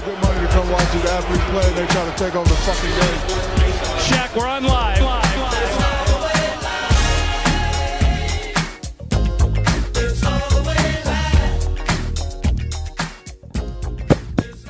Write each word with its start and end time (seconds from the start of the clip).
pay 0.00 0.06
good 0.06 0.22
money 0.22 0.40
to 0.40 0.52
come 0.52 0.70
watch 0.70 0.92
these 0.92 1.04
athletes 1.04 1.44
play. 1.50 1.74
They 1.74 1.86
try 1.86 2.10
to 2.10 2.16
take 2.16 2.34
over 2.34 2.48
the 2.48 2.54
fucking 2.56 2.90
game. 2.90 3.20
Shaq, 4.00 4.36
we're 4.36 4.46
on 4.46 4.64
live. 4.64 5.02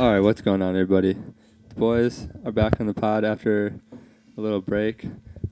All 0.00 0.10
right, 0.10 0.20
what's 0.20 0.40
going 0.40 0.62
on, 0.62 0.70
everybody? 0.70 1.12
The 1.12 1.74
boys 1.74 2.26
are 2.46 2.52
back 2.52 2.80
on 2.80 2.86
the 2.86 2.94
pod 2.94 3.22
after 3.22 3.78
a 4.36 4.40
little 4.40 4.62
break. 4.62 5.04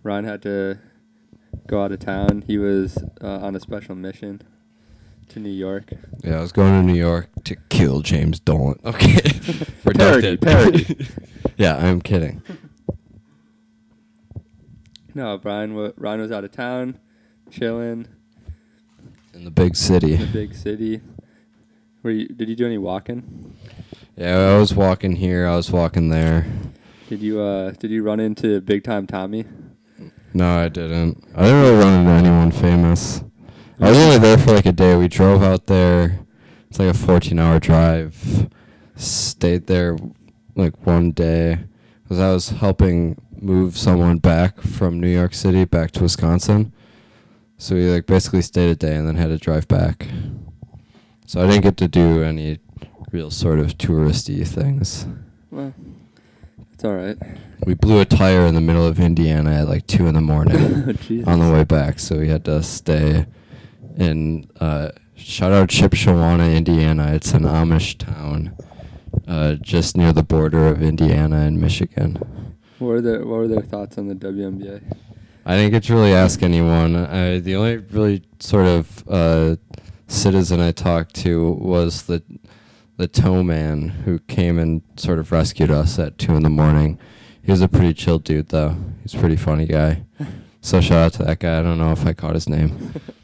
Ron 0.02 0.24
had 0.24 0.40
to 0.42 0.78
go 1.66 1.82
out 1.82 1.92
of 1.92 1.98
town. 1.98 2.44
He 2.46 2.56
was 2.56 2.96
uh, 3.20 3.40
on 3.40 3.54
a 3.54 3.60
special 3.60 3.94
mission 3.94 4.40
to 5.28 5.38
New 5.40 5.50
York. 5.50 5.92
Yeah, 6.24 6.38
I 6.38 6.40
was 6.40 6.52
going 6.52 6.72
to 6.72 6.82
New 6.82 6.98
York 6.98 7.28
to 7.44 7.56
kill 7.68 8.00
James 8.02 8.40
Dolan. 8.40 8.78
Okay. 8.84 9.20
Parody, 9.84 10.36
parody. 10.36 11.06
yeah, 11.56 11.76
I'm 11.76 12.00
kidding. 12.02 12.42
No, 15.14 15.38
Brian. 15.38 15.92
Ron 15.96 16.20
was 16.20 16.30
out 16.30 16.44
of 16.44 16.52
town, 16.52 16.98
chilling 17.50 18.06
In 19.34 19.44
the 19.44 19.50
big 19.50 19.74
city. 19.76 20.14
in 20.14 20.20
the 20.20 20.26
big 20.26 20.54
city. 20.54 21.00
Were 22.02 22.10
you? 22.10 22.28
Did 22.28 22.48
you 22.48 22.54
do 22.56 22.66
any 22.66 22.78
walking? 22.78 23.56
Yeah, 24.16 24.54
I 24.54 24.58
was 24.58 24.74
walking 24.74 25.16
here, 25.16 25.46
I 25.46 25.56
was 25.56 25.70
walking 25.70 26.08
there. 26.10 26.46
Did 27.08 27.20
you? 27.20 27.40
Uh, 27.40 27.70
did 27.72 27.90
you 27.90 28.02
run 28.02 28.20
into 28.20 28.60
Big 28.60 28.84
Time 28.84 29.06
Tommy? 29.06 29.44
No, 30.34 30.58
I 30.64 30.68
didn't. 30.68 31.24
I 31.34 31.44
didn't 31.44 31.60
really 31.62 31.76
run 31.76 32.00
into 32.00 32.10
anyone 32.12 32.50
famous. 32.52 33.22
I 33.80 33.90
was 33.90 33.98
only 33.98 34.18
there 34.18 34.38
for 34.38 34.52
like 34.52 34.66
a 34.66 34.72
day. 34.72 34.96
We 34.96 35.06
drove 35.06 35.42
out 35.42 35.66
there. 35.66 36.18
It's 36.68 36.80
like 36.80 36.90
a 36.90 36.94
14 36.94 37.38
hour 37.38 37.60
drive. 37.60 38.50
Stayed 38.96 39.68
there 39.68 39.96
like 40.56 40.84
one 40.84 41.12
day 41.12 41.60
because 42.02 42.18
I 42.18 42.32
was 42.32 42.48
helping 42.48 43.20
move 43.40 43.78
someone 43.78 44.18
back 44.18 44.60
from 44.60 44.98
New 44.98 45.08
York 45.08 45.32
City 45.32 45.64
back 45.64 45.92
to 45.92 46.02
Wisconsin. 46.02 46.72
So 47.56 47.76
we 47.76 47.88
like 47.88 48.06
basically 48.06 48.42
stayed 48.42 48.70
a 48.70 48.74
day 48.74 48.96
and 48.96 49.06
then 49.06 49.14
had 49.14 49.28
to 49.28 49.38
drive 49.38 49.68
back. 49.68 50.08
So 51.26 51.40
I 51.40 51.46
didn't 51.46 51.62
get 51.62 51.76
to 51.76 51.88
do 51.88 52.24
any 52.24 52.58
real 53.12 53.30
sort 53.30 53.60
of 53.60 53.78
touristy 53.78 54.46
things. 54.46 55.06
Well, 55.52 55.72
it's 56.74 56.84
all 56.84 56.94
right. 56.94 57.16
We 57.64 57.74
blew 57.74 58.00
a 58.00 58.04
tire 58.04 58.46
in 58.46 58.54
the 58.56 58.60
middle 58.60 58.86
of 58.86 58.98
Indiana 58.98 59.52
at 59.52 59.68
like 59.68 59.86
two 59.86 60.08
in 60.08 60.14
the 60.14 60.20
morning 60.20 60.56
oh, 60.88 60.92
Jesus. 60.94 61.28
on 61.28 61.38
the 61.38 61.52
way 61.52 61.62
back, 61.62 62.00
so 62.00 62.18
we 62.18 62.28
had 62.28 62.44
to 62.46 62.62
stay 62.62 63.26
in. 63.98 64.50
Uh, 64.60 64.90
shout 65.16 65.52
out 65.52 65.68
Shipshewana, 65.68 66.56
Indiana. 66.56 67.12
It's 67.12 67.32
an 67.32 67.42
Amish 67.42 67.98
town, 67.98 68.56
uh, 69.26 69.54
just 69.54 69.96
near 69.96 70.12
the 70.12 70.22
border 70.22 70.68
of 70.68 70.82
Indiana 70.82 71.40
and 71.40 71.60
Michigan. 71.60 72.16
What 72.78 72.88
were 72.88 73.00
their 73.00 73.18
What 73.26 73.38
were 73.38 73.48
their 73.48 73.62
thoughts 73.62 73.98
on 73.98 74.08
the 74.08 74.14
WNBA? 74.14 74.96
I 75.44 75.56
didn't 75.56 75.72
get 75.72 75.84
to 75.84 75.94
really 75.94 76.12
ask 76.12 76.42
anyone. 76.42 76.94
I, 76.94 77.38
the 77.38 77.56
only 77.56 77.78
really 77.78 78.22
sort 78.38 78.66
of 78.66 79.04
uh, 79.08 79.56
citizen 80.06 80.60
I 80.60 80.72
talked 80.72 81.14
to 81.16 81.52
was 81.52 82.02
the 82.04 82.22
the 82.98 83.08
tow 83.08 83.42
man 83.42 83.88
who 83.88 84.18
came 84.18 84.58
and 84.58 84.82
sort 84.96 85.18
of 85.20 85.30
rescued 85.32 85.70
us 85.70 85.98
at 85.98 86.18
two 86.18 86.34
in 86.34 86.42
the 86.42 86.50
morning. 86.50 86.98
He 87.42 87.50
was 87.50 87.62
a 87.62 87.68
pretty 87.68 87.94
chill 87.94 88.18
dude, 88.18 88.48
though. 88.48 88.76
He's 89.02 89.14
a 89.14 89.18
pretty 89.18 89.36
funny 89.36 89.64
guy. 89.66 90.02
So 90.60 90.80
shout 90.80 90.98
out 90.98 91.12
to 91.14 91.22
that 91.22 91.38
guy. 91.38 91.60
I 91.60 91.62
don't 91.62 91.78
know 91.78 91.92
if 91.92 92.04
I 92.04 92.12
caught 92.12 92.34
his 92.34 92.48
name, 92.48 92.92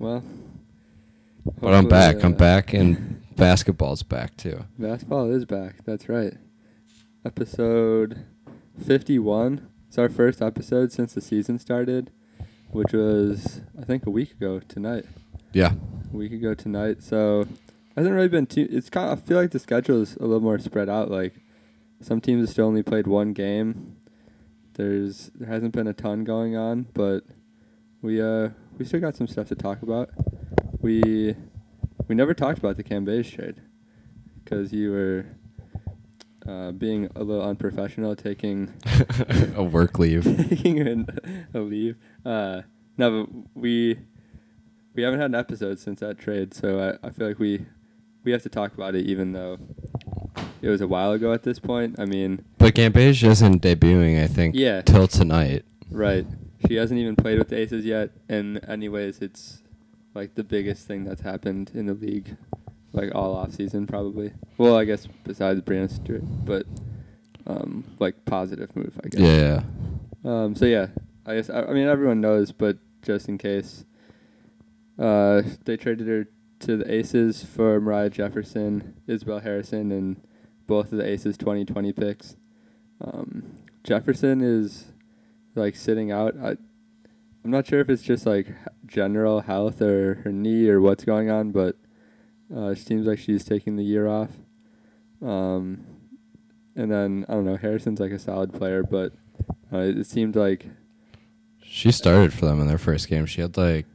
Well, 0.00 0.24
but 1.60 1.74
I'm 1.74 1.86
back. 1.86 2.24
I'm 2.24 2.32
uh, 2.32 2.36
back, 2.36 2.72
and 2.72 3.22
basketball's 3.36 4.02
back 4.02 4.34
too. 4.34 4.64
Basketball 4.78 5.30
is 5.30 5.44
back. 5.44 5.84
That's 5.84 6.08
right. 6.08 6.32
Episode 7.22 8.24
51. 8.82 9.68
It's 9.88 9.98
our 9.98 10.08
first 10.08 10.40
episode 10.40 10.90
since 10.90 11.12
the 11.12 11.20
season 11.20 11.58
started, 11.58 12.10
which 12.70 12.94
was, 12.94 13.60
I 13.78 13.84
think, 13.84 14.06
a 14.06 14.10
week 14.10 14.32
ago 14.32 14.60
tonight. 14.60 15.04
Yeah, 15.52 15.72
A 16.10 16.16
week 16.16 16.32
ago 16.32 16.54
tonight. 16.54 17.02
So, 17.02 17.46
hasn't 17.94 18.14
really 18.14 18.28
been 18.28 18.46
too. 18.46 18.68
It's 18.70 18.88
kind 18.88 19.12
of, 19.12 19.18
I 19.18 19.20
feel 19.20 19.36
like 19.36 19.50
the 19.50 19.58
schedule 19.58 20.00
is 20.00 20.16
a 20.16 20.22
little 20.22 20.40
more 20.40 20.58
spread 20.60 20.88
out. 20.88 21.10
Like, 21.10 21.34
some 22.00 22.22
teams 22.22 22.40
have 22.40 22.48
still 22.48 22.68
only 22.68 22.82
played 22.82 23.06
one 23.06 23.34
game. 23.34 23.96
There's 24.76 25.30
there 25.34 25.50
hasn't 25.50 25.74
been 25.74 25.86
a 25.86 25.92
ton 25.92 26.24
going 26.24 26.56
on, 26.56 26.86
but 26.94 27.24
we 28.00 28.22
uh 28.22 28.50
we 28.80 28.86
still 28.86 28.98
got 28.98 29.14
some 29.14 29.28
stuff 29.28 29.46
to 29.48 29.54
talk 29.54 29.82
about. 29.82 30.08
We 30.80 31.34
we 32.08 32.14
never 32.14 32.32
talked 32.32 32.58
about 32.58 32.78
the 32.78 32.82
Cambage 32.82 33.30
trade 33.34 33.56
because 34.42 34.72
you 34.72 34.90
were 34.90 35.26
uh, 36.48 36.72
being 36.72 37.10
a 37.14 37.22
little 37.22 37.42
unprofessional, 37.46 38.16
taking 38.16 38.72
a 39.54 39.62
work 39.62 39.98
leave. 39.98 40.24
taking 40.48 40.80
an, 40.80 41.46
a 41.52 41.60
leave. 41.60 41.96
Uh, 42.24 42.62
no, 42.96 43.26
but 43.26 43.36
we 43.54 43.98
we 44.94 45.02
haven't 45.02 45.20
had 45.20 45.30
an 45.30 45.34
episode 45.34 45.78
since 45.78 46.00
that 46.00 46.18
trade, 46.18 46.54
so 46.54 46.98
I, 47.02 47.06
I 47.06 47.10
feel 47.10 47.28
like 47.28 47.38
we 47.38 47.66
we 48.24 48.32
have 48.32 48.42
to 48.44 48.48
talk 48.48 48.72
about 48.72 48.94
it, 48.94 49.04
even 49.04 49.32
though 49.32 49.58
it 50.62 50.70
was 50.70 50.80
a 50.80 50.88
while 50.88 51.12
ago 51.12 51.34
at 51.34 51.42
this 51.42 51.58
point. 51.58 52.00
I 52.00 52.06
mean, 52.06 52.42
But 52.56 52.74
Cambage 52.74 53.22
isn't 53.28 53.60
debuting, 53.62 54.22
I 54.22 54.26
think, 54.26 54.54
Yeah. 54.54 54.80
till 54.80 55.06
tonight. 55.06 55.64
right? 55.90 56.26
She 56.66 56.74
hasn't 56.74 57.00
even 57.00 57.16
played 57.16 57.38
with 57.38 57.48
the 57.48 57.58
Aces 57.58 57.84
yet, 57.84 58.10
and 58.28 58.60
anyways, 58.68 59.18
it's 59.20 59.62
like 60.14 60.34
the 60.34 60.44
biggest 60.44 60.86
thing 60.86 61.04
that's 61.04 61.22
happened 61.22 61.70
in 61.74 61.86
the 61.86 61.94
league, 61.94 62.36
like 62.92 63.14
all 63.14 63.34
off 63.34 63.52
season 63.52 63.86
probably. 63.86 64.32
Well, 64.58 64.76
I 64.76 64.84
guess 64.84 65.06
besides 65.24 65.60
Breanna 65.60 65.90
Stewart, 65.90 66.22
but 66.44 66.66
um, 67.46 67.84
like 67.98 68.24
positive 68.24 68.74
move, 68.76 68.98
I 69.02 69.08
guess. 69.08 69.20
Yeah. 69.20 69.62
Um, 70.24 70.54
so 70.54 70.66
yeah, 70.66 70.88
I 71.26 71.36
guess 71.36 71.48
I, 71.48 71.62
I 71.62 71.72
mean 71.72 71.88
everyone 71.88 72.20
knows, 72.20 72.52
but 72.52 72.78
just 73.02 73.28
in 73.28 73.38
case, 73.38 73.84
uh, 74.98 75.42
they 75.64 75.76
traded 75.76 76.06
her 76.08 76.26
to 76.60 76.76
the 76.76 76.92
Aces 76.92 77.42
for 77.42 77.80
Moriah 77.80 78.10
Jefferson, 78.10 78.94
Isabelle 79.06 79.40
Harrison, 79.40 79.90
and 79.90 80.20
both 80.66 80.92
of 80.92 80.98
the 80.98 81.06
Aces 81.06 81.38
2020 81.38 81.92
picks. 81.92 82.36
Um, 83.00 83.56
Jefferson 83.82 84.42
is 84.42 84.89
like 85.54 85.76
sitting 85.76 86.10
out. 86.12 86.34
I, 86.42 86.50
I'm 87.44 87.50
not 87.50 87.66
sure 87.66 87.80
if 87.80 87.88
it's 87.88 88.02
just 88.02 88.26
like 88.26 88.48
general 88.86 89.40
health 89.40 89.80
or 89.80 90.16
her 90.24 90.32
knee 90.32 90.68
or 90.68 90.80
what's 90.80 91.04
going 91.04 91.30
on, 91.30 91.52
but 91.52 91.76
uh, 92.54 92.68
it 92.68 92.78
seems 92.78 93.06
like 93.06 93.18
she's 93.18 93.44
taking 93.44 93.76
the 93.76 93.84
year 93.84 94.06
off. 94.08 94.30
Um, 95.22 95.84
and 96.76 96.90
then 96.90 97.24
I 97.28 97.32
don't 97.34 97.44
know. 97.44 97.56
Harrison's 97.56 98.00
like 98.00 98.12
a 98.12 98.18
solid 98.18 98.52
player, 98.52 98.82
but 98.82 99.12
uh, 99.72 99.78
it 99.78 100.06
seemed 100.06 100.36
like 100.36 100.66
She 101.62 101.90
started 101.92 102.32
for 102.32 102.46
them 102.46 102.60
in 102.60 102.66
their 102.66 102.78
first 102.78 103.08
game. 103.08 103.26
She 103.26 103.40
had 103.40 103.56
like 103.56 103.86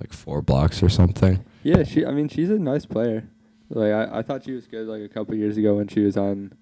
like 0.00 0.12
four 0.12 0.40
blocks 0.40 0.82
or 0.82 0.88
something. 0.88 1.44
yeah. 1.62 1.82
She 1.82 2.06
I 2.06 2.12
mean 2.12 2.28
she's 2.28 2.50
a 2.50 2.58
nice 2.58 2.86
player. 2.86 3.28
Like 3.68 3.92
I, 3.92 4.18
I 4.18 4.22
thought 4.22 4.44
she 4.44 4.52
was 4.52 4.66
good 4.66 4.86
like 4.88 5.02
a 5.02 5.08
couple 5.08 5.34
years 5.34 5.56
ago 5.56 5.74
when 5.76 5.88
she 5.88 6.00
was 6.00 6.16
on 6.16 6.52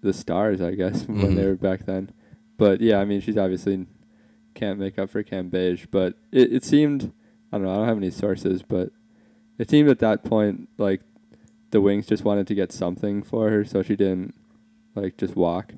the 0.00 0.12
Stars, 0.12 0.60
I 0.60 0.72
guess 0.74 1.06
when 1.06 1.34
they 1.34 1.44
were 1.46 1.54
back 1.56 1.84
then. 1.86 2.10
But 2.58 2.82
yeah, 2.82 2.98
I 2.98 3.06
mean 3.06 3.22
she's 3.22 3.38
obviously 3.38 3.86
can't 4.54 4.78
make 4.78 4.98
up 4.98 5.08
for 5.08 5.22
Cambage, 5.22 5.86
but 5.90 6.14
it 6.30 6.52
it 6.52 6.64
seemed 6.64 7.12
I 7.50 7.56
don't 7.56 7.64
know. 7.64 7.72
I 7.72 7.76
don't 7.76 7.88
have 7.88 7.96
any 7.96 8.10
sources, 8.10 8.62
but 8.62 8.90
it 9.56 9.70
seemed 9.70 9.88
at 9.88 10.00
that 10.00 10.24
point 10.24 10.68
like 10.76 11.00
the 11.70 11.80
Wings 11.80 12.06
just 12.06 12.24
wanted 12.24 12.46
to 12.48 12.54
get 12.54 12.72
something 12.72 13.22
for 13.22 13.48
her, 13.48 13.64
so 13.64 13.82
she 13.82 13.96
didn't 13.96 14.34
like 14.94 15.16
just 15.16 15.36
walk 15.36 15.72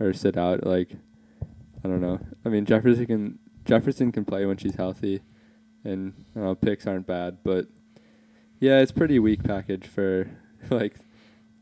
or 0.00 0.12
sit 0.12 0.36
out. 0.36 0.66
Like 0.66 0.96
I 1.84 1.88
don't 1.88 2.00
know. 2.00 2.18
I 2.44 2.48
mean 2.48 2.64
Jefferson 2.64 3.06
can 3.06 3.38
Jefferson 3.64 4.10
can 4.10 4.24
play 4.24 4.46
when 4.46 4.56
she's 4.56 4.74
healthy, 4.74 5.20
and 5.84 6.14
know, 6.34 6.54
picks 6.54 6.86
aren't 6.86 7.06
bad, 7.06 7.38
but 7.44 7.68
yeah, 8.60 8.80
it's 8.80 8.92
pretty 8.92 9.18
weak 9.18 9.42
package 9.44 9.86
for 9.86 10.30
like 10.70 10.96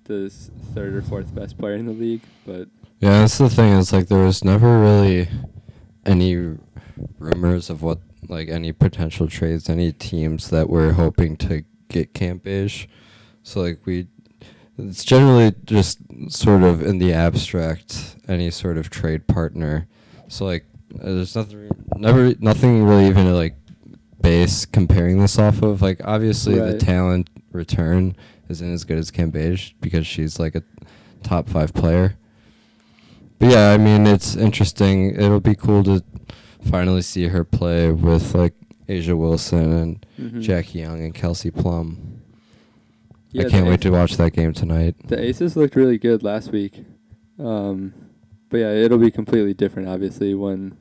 the 0.05 0.31
third 0.75 0.95
or 0.95 1.03
fourth 1.03 1.35
best 1.35 1.59
player 1.59 1.75
in 1.75 1.87
the 1.87 1.93
league. 1.93 2.23
But 2.47 2.69
Yeah, 3.03 3.19
that's 3.19 3.39
the 3.39 3.51
thing. 3.51 3.73
Is 3.73 3.93
like 3.93 4.07
there 4.07 4.25
was 4.25 4.45
never 4.45 4.79
really 4.79 5.29
any 6.07 6.57
rumors 7.19 7.69
of 7.69 7.83
what 7.83 7.99
like 8.29 8.49
any 8.49 8.71
potential 8.71 9.27
trades, 9.27 9.69
any 9.69 9.91
teams 9.91 10.51
that 10.51 10.71
were 10.71 10.93
hoping 10.93 11.37
to 11.39 11.65
get 11.89 12.15
Cambage. 12.15 12.87
So 13.43 13.61
like 13.61 13.81
we, 13.85 14.07
it's 14.79 15.05
generally 15.05 15.53
just 15.65 15.99
sort 16.29 16.63
of 16.63 16.81
in 16.81 16.99
the 16.99 17.13
abstract 17.13 18.19
any 18.29 18.53
sort 18.53 18.79
of 18.79 18.89
trade 18.89 19.27
partner. 19.27 19.89
So 20.29 20.45
like 20.45 20.65
uh, 20.95 21.07
there's 21.07 21.35
nothing, 21.35 21.71
never 21.97 22.35
nothing 22.39 22.85
really 22.85 23.09
even 23.09 23.27
to 23.27 23.35
like 23.35 23.57
base 24.21 24.65
comparing 24.65 25.19
this 25.19 25.41
off 25.41 25.61
of. 25.63 25.83
Like 25.83 26.01
obviously 26.05 26.55
the 26.55 26.79
talent 26.79 27.31
return 27.51 28.15
isn't 28.49 28.73
as 28.73 28.85
good 28.85 28.99
as 28.99 29.11
Cambage 29.11 29.75
because 29.81 30.07
she's 30.07 30.39
like 30.39 30.55
a 30.55 30.63
top 31.25 31.49
five 31.49 31.75
player. 31.75 32.17
But 33.43 33.51
yeah, 33.51 33.71
I 33.73 33.77
mean 33.77 34.07
it's 34.07 34.37
interesting. 34.37 35.17
It'll 35.17 35.41
be 35.41 35.57
cool 35.57 35.83
to 35.83 36.05
finally 36.71 37.03
see 37.03 37.27
her 37.27 37.43
play 37.43 37.91
with 37.91 38.37
like 38.37 38.55
A'ja 38.89 39.19
Wilson 39.19 39.73
and 39.73 40.07
Mhm. 40.17 40.43
Jackie 40.43 40.79
Young 40.79 41.01
and 41.03 41.13
Kelsey 41.13 41.51
Plum. 41.51 42.21
Yeah, 43.33 43.47
I 43.47 43.51
can't 43.51 43.67
wait 43.67 43.81
to 43.81 43.91
watch 43.91 44.17
that 44.17 44.33
game 44.33 44.53
tonight. 44.53 44.95
The 45.09 45.21
Aces 45.21 45.57
looked 45.57 45.75
really 45.75 45.99
good 45.99 46.23
last 46.23 46.53
week, 46.53 46.85
um, 47.41 47.93
but 48.49 48.59
yeah, 48.59 48.71
it'll 48.75 48.99
be 48.99 49.11
completely 49.11 49.55
different, 49.55 49.89
obviously, 49.89 50.35
when 50.35 50.77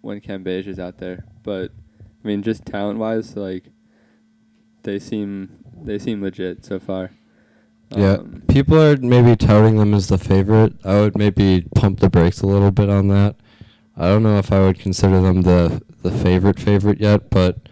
when 0.00 0.20
Cam 0.20 0.46
is 0.46 0.78
out 0.78 0.98
there. 0.98 1.24
But 1.42 1.72
I 2.24 2.28
mean, 2.28 2.42
just 2.44 2.64
talent 2.64 3.00
wise, 3.00 3.36
like 3.36 3.64
they 4.84 5.00
seem 5.00 5.48
they 5.82 5.98
seem 5.98 6.22
legit 6.22 6.64
so 6.64 6.78
far. 6.78 7.10
Yeah, 7.96 8.14
Um, 8.18 8.42
people 8.48 8.80
are 8.80 8.96
maybe 8.96 9.34
touting 9.36 9.76
them 9.76 9.94
as 9.94 10.08
the 10.08 10.18
favorite. 10.18 10.74
I 10.84 11.00
would 11.00 11.16
maybe 11.18 11.66
pump 11.74 12.00
the 12.00 12.08
brakes 12.08 12.40
a 12.40 12.46
little 12.46 12.70
bit 12.70 12.88
on 12.88 13.08
that. 13.08 13.36
I 13.96 14.08
don't 14.08 14.22
know 14.22 14.38
if 14.38 14.52
I 14.52 14.60
would 14.60 14.78
consider 14.78 15.20
them 15.20 15.42
the 15.42 15.82
the 16.02 16.10
favorite 16.10 16.58
favorite 16.58 17.00
yet, 17.00 17.28
but 17.30 17.68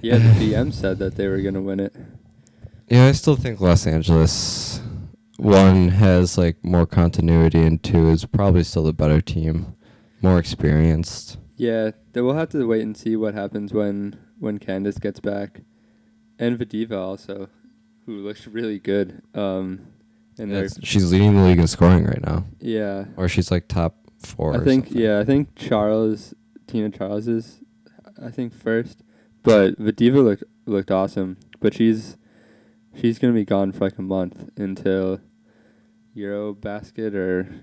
yeah, 0.00 0.18
the 0.18 0.30
DM 0.40 0.72
said 0.72 0.98
that 0.98 1.16
they 1.16 1.28
were 1.28 1.40
gonna 1.42 1.60
win 1.62 1.80
it. 1.80 1.94
yeah, 2.88 3.06
I 3.06 3.12
still 3.12 3.36
think 3.36 3.60
Los 3.60 3.86
Angeles 3.86 4.80
one 5.36 5.90
has 5.90 6.36
like 6.36 6.56
more 6.64 6.86
continuity 6.86 7.62
and 7.62 7.80
two 7.82 8.08
is 8.08 8.24
probably 8.24 8.64
still 8.64 8.84
the 8.84 8.92
better 8.92 9.20
team, 9.20 9.76
more 10.22 10.38
experienced. 10.38 11.38
Yeah, 11.56 11.90
then 12.12 12.24
we'll 12.24 12.34
have 12.34 12.48
to 12.50 12.66
wait 12.66 12.82
and 12.82 12.96
see 12.96 13.14
what 13.16 13.34
happens 13.34 13.72
when 13.72 14.16
when 14.40 14.58
Candace 14.58 14.98
gets 14.98 15.20
back, 15.20 15.60
and 16.38 16.58
Vadeeva 16.58 16.92
also, 16.98 17.48
who 18.08 18.22
looks 18.22 18.46
really 18.46 18.78
good. 18.78 19.22
Um, 19.34 19.86
and 20.38 20.50
they're 20.50 20.68
she's 20.82 21.12
leading 21.12 21.36
the 21.36 21.42
league 21.42 21.58
in 21.58 21.66
scoring 21.66 22.06
right 22.06 22.24
now, 22.24 22.46
yeah, 22.58 23.04
or 23.16 23.28
she's 23.28 23.50
like 23.50 23.68
top 23.68 23.96
four. 24.24 24.54
I 24.54 24.64
think 24.64 24.88
yeah, 24.90 25.18
I 25.18 25.24
think 25.24 25.54
Charles 25.56 26.32
Tina 26.66 26.90
Charles 26.90 27.28
is 27.28 27.60
I 28.22 28.30
think 28.30 28.54
first, 28.54 29.02
but 29.42 29.78
Vadeeva 29.78 30.24
looked 30.24 30.44
looked 30.64 30.90
awesome. 30.90 31.36
But 31.60 31.74
she's 31.74 32.16
she's 32.98 33.18
gonna 33.18 33.34
be 33.34 33.44
gone 33.44 33.72
for 33.72 33.84
like 33.84 33.98
a 33.98 34.02
month 34.02 34.48
until 34.56 35.20
Euro 36.14 36.54
basket 36.54 37.14
or 37.14 37.60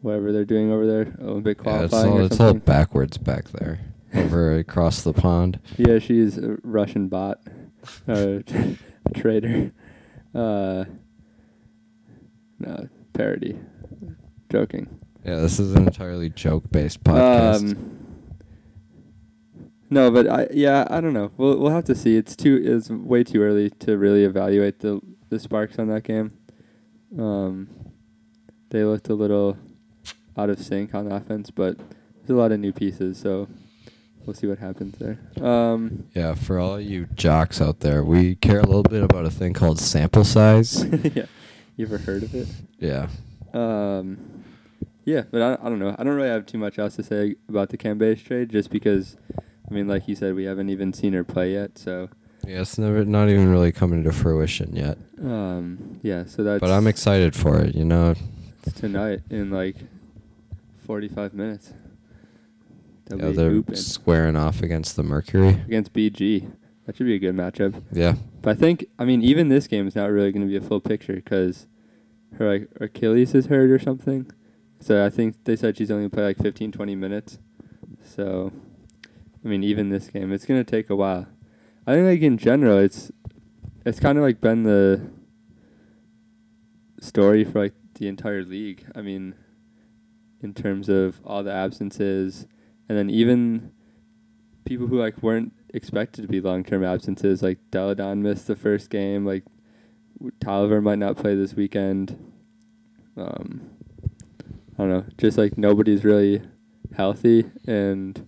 whatever 0.00 0.32
they're 0.32 0.44
doing 0.46 0.72
over 0.72 0.86
there, 0.86 1.14
Olympic 1.20 1.58
Yeah, 1.64 1.82
it's 1.82 1.90
qualifying 1.90 2.12
all, 2.12 2.24
it's 2.24 2.40
all 2.40 2.54
backwards 2.54 3.18
back 3.18 3.50
there, 3.50 3.80
over 4.14 4.56
across 4.58 5.02
the 5.02 5.12
pond. 5.12 5.60
Yeah, 5.76 5.98
she's 5.98 6.38
a 6.38 6.56
Russian 6.62 7.08
bot, 7.08 7.42
uh, 8.08 8.38
traitor. 9.14 9.72
Uh, 10.34 10.84
no 12.58 12.88
parody, 13.12 13.58
joking. 14.50 15.00
Yeah, 15.24 15.36
this 15.36 15.58
is 15.58 15.74
an 15.74 15.86
entirely 15.86 16.30
joke-based 16.30 17.02
podcast. 17.02 17.72
Um, 17.72 17.98
no, 19.90 20.10
but 20.10 20.28
I 20.28 20.48
yeah 20.52 20.86
I 20.90 21.00
don't 21.00 21.14
know. 21.14 21.30
We'll 21.36 21.58
we'll 21.58 21.72
have 21.72 21.84
to 21.84 21.94
see. 21.94 22.16
It's 22.16 22.36
too 22.36 22.60
it's 22.62 22.90
way 22.90 23.24
too 23.24 23.42
early 23.42 23.70
to 23.70 23.96
really 23.96 24.24
evaluate 24.24 24.80
the 24.80 25.00
the 25.30 25.38
sparks 25.38 25.78
on 25.78 25.88
that 25.88 26.04
game. 26.04 26.32
Um, 27.18 27.68
they 28.70 28.84
looked 28.84 29.08
a 29.08 29.14
little 29.14 29.56
out 30.36 30.50
of 30.50 30.58
sync 30.58 30.94
on 30.94 31.10
offense, 31.10 31.50
but 31.50 31.78
there's 31.78 32.30
a 32.30 32.34
lot 32.34 32.52
of 32.52 32.60
new 32.60 32.72
pieces, 32.72 33.18
so 33.18 33.48
we'll 34.28 34.34
see 34.34 34.46
what 34.46 34.58
happens 34.58 34.94
there. 34.98 35.18
Um, 35.42 36.04
Yeah, 36.14 36.34
for 36.34 36.58
all 36.58 36.78
you 36.78 37.06
jocks 37.14 37.62
out 37.62 37.80
there, 37.80 38.04
we 38.04 38.34
care 38.34 38.60
a 38.60 38.66
little 38.66 38.82
bit 38.82 39.02
about 39.02 39.24
a 39.24 39.30
thing 39.30 39.54
called 39.54 39.80
sample 39.80 40.22
size. 40.22 40.84
yeah, 41.14 41.24
you 41.78 41.86
ever 41.86 41.96
heard 41.96 42.22
of 42.24 42.34
it? 42.34 42.46
yeah. 42.78 43.08
Um, 43.54 44.44
yeah, 45.06 45.22
but 45.30 45.40
I, 45.40 45.52
I 45.64 45.70
don't 45.70 45.78
know. 45.78 45.96
I 45.98 46.04
don't 46.04 46.14
really 46.14 46.28
have 46.28 46.44
too 46.44 46.58
much 46.58 46.78
else 46.78 46.94
to 46.96 47.02
say 47.02 47.36
about 47.48 47.70
the 47.70 47.78
Cambage 47.78 48.22
trade, 48.26 48.50
just 48.50 48.68
because, 48.68 49.16
I 49.68 49.72
mean, 49.72 49.88
like 49.88 50.06
you 50.06 50.14
said, 50.14 50.34
we 50.34 50.44
haven't 50.44 50.68
even 50.68 50.92
seen 50.92 51.14
her 51.14 51.24
play 51.24 51.54
yet. 51.54 51.78
So, 51.78 52.10
Yeah, 52.46 52.60
it's 52.60 52.76
never 52.76 53.06
not 53.06 53.30
even 53.30 53.48
really 53.50 53.72
coming 53.72 54.04
to 54.04 54.12
fruition 54.12 54.76
yet. 54.76 54.98
um, 55.22 55.98
yeah. 56.02 56.24
So 56.26 56.44
that's. 56.44 56.60
But 56.60 56.70
I'm 56.70 56.86
excited 56.86 57.34
for 57.34 57.58
it, 57.60 57.74
you 57.74 57.86
know. 57.86 58.14
it's 58.66 58.78
tonight 58.78 59.20
in 59.30 59.50
like 59.50 59.76
forty-five 60.86 61.32
minutes. 61.32 61.72
They'll 63.08 63.18
Yeah, 63.18 63.30
they're 63.32 63.50
hooping 63.50 63.76
squaring 63.76 64.36
off 64.36 64.62
against 64.62 64.96
the 64.96 65.02
Mercury. 65.02 65.48
against 65.66 65.92
BG. 65.92 66.50
That 66.86 66.96
should 66.96 67.06
be 67.06 67.14
a 67.14 67.18
good 67.18 67.34
matchup. 67.36 67.82
Yeah. 67.92 68.14
But 68.40 68.56
I 68.56 68.60
think, 68.60 68.86
I 68.98 69.04
mean, 69.04 69.22
even 69.22 69.48
this 69.48 69.66
game 69.66 69.86
is 69.86 69.94
not 69.94 70.10
really 70.10 70.32
going 70.32 70.46
to 70.46 70.48
be 70.48 70.56
a 70.56 70.66
full 70.66 70.80
picture 70.80 71.14
because 71.14 71.66
her 72.38 72.48
like 72.50 72.68
Achilles 72.80 73.34
is 73.34 73.46
hurt 73.46 73.70
or 73.70 73.78
something. 73.78 74.30
So 74.80 75.04
I 75.04 75.10
think 75.10 75.44
they 75.44 75.56
said 75.56 75.76
she's 75.76 75.90
only 75.90 76.02
going 76.02 76.10
to 76.10 76.16
play 76.16 76.24
like 76.24 76.38
15, 76.38 76.72
20 76.72 76.94
minutes. 76.94 77.38
So, 78.04 78.52
I 79.44 79.48
mean, 79.48 79.62
even 79.62 79.90
this 79.90 80.08
game, 80.08 80.32
it's 80.32 80.46
going 80.46 80.62
to 80.64 80.70
take 80.70 80.88
a 80.88 80.96
while. 80.96 81.26
I 81.86 81.94
think 81.94 82.06
like 82.06 82.22
in 82.22 82.38
general, 82.38 82.78
it's 82.78 83.10
it's 83.84 83.98
kind 84.00 84.18
of 84.18 84.24
like 84.24 84.40
been 84.40 84.62
the 84.62 85.10
story 87.00 87.44
for 87.44 87.60
like 87.60 87.74
the 87.94 88.08
entire 88.08 88.44
league. 88.44 88.84
I 88.94 89.02
mean, 89.02 89.34
in 90.42 90.54
terms 90.54 90.88
of 90.88 91.20
all 91.24 91.42
the 91.42 91.52
absences, 91.52 92.46
and 92.88 92.96
then 92.98 93.10
even 93.10 93.72
people 94.64 94.86
who 94.86 94.98
like 94.98 95.22
weren't 95.22 95.52
expected 95.74 96.22
to 96.22 96.28
be 96.28 96.40
long 96.40 96.64
term 96.64 96.84
absences, 96.84 97.42
like 97.42 97.58
Delle 97.70 97.94
Donne 97.94 98.22
missed 98.22 98.46
the 98.46 98.56
first 98.56 98.90
game. 98.90 99.24
Like 99.24 99.44
Toliver 100.40 100.82
might 100.82 100.98
not 100.98 101.16
play 101.16 101.34
this 101.34 101.54
weekend. 101.54 102.32
Um, 103.16 103.70
I 104.78 104.82
don't 104.82 104.88
know. 104.90 105.04
Just 105.16 105.38
like 105.38 105.58
nobody's 105.58 106.04
really 106.04 106.42
healthy, 106.96 107.50
and 107.66 108.26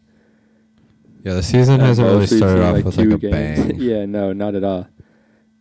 Yeah, 1.24 1.34
the 1.34 1.42
season 1.42 1.80
hasn't 1.80 2.06
really 2.08 2.26
started 2.26 2.62
off 2.62 2.74
like, 2.74 2.84
with 2.84 2.96
like 2.98 3.08
a 3.08 3.18
games. 3.18 3.66
bang. 3.66 3.74
yeah, 3.80 4.04
no, 4.06 4.32
not 4.32 4.54
at 4.54 4.64
all. 4.64 4.88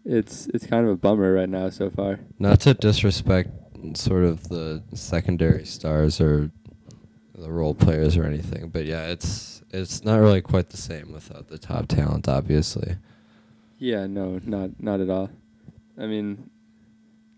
It's 0.05 0.47
it's 0.47 0.65
kind 0.65 0.85
of 0.85 0.91
a 0.91 0.95
bummer 0.97 1.33
right 1.33 1.49
now 1.49 1.69
so 1.69 1.89
far. 1.89 2.19
Not 2.39 2.61
to 2.61 2.73
disrespect 2.73 3.49
sort 3.93 4.23
of 4.23 4.49
the 4.49 4.83
secondary 4.93 5.65
stars 5.65 6.19
or 6.19 6.51
the 7.39 7.51
role 7.51 7.73
players 7.73 8.17
or 8.17 8.25
anything, 8.25 8.69
but 8.69 8.85
yeah, 8.85 9.07
it's 9.07 9.63
it's 9.71 10.03
not 10.03 10.19
really 10.19 10.41
quite 10.41 10.69
the 10.69 10.77
same 10.77 11.11
without 11.11 11.47
the 11.47 11.57
top 11.57 11.87
talent, 11.87 12.27
obviously. 12.27 12.97
Yeah, 13.77 14.07
no, 14.07 14.39
not 14.43 14.71
not 14.79 14.99
at 14.99 15.09
all. 15.09 15.29
I 15.97 16.05
mean, 16.05 16.49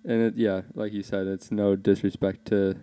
and 0.04 0.22
it, 0.22 0.34
yeah, 0.38 0.62
like 0.74 0.94
you 0.94 1.04
said, 1.04 1.28
it's 1.28 1.52
no 1.52 1.76
disrespect 1.76 2.46
to 2.48 2.78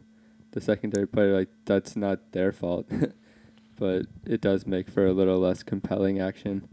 the 0.53 0.61
secondary 0.61 1.07
player. 1.07 1.35
Like 1.35 1.49
that's 1.65 1.97
not 1.97 2.33
their 2.33 2.53
fault, 2.53 2.89
but 3.79 4.07
it 4.25 4.41
does 4.41 4.67
make 4.67 4.89
for 4.89 5.07
a 5.07 5.13
little 5.13 5.39
less 5.39 5.63
compelling 5.63 6.21
action 6.21 6.69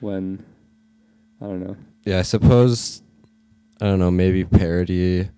when 0.00 0.44
I 1.40 1.46
don't 1.46 1.62
know. 1.62 1.76
Yeah, 2.04 2.20
I 2.20 2.22
suppose 2.22 3.02
I 3.80 3.86
don't 3.86 3.98
know, 3.98 4.10
maybe 4.10 4.44
parity 4.44 5.28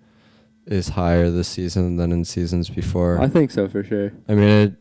is 0.69 0.89
higher 0.89 1.29
this 1.31 1.47
season 1.49 1.97
than 1.97 2.11
in 2.11 2.23
seasons 2.23 2.69
before. 2.69 3.19
I 3.19 3.27
think 3.27 3.51
so 3.51 3.67
for 3.67 3.83
sure. 3.83 4.13
I 4.29 4.33
mean, 4.35 4.47
it, 4.49 4.73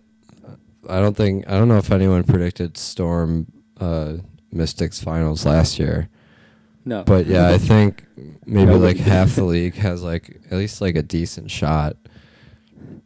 I 0.88 1.00
don't 1.00 1.16
think 1.16 1.48
I 1.48 1.52
don't 1.52 1.66
know 1.68 1.78
if 1.78 1.90
anyone 1.90 2.22
predicted 2.24 2.76
Storm 2.76 3.46
uh, 3.80 4.18
Mystics 4.52 5.02
finals 5.02 5.44
last 5.46 5.78
year, 5.78 6.08
No, 6.84 7.02
but 7.04 7.26
yeah, 7.26 7.48
I 7.48 7.58
think 7.72 8.04
maybe 8.46 8.74
like 8.74 8.98
half 8.98 9.34
the 9.34 9.44
league 9.44 9.74
has 9.76 10.02
like 10.02 10.40
at 10.50 10.58
least 10.58 10.80
like 10.80 10.94
a 10.96 11.02
decent 11.02 11.50
shot 11.50 11.96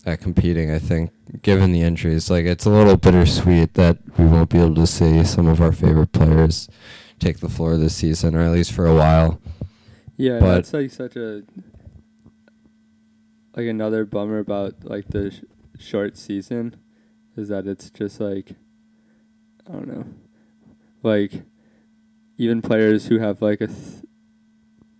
at 0.05 0.21
competing. 0.21 0.71
I 0.71 0.79
think, 0.81 1.13
given 1.43 1.73
the 1.73 1.83
injuries, 1.83 2.31
like 2.31 2.45
it's 2.47 2.67
a 2.67 2.71
little 2.71 2.97
bittersweet 2.97 3.75
that 3.75 3.99
we 4.19 4.27
won't 4.27 4.51
be 4.51 4.59
able 4.59 4.75
to 4.75 4.87
see 4.87 5.23
some 5.25 5.47
of 5.47 5.61
our 5.61 5.73
favorite 5.73 6.13
players 6.13 6.69
take 7.21 7.39
the 7.39 7.49
floor 7.49 7.77
this 7.77 7.95
season, 7.95 8.35
or 8.35 8.41
at 8.43 8.51
least 8.51 8.73
for 8.73 8.87
a 8.87 8.95
while. 8.95 9.41
Yeah, 10.17 10.41
But- 10.41 10.55
that's 10.57 10.73
like 10.75 10.91
such 10.91 11.15
a 11.17 11.43
like 13.57 13.67
another 13.67 14.05
bummer 14.05 14.39
about 14.39 14.85
like 14.85 15.09
the 15.09 15.31
sh- 15.31 15.43
short 15.79 16.17
season 16.17 16.77
is 17.37 17.49
that 17.49 17.67
it's 17.67 17.91
just 17.91 18.21
like 18.21 18.53
I 19.69 19.73
don't 19.73 19.89
know, 19.89 20.05
like 21.03 21.43
even 22.39 22.63
players 22.63 23.07
who 23.07 23.19
have 23.19 23.41
like 23.43 23.61
a 23.61 23.67
th- 23.69 24.05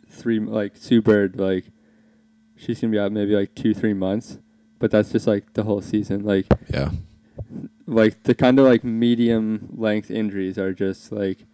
three 0.09 0.39
like 0.39 0.77
Sue 0.77 1.01
Bird 1.03 1.39
like 1.39 1.65
she's 2.57 2.81
gonna 2.81 2.91
be 2.93 2.99
out 2.99 3.13
maybe 3.13 3.35
like 3.35 3.55
two 3.55 3.75
three 3.75 3.95
months, 3.95 4.39
but 4.79 4.91
that's 4.91 5.11
just 5.13 5.27
like 5.27 5.55
the 5.55 5.65
whole 5.65 5.81
season. 5.81 6.25
Like 6.25 6.47
Yeah. 6.73 6.91
like 7.87 8.23
the 8.25 8.35
kind 8.35 8.59
of 8.59 8.67
like 8.67 8.85
medium 8.85 9.71
length 9.77 10.11
injuries 10.11 10.59
are 10.59 10.73
just 10.73 11.11
like 11.11 11.45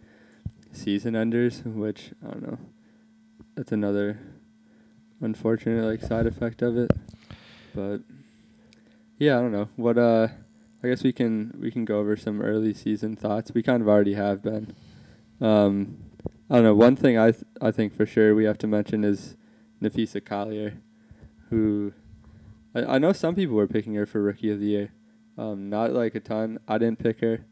season 0.71 1.15
enders, 1.15 1.63
which 1.65 2.11
I 2.25 2.31
don't 2.31 2.43
know. 2.43 2.57
That's 3.55 3.71
another 3.71 4.19
unfortunate 5.21 5.85
like 5.85 6.01
side 6.01 6.27
effect 6.27 6.61
of 6.61 6.77
it. 6.77 6.91
But 7.73 7.99
yeah, 9.17 9.37
I 9.37 9.41
don't 9.41 9.51
know. 9.51 9.69
What 9.75 9.97
uh 9.97 10.29
I 10.83 10.87
guess 10.87 11.03
we 11.03 11.11
can 11.11 11.53
we 11.59 11.71
can 11.71 11.85
go 11.85 11.99
over 11.99 12.15
some 12.15 12.41
early 12.41 12.73
season 12.73 13.15
thoughts. 13.15 13.51
We 13.53 13.63
kind 13.63 13.81
of 13.81 13.87
already 13.87 14.13
have 14.13 14.41
been. 14.41 14.75
Um 15.41 15.97
I 16.49 16.55
don't 16.55 16.63
know. 16.63 16.75
One 16.75 16.95
thing 16.95 17.17
I 17.17 17.31
th- 17.31 17.43
I 17.61 17.71
think 17.71 17.95
for 17.95 18.05
sure 18.05 18.33
we 18.33 18.45
have 18.45 18.57
to 18.59 18.67
mention 18.67 19.03
is 19.03 19.35
Napheesa 19.81 20.23
Collier, 20.23 20.73
who 21.49 21.93
I, 22.73 22.95
I 22.95 22.97
know 22.97 23.13
some 23.13 23.35
people 23.35 23.55
were 23.55 23.67
picking 23.67 23.95
her 23.95 24.05
for 24.05 24.21
rookie 24.21 24.51
of 24.51 24.59
the 24.59 24.65
year. 24.65 24.91
Um, 25.37 25.69
not 25.69 25.93
like 25.93 26.15
a 26.15 26.19
ton. 26.19 26.59
I 26.67 26.77
didn't 26.77 26.99
pick 26.99 27.21
her. 27.21 27.45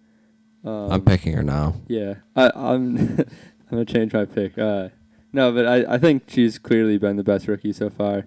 Um, 0.65 0.91
I'm 0.91 1.05
picking 1.05 1.33
her 1.33 1.43
now. 1.43 1.75
Yeah, 1.87 2.15
I, 2.35 2.51
I'm. 2.53 3.19
I'm 3.69 3.79
gonna 3.79 3.85
change 3.85 4.13
my 4.13 4.23
pick. 4.25 4.57
Uh, 4.57 4.89
No, 5.33 5.51
but 5.51 5.65
I, 5.65 5.95
I 5.95 5.97
think 5.97 6.23
she's 6.27 6.57
clearly 6.57 6.97
been 6.97 7.17
the 7.17 7.23
best 7.23 7.47
rookie 7.47 7.73
so 7.73 7.89
far. 7.89 8.25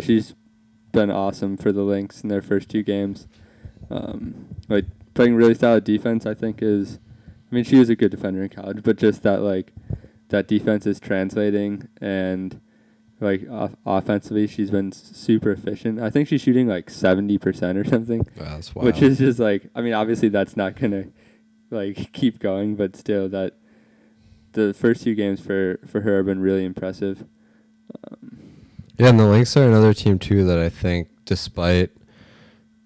She's 0.00 0.34
been 0.92 1.10
awesome 1.10 1.56
for 1.56 1.72
the 1.72 1.82
Lynx 1.82 2.22
in 2.22 2.28
their 2.28 2.42
first 2.42 2.68
two 2.68 2.82
games. 2.82 3.28
Um, 3.88 4.56
like 4.68 4.86
playing 5.14 5.34
really 5.34 5.54
solid 5.54 5.84
defense, 5.84 6.26
I 6.26 6.34
think 6.34 6.62
is. 6.62 6.98
I 7.50 7.54
mean, 7.54 7.64
she 7.64 7.76
was 7.76 7.88
a 7.88 7.96
good 7.96 8.10
defender 8.12 8.42
in 8.42 8.48
college, 8.48 8.82
but 8.84 8.96
just 8.96 9.22
that 9.24 9.42
like 9.42 9.72
that 10.28 10.46
defense 10.46 10.86
is 10.86 11.00
translating 11.00 11.88
and 12.00 12.60
like 13.20 13.48
off- 13.50 13.74
offensively, 13.84 14.46
she's 14.46 14.70
been 14.70 14.92
super 14.92 15.50
efficient. 15.50 16.00
I 16.00 16.10
think 16.10 16.28
she's 16.28 16.40
shooting 16.40 16.68
like 16.68 16.88
seventy 16.90 17.38
percent 17.38 17.76
or 17.78 17.84
something 17.84 18.26
Wow, 18.74 18.82
which 18.84 19.02
is 19.02 19.18
just 19.18 19.38
like 19.38 19.68
I 19.74 19.80
mean 19.80 19.92
obviously 19.92 20.28
that's 20.28 20.56
not 20.56 20.76
gonna 20.76 21.06
like 21.70 22.12
keep 22.12 22.38
going, 22.38 22.76
but 22.76 22.96
still 22.96 23.28
that 23.30 23.54
the 24.52 24.74
first 24.74 25.02
two 25.04 25.14
games 25.14 25.40
for 25.40 25.78
for 25.86 26.00
her 26.02 26.18
have 26.18 26.26
been 26.26 26.40
really 26.40 26.64
impressive. 26.64 27.24
Um, 28.10 28.40
Yeah, 28.98 29.08
and 29.08 29.18
the 29.18 29.26
Lynx 29.26 29.56
are 29.56 29.66
another 29.66 29.94
team 29.94 30.18
too 30.18 30.44
that 30.44 30.58
I 30.58 30.68
think, 30.68 31.08
despite 31.24 31.90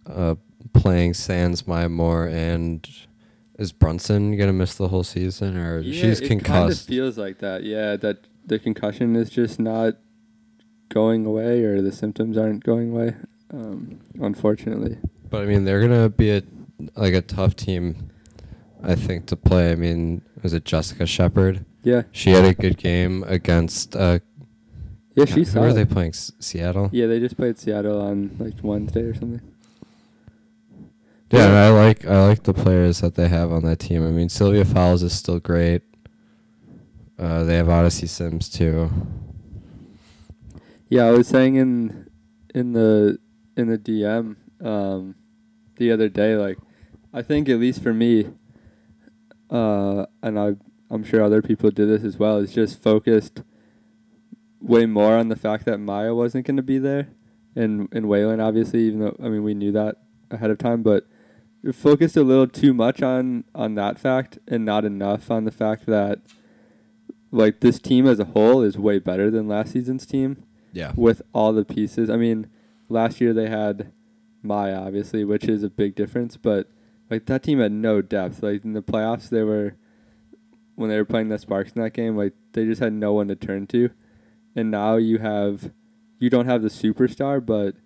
uh, 0.06 0.36
playing 0.72 1.14
Sans 1.14 1.66
Maya 1.66 1.88
Moore 1.88 2.26
and 2.26 2.88
is 3.58 3.72
Brunson 3.72 4.36
gonna 4.36 4.52
miss 4.52 4.74
the 4.74 4.88
whole 4.88 5.04
season 5.04 5.56
or 5.56 5.78
yeah, 5.80 6.02
she's 6.02 6.20
it 6.20 6.44
kind 6.44 6.70
of 6.70 6.78
feels 6.78 7.16
like 7.18 7.38
that. 7.38 7.62
Yeah, 7.62 7.96
that 7.96 8.26
the 8.46 8.58
concussion 8.58 9.16
is 9.16 9.30
just 9.30 9.58
not 9.58 9.94
going 10.90 11.24
away, 11.24 11.64
or 11.64 11.80
the 11.80 11.92
symptoms 11.92 12.36
aren't 12.36 12.62
going 12.62 12.90
away. 12.92 13.16
Um, 13.52 14.00
unfortunately, 14.20 14.98
But 15.30 15.42
I 15.42 15.46
mean, 15.46 15.64
they're 15.64 15.80
gonna 15.80 16.08
be 16.08 16.30
a 16.30 16.42
like 16.96 17.14
a 17.14 17.22
tough 17.22 17.56
team, 17.56 18.10
I 18.82 18.94
think, 18.94 19.26
to 19.26 19.36
play. 19.36 19.72
I 19.72 19.76
mean, 19.76 20.22
was 20.44 20.52
it 20.52 20.64
Jessica 20.64 21.06
Shepard? 21.06 21.64
yeah, 21.82 22.02
She 22.12 22.30
had 22.30 22.44
a 22.44 22.54
good 22.54 22.76
game 22.76 23.24
against. 23.26 23.96
Uh, 23.96 24.20
yeah, 25.16 25.24
she's 25.24 25.52
who 25.52 25.60
are 25.62 25.72
they 25.72 25.84
playing? 25.84 26.10
S- 26.10 26.30
Seattle. 26.38 26.88
Yeah, 26.92 27.06
they 27.06 27.18
just 27.18 27.36
played 27.36 27.58
Seattle 27.58 28.00
on 28.00 28.36
like 28.38 28.54
Wednesday 28.62 29.02
or 29.02 29.14
something. 29.14 29.40
Yeah, 31.30 31.46
and 31.46 31.54
I 31.56 31.70
like 31.70 32.04
I 32.06 32.26
like 32.26 32.42
the 32.44 32.54
players 32.54 33.00
that 33.00 33.14
they 33.16 33.28
have 33.28 33.50
on 33.50 33.64
that 33.64 33.80
team. 33.80 34.06
I 34.06 34.10
mean, 34.10 34.28
Sylvia 34.28 34.64
Fowles 34.64 35.02
is 35.02 35.12
still 35.12 35.40
great. 35.40 35.82
Uh, 37.18 37.44
they 37.44 37.56
have 37.56 37.68
Odyssey 37.68 38.06
Sims 38.06 38.48
too. 38.48 38.90
Yeah, 40.88 41.06
I 41.06 41.10
was 41.12 41.26
saying 41.28 41.56
in 41.56 42.08
in 42.54 42.72
the 42.72 43.18
in 43.56 43.68
the 43.68 43.78
DM 43.78 44.36
um, 44.64 45.14
the 45.76 45.90
other 45.92 46.08
day, 46.08 46.36
like 46.36 46.58
I 47.12 47.22
think 47.22 47.48
at 47.48 47.58
least 47.58 47.82
for 47.82 47.94
me, 47.94 48.28
uh, 49.50 50.06
and 50.22 50.38
I 50.38 50.56
I'm 50.90 51.04
sure 51.04 51.22
other 51.22 51.42
people 51.42 51.70
did 51.70 51.88
this 51.88 52.04
as 52.04 52.18
well. 52.18 52.38
Is 52.38 52.52
just 52.52 52.82
focused 52.82 53.42
way 54.60 54.86
more 54.86 55.16
on 55.16 55.28
the 55.28 55.36
fact 55.36 55.64
that 55.66 55.78
Maya 55.78 56.14
wasn't 56.14 56.46
going 56.46 56.56
to 56.56 56.62
be 56.62 56.78
there, 56.78 57.08
and 57.54 57.88
and 57.92 58.08
Whalen 58.08 58.40
obviously, 58.40 58.80
even 58.82 59.00
though 59.00 59.16
I 59.22 59.28
mean 59.28 59.42
we 59.42 59.54
knew 59.54 59.72
that 59.72 59.96
ahead 60.30 60.50
of 60.50 60.58
time, 60.58 60.82
but 60.82 61.06
focused 61.72 62.16
a 62.16 62.22
little 62.22 62.46
too 62.46 62.74
much 62.74 63.02
on 63.02 63.44
on 63.54 63.74
that 63.74 63.98
fact 63.98 64.38
and 64.46 64.64
not 64.64 64.84
enough 64.84 65.30
on 65.30 65.44
the 65.44 65.50
fact 65.50 65.86
that 65.86 66.20
like 67.30 67.60
this 67.60 67.78
team 67.80 68.06
as 68.06 68.20
a 68.20 68.26
whole 68.26 68.62
is 68.62 68.78
way 68.78 68.98
better 68.98 69.30
than 69.30 69.48
last 69.48 69.72
season's 69.72 70.06
team 70.06 70.44
Yeah. 70.72 70.92
with 70.94 71.20
all 71.32 71.52
the 71.52 71.64
pieces. 71.64 72.08
I 72.10 72.16
mean, 72.16 72.46
last 72.88 73.20
year 73.20 73.32
they 73.32 73.48
had 73.48 73.90
Maya, 74.42 74.76
obviously, 74.76 75.24
which 75.24 75.44
is 75.44 75.62
a 75.64 75.70
big 75.70 75.94
difference, 75.96 76.36
but 76.36 76.68
like 77.14 77.26
that 77.26 77.42
team 77.42 77.60
had 77.60 77.72
no 77.72 78.02
depth. 78.02 78.42
Like 78.42 78.64
in 78.64 78.72
the 78.72 78.82
playoffs, 78.82 79.28
they 79.28 79.42
were 79.42 79.74
when 80.74 80.90
they 80.90 80.96
were 80.96 81.04
playing 81.04 81.28
the 81.28 81.38
Sparks 81.38 81.72
in 81.72 81.82
that 81.82 81.92
game, 81.92 82.16
like 82.16 82.32
they 82.52 82.64
just 82.64 82.80
had 82.80 82.92
no 82.92 83.12
one 83.12 83.28
to 83.28 83.36
turn 83.36 83.66
to, 83.68 83.90
and 84.56 84.70
now 84.70 84.96
you 84.96 85.18
have 85.18 85.70
you 86.18 86.28
don't 86.30 86.46
have 86.46 86.62
the 86.62 86.68
superstar, 86.68 87.44
but 87.44 87.76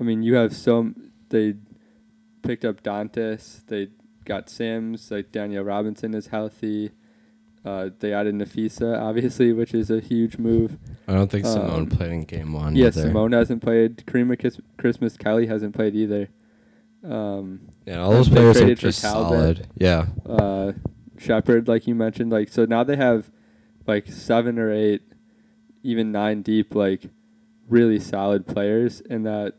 I 0.00 0.04
mean 0.04 0.22
you 0.22 0.34
have 0.34 0.54
some. 0.54 1.10
They 1.30 1.54
picked 2.42 2.64
up 2.64 2.82
Dantas. 2.82 3.66
They 3.66 3.88
got 4.24 4.48
Sims. 4.48 5.10
Like 5.10 5.32
Danielle 5.32 5.64
Robinson 5.64 6.14
is 6.14 6.28
healthy. 6.28 6.92
Uh, 7.64 7.90
they 7.98 8.12
added 8.12 8.32
Napheesa, 8.36 8.96
obviously, 9.00 9.52
which 9.52 9.74
is 9.74 9.90
a 9.90 9.98
huge 9.98 10.38
move. 10.38 10.78
I 11.08 11.14
don't 11.14 11.28
think 11.28 11.44
Seimone 11.44 11.70
Um, 11.74 11.86
played 11.88 12.12
in 12.12 12.22
game 12.22 12.52
one. 12.52 12.76
Yeah, 12.76 12.86
either. 12.86 13.08
Seimone 13.08 13.32
hasn't 13.32 13.60
played. 13.60 13.96
Karima 14.06 14.36
Christmas 14.78 15.16
Kelly 15.16 15.48
hasn't 15.48 15.74
played 15.74 15.96
either. 15.96 16.28
Um, 17.08 17.68
Yeah, 17.86 18.00
all 18.02 18.10
those 18.10 18.28
players 18.28 18.60
are 18.60 18.74
just 18.74 19.00
solid. 19.00 19.68
Yeah. 19.76 20.06
uh, 20.28 20.72
Shepard, 21.18 21.66
like 21.68 21.86
you 21.86 21.94
mentioned, 21.94 22.30
like 22.30 22.48
so 22.48 22.64
now 22.64 22.84
they 22.84 22.96
have 22.96 23.30
like 23.86 24.06
seven 24.08 24.58
or 24.58 24.70
eight, 24.72 25.02
even 25.82 26.12
nine 26.12 26.42
deep, 26.42 26.74
like 26.74 27.08
really 27.68 27.98
solid 27.98 28.46
players, 28.46 29.02
and 29.08 29.24
that 29.24 29.54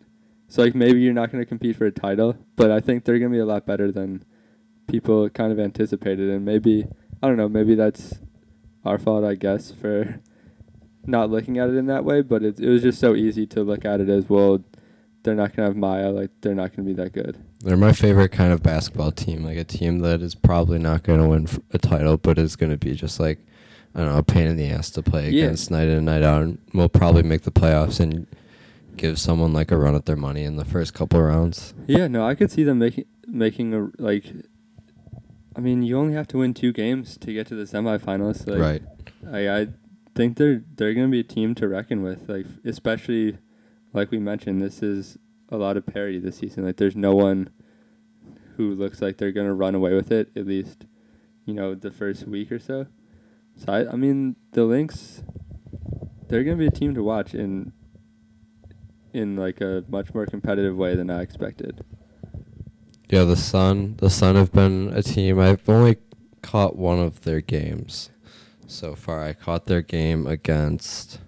so 0.48 0.62
like 0.64 0.76
maybe 0.76 1.00
you're 1.00 1.14
not 1.14 1.32
going 1.32 1.42
to 1.44 1.48
compete 1.48 1.76
for 1.76 1.86
a 1.86 1.92
title, 1.92 2.38
but 2.56 2.70
I 2.72 2.80
think 2.80 3.04
they're 3.06 3.20
going 3.20 3.32
to 3.32 3.36
be 3.36 3.42
a 3.42 3.46
lot 3.46 3.66
better 3.66 3.92
than 3.92 4.24
people 4.88 5.30
kind 5.30 5.52
of 5.52 5.60
anticipated, 5.60 6.30
and 6.30 6.46
maybe 6.46 6.88
I 7.24 7.28
don't 7.28 7.38
know, 7.38 7.50
maybe 7.50 7.76
that's 7.76 8.20
our 8.86 8.98
fault, 8.98 9.24
I 9.26 9.36
guess, 9.36 9.72
for 9.72 10.20
not 11.06 11.30
looking 11.32 11.58
at 11.58 11.70
it 11.70 11.76
in 11.76 11.88
that 11.88 12.06
way, 12.06 12.22
but 12.22 12.44
it 12.44 12.60
it 12.60 12.70
was 12.70 12.84
just 12.84 13.00
so 13.00 13.16
easy 13.16 13.48
to 13.48 13.64
look 13.64 13.84
at 13.84 14.00
it 14.00 14.10
as 14.10 14.30
well. 14.30 14.64
They're 15.28 15.36
not 15.36 15.54
going 15.54 15.66
to 15.68 15.72
have 15.72 15.76
Maya, 15.76 16.10
like 16.10 16.32
they're 16.40 16.56
not 16.56 16.74
going 16.74 16.88
to 16.88 16.94
be 16.96 17.04
that 17.04 17.12
good. 17.12 17.38
They're 17.60 17.76
my 17.76 17.92
favorite 17.92 18.30
kind 18.32 18.54
of 18.54 18.64
basketball 18.64 19.12
team, 19.12 19.44
like 19.44 19.58
a 19.58 19.66
team 19.66 20.00
that 20.00 20.22
is 20.22 20.36
probably 20.36 20.80
not 20.80 21.04
going 21.04 21.20
to 21.22 21.28
win 21.28 21.48
a 21.74 21.78
title, 21.78 22.16
but 22.16 22.38
is 22.38 22.56
going 22.56 22.72
to 22.72 22.78
be 22.78 22.96
just 22.96 23.20
like, 23.20 23.40
I 23.94 24.00
don't 24.00 24.14
know, 24.14 24.18
a 24.20 24.24
pain 24.24 24.48
in 24.48 24.56
the 24.56 24.68
ass 24.70 24.90
to 24.92 25.04
play 25.04 25.30
Yeah. 25.30 25.44
against 25.44 25.70
night 25.70 25.90
in 25.90 25.98
and 25.98 26.06
night 26.06 26.24
out. 26.24 26.44
And 26.44 26.60
will 26.74 26.88
probably 26.88 27.24
make 27.24 27.42
the 27.42 27.52
playoffs 27.52 28.00
and 28.00 28.26
give 28.96 29.20
someone 29.20 29.52
like 29.52 29.70
a 29.70 29.76
run 29.78 29.96
at 29.96 30.06
their 30.06 30.16
money 30.16 30.46
in 30.46 30.56
the 30.56 30.64
first 30.64 30.94
couple 30.94 31.22
rounds. 31.22 31.74
Yeah, 31.88 32.08
no, 32.08 32.26
I 32.26 32.34
could 32.34 32.50
see 32.50 32.64
them 32.64 32.80
making 32.80 33.04
making 33.28 33.74
a 33.74 33.90
like. 34.02 34.28
I 35.58 35.60
mean, 35.60 35.82
you 35.82 35.98
only 35.98 36.14
have 36.14 36.28
to 36.30 36.38
win 36.38 36.54
two 36.54 36.72
games 36.72 37.18
to 37.18 37.34
get 37.34 37.48
to 37.48 37.56
the 37.56 37.66
semifinals. 37.66 38.48
Like, 38.48 38.60
right. 38.62 38.84
I 39.30 39.60
I 39.62 39.68
think 40.16 40.38
they're 40.38 40.64
they're 40.78 40.94
gonna 40.94 41.10
be 41.10 41.20
a 41.20 41.24
team 41.24 41.54
to 41.56 41.68
reckon 41.68 42.02
with. 42.02 42.30
Like, 42.30 42.46
especially 42.64 43.40
like 43.94 44.12
we 44.12 44.20
mentioned, 44.20 44.62
this 44.62 44.82
is 44.84 45.18
a 45.50 45.58
lot 45.58 45.78
of 45.78 45.86
parity 45.86 46.20
this 46.20 46.38
season. 46.38 46.66
Like, 46.66 46.78
there's 46.78 46.96
no 46.96 47.16
one 47.16 47.50
who 48.56 48.74
looks 48.74 49.02
like 49.02 49.18
they're 49.18 49.32
gonna 49.32 49.54
run 49.54 49.76
away 49.76 49.94
with 49.94 50.12
it. 50.12 50.30
At 50.36 50.48
least, 50.48 50.86
you 51.46 51.54
know, 51.54 51.76
the 51.76 51.92
first 51.92 52.28
week 52.28 52.52
or 52.52 52.60
so. 52.60 52.88
So 53.56 53.72
I 53.72 53.92
I 53.92 53.96
mean, 53.96 54.36
the 54.52 54.66
Lynx, 54.66 55.24
they're 56.28 56.44
gonna 56.44 56.58
be 56.58 56.68
a 56.68 56.72
team 56.72 56.94
to 56.96 57.04
watch 57.04 57.34
in. 57.34 57.74
In 59.14 59.36
like 59.36 59.62
a 59.62 59.84
much 59.88 60.14
more 60.14 60.28
competitive 60.28 60.76
way 60.76 60.96
than 60.96 61.10
I 61.10 61.22
expected. 61.22 61.84
Yeah, 63.10 63.24
the 63.24 63.38
Sun. 63.38 63.96
The 63.98 64.10
Sun 64.10 64.36
have 64.36 64.52
been 64.52 64.92
a 64.94 65.02
team. 65.02 65.40
I've 65.40 65.68
only 65.68 65.98
caught 66.42 66.76
one 66.76 67.00
of 67.00 67.22
their 67.22 67.42
games 67.42 68.12
so 68.68 68.96
far. 68.96 69.24
I 69.24 69.34
caught 69.34 69.66
their 69.66 69.82
game 69.82 70.28
against. 70.28 71.20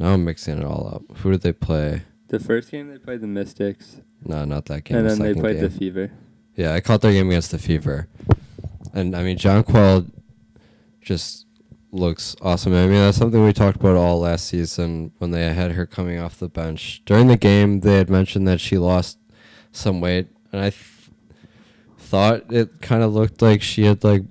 Now 0.00 0.14
I'm 0.14 0.24
mixing 0.24 0.58
it 0.58 0.64
all 0.64 0.90
up. 0.94 1.18
Who 1.18 1.30
did 1.30 1.42
they 1.42 1.52
play? 1.52 2.02
The 2.28 2.40
first 2.40 2.70
game 2.70 2.88
they 2.88 2.96
played 2.96 3.20
the 3.20 3.26
Mystics, 3.26 4.00
No, 4.24 4.46
not 4.46 4.64
that 4.66 4.84
game. 4.84 4.96
and 4.96 5.10
the 5.10 5.14
then 5.14 5.34
they 5.34 5.38
played 5.38 5.60
the. 5.60 5.68
Fever. 5.68 6.10
Yeah, 6.56 6.72
I 6.72 6.80
caught 6.80 7.02
their 7.02 7.12
game 7.12 7.28
against 7.28 7.50
the 7.50 7.58
Fever, 7.58 8.08
and 8.94 9.14
I 9.14 9.22
mean 9.22 9.36
Jonquel 9.36 10.10
just 11.02 11.46
looks 11.92 12.34
awesome. 12.40 12.72
I 12.72 12.86
mean 12.86 12.94
that's 12.94 13.18
something 13.18 13.44
we 13.44 13.52
talked 13.52 13.76
about 13.76 13.96
all 13.96 14.20
last 14.20 14.46
season 14.48 15.12
when 15.18 15.32
they 15.32 15.52
had 15.52 15.72
her 15.72 15.84
coming 15.84 16.18
off 16.18 16.38
the 16.38 16.48
bench 16.48 17.02
during 17.04 17.26
the 17.26 17.36
game. 17.36 17.80
They 17.80 17.96
had 17.96 18.08
mentioned 18.08 18.48
that 18.48 18.60
she 18.60 18.78
lost 18.78 19.18
some 19.70 20.00
weight, 20.00 20.28
and 20.50 20.62
I 20.62 20.70
th- 20.70 21.10
thought 21.98 22.50
it 22.50 22.80
kind 22.80 23.02
of 23.02 23.12
looked 23.12 23.42
like 23.42 23.60
she 23.60 23.84
had 23.84 24.02
like 24.02 24.22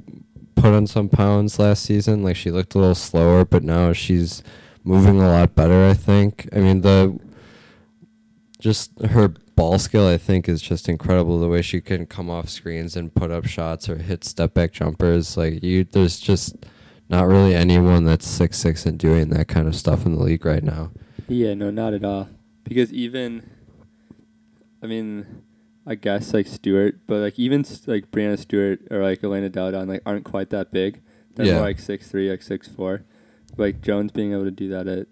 put 0.56 0.74
on 0.74 0.88
some 0.88 1.10
pounds 1.10 1.60
last 1.60 1.84
season. 1.84 2.24
Like 2.24 2.38
she 2.38 2.50
looked 2.50 2.74
a 2.74 2.80
little 2.80 2.96
slower, 2.96 3.46
but 3.46 3.64
now 3.64 3.94
she's 3.94 4.42
moving 4.84 5.20
a 5.22 5.28
lot 5.28 5.56
better. 5.56 5.86
I 5.88 5.94
think. 5.94 6.48
I 6.54 6.60
mean 6.60 6.82
the 6.82 7.20
just 8.60 9.00
her 9.02 9.30
ball 9.56 9.78
skill 9.80 10.08
I 10.08 10.18
think 10.18 10.48
is 10.50 10.62
just 10.62 10.88
incredible 10.90 11.40
the 11.40 11.48
way 11.48 11.62
she 11.62 11.82
can 11.82 12.06
come 12.06 12.30
off 12.30 12.50
screens 12.50 12.96
and 12.96 13.14
put 13.14 13.32
up 13.32 13.46
shots 13.46 13.90
or 13.90 13.98
hit 13.98 14.24
step 14.24 14.54
back 14.54 14.72
jumpers 14.72 15.36
like 15.38 15.62
you 15.64 15.84
there's 15.84 16.20
just 16.20 16.56
not 17.10 17.28
really 17.28 17.56
anyone 17.56 18.06
that's 18.06 18.28
six 18.28 18.58
six 18.58 18.86
and 18.86 18.98
doing 19.00 19.30
that 19.30 19.48
kind 19.48 19.68
of 19.68 19.76
stuff 19.76 20.06
in 20.06 20.14
the 20.16 20.22
league 20.24 20.46
right 20.46 20.64
now. 20.64 20.92
Yeah, 21.28 21.54
no, 21.56 21.70
not 21.72 21.94
at 21.94 22.04
all. 22.04 22.28
Because 22.64 22.92
even, 22.94 23.50
I 24.84 24.86
mean, 24.88 25.44
I 25.88 25.96
guess 25.96 26.34
like 26.34 26.46
Stewart, 26.48 27.00
but 27.08 27.18
like 27.20 27.40
even 27.40 27.66
like 27.88 28.12
Breanna 28.12 28.38
Stewart 28.38 28.80
or 28.92 29.02
like 29.02 29.24
Elena 29.24 29.50
Delle 29.50 29.72
Donne 29.72 29.88
like 29.88 30.02
aren't 30.06 30.24
quite 30.26 30.50
that 30.52 30.72
big. 30.72 31.02
They're 31.36 31.48
Yeah. 31.48 31.54
more 31.54 31.64
like 31.64 31.80
six 31.80 32.08
three, 32.10 32.30
like 32.30 32.42
six 32.44 32.68
four. 32.68 33.04
Like 33.58 33.82
Jones 33.82 34.12
being 34.12 34.34
able 34.34 34.46
to 34.46 34.52
do 34.52 34.70
that 34.70 34.88
at 34.88 35.08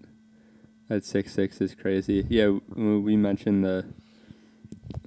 at 0.90 1.04
six 1.04 1.34
six 1.34 1.60
is 1.62 1.76
crazy. 1.76 2.26
Yeah, 2.30 2.58
we 2.76 3.16
mentioned 3.16 3.64
the 3.64 3.86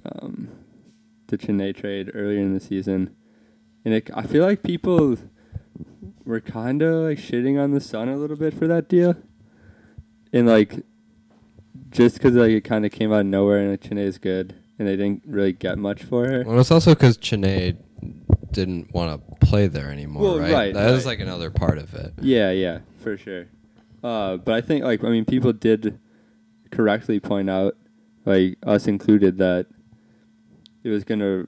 um, 0.05 0.49
the 1.27 1.37
Chiney 1.37 1.73
trade 1.73 2.11
earlier 2.13 2.39
in 2.39 2.53
the 2.53 2.59
season, 2.59 3.15
and 3.85 3.93
it, 3.93 4.09
I 4.13 4.23
feel 4.23 4.45
like 4.45 4.63
people 4.63 5.17
were 6.25 6.41
kind 6.41 6.81
of 6.81 7.05
like 7.05 7.17
shitting 7.17 7.61
on 7.61 7.71
the 7.71 7.79
Sun 7.79 8.09
a 8.09 8.17
little 8.17 8.37
bit 8.37 8.53
for 8.53 8.67
that 8.67 8.87
deal, 8.87 9.15
and 10.31 10.47
like 10.47 10.83
just 11.89 12.15
because 12.15 12.35
like 12.35 12.51
it 12.51 12.63
kind 12.63 12.85
of 12.85 12.91
came 12.91 13.11
out 13.11 13.21
of 13.21 13.25
nowhere 13.25 13.59
and 13.59 13.71
like, 13.71 13.91
is 13.91 14.17
good 14.17 14.55
and 14.81 14.87
they 14.87 14.95
didn't 14.95 15.21
really 15.27 15.53
get 15.53 15.77
much 15.77 16.01
for 16.01 16.27
her. 16.27 16.43
Well, 16.43 16.59
it's 16.59 16.71
also 16.71 16.95
because 16.95 17.15
Chiney 17.15 17.75
didn't 18.51 18.93
want 18.93 19.21
to 19.29 19.45
play 19.45 19.67
there 19.67 19.91
anymore, 19.91 20.23
Well, 20.23 20.39
right? 20.39 20.51
right, 20.53 20.73
That 20.73 20.91
right. 20.91 21.05
like 21.05 21.19
another 21.19 21.49
part 21.51 21.77
of 21.77 21.93
it. 21.93 22.13
Yeah, 22.21 22.51
yeah, 22.51 22.79
for 22.99 23.17
sure. 23.17 23.47
Uh, 24.03 24.37
but 24.37 24.53
I 24.55 24.61
think 24.61 24.83
like 24.83 25.03
I 25.03 25.09
mean 25.09 25.25
people 25.25 25.53
did 25.53 25.99
correctly 26.71 27.19
point 27.19 27.49
out, 27.49 27.75
like 28.25 28.57
us 28.63 28.87
included, 28.87 29.37
that 29.37 29.67
it 30.83 30.89
was 30.89 31.03
gonna 31.03 31.45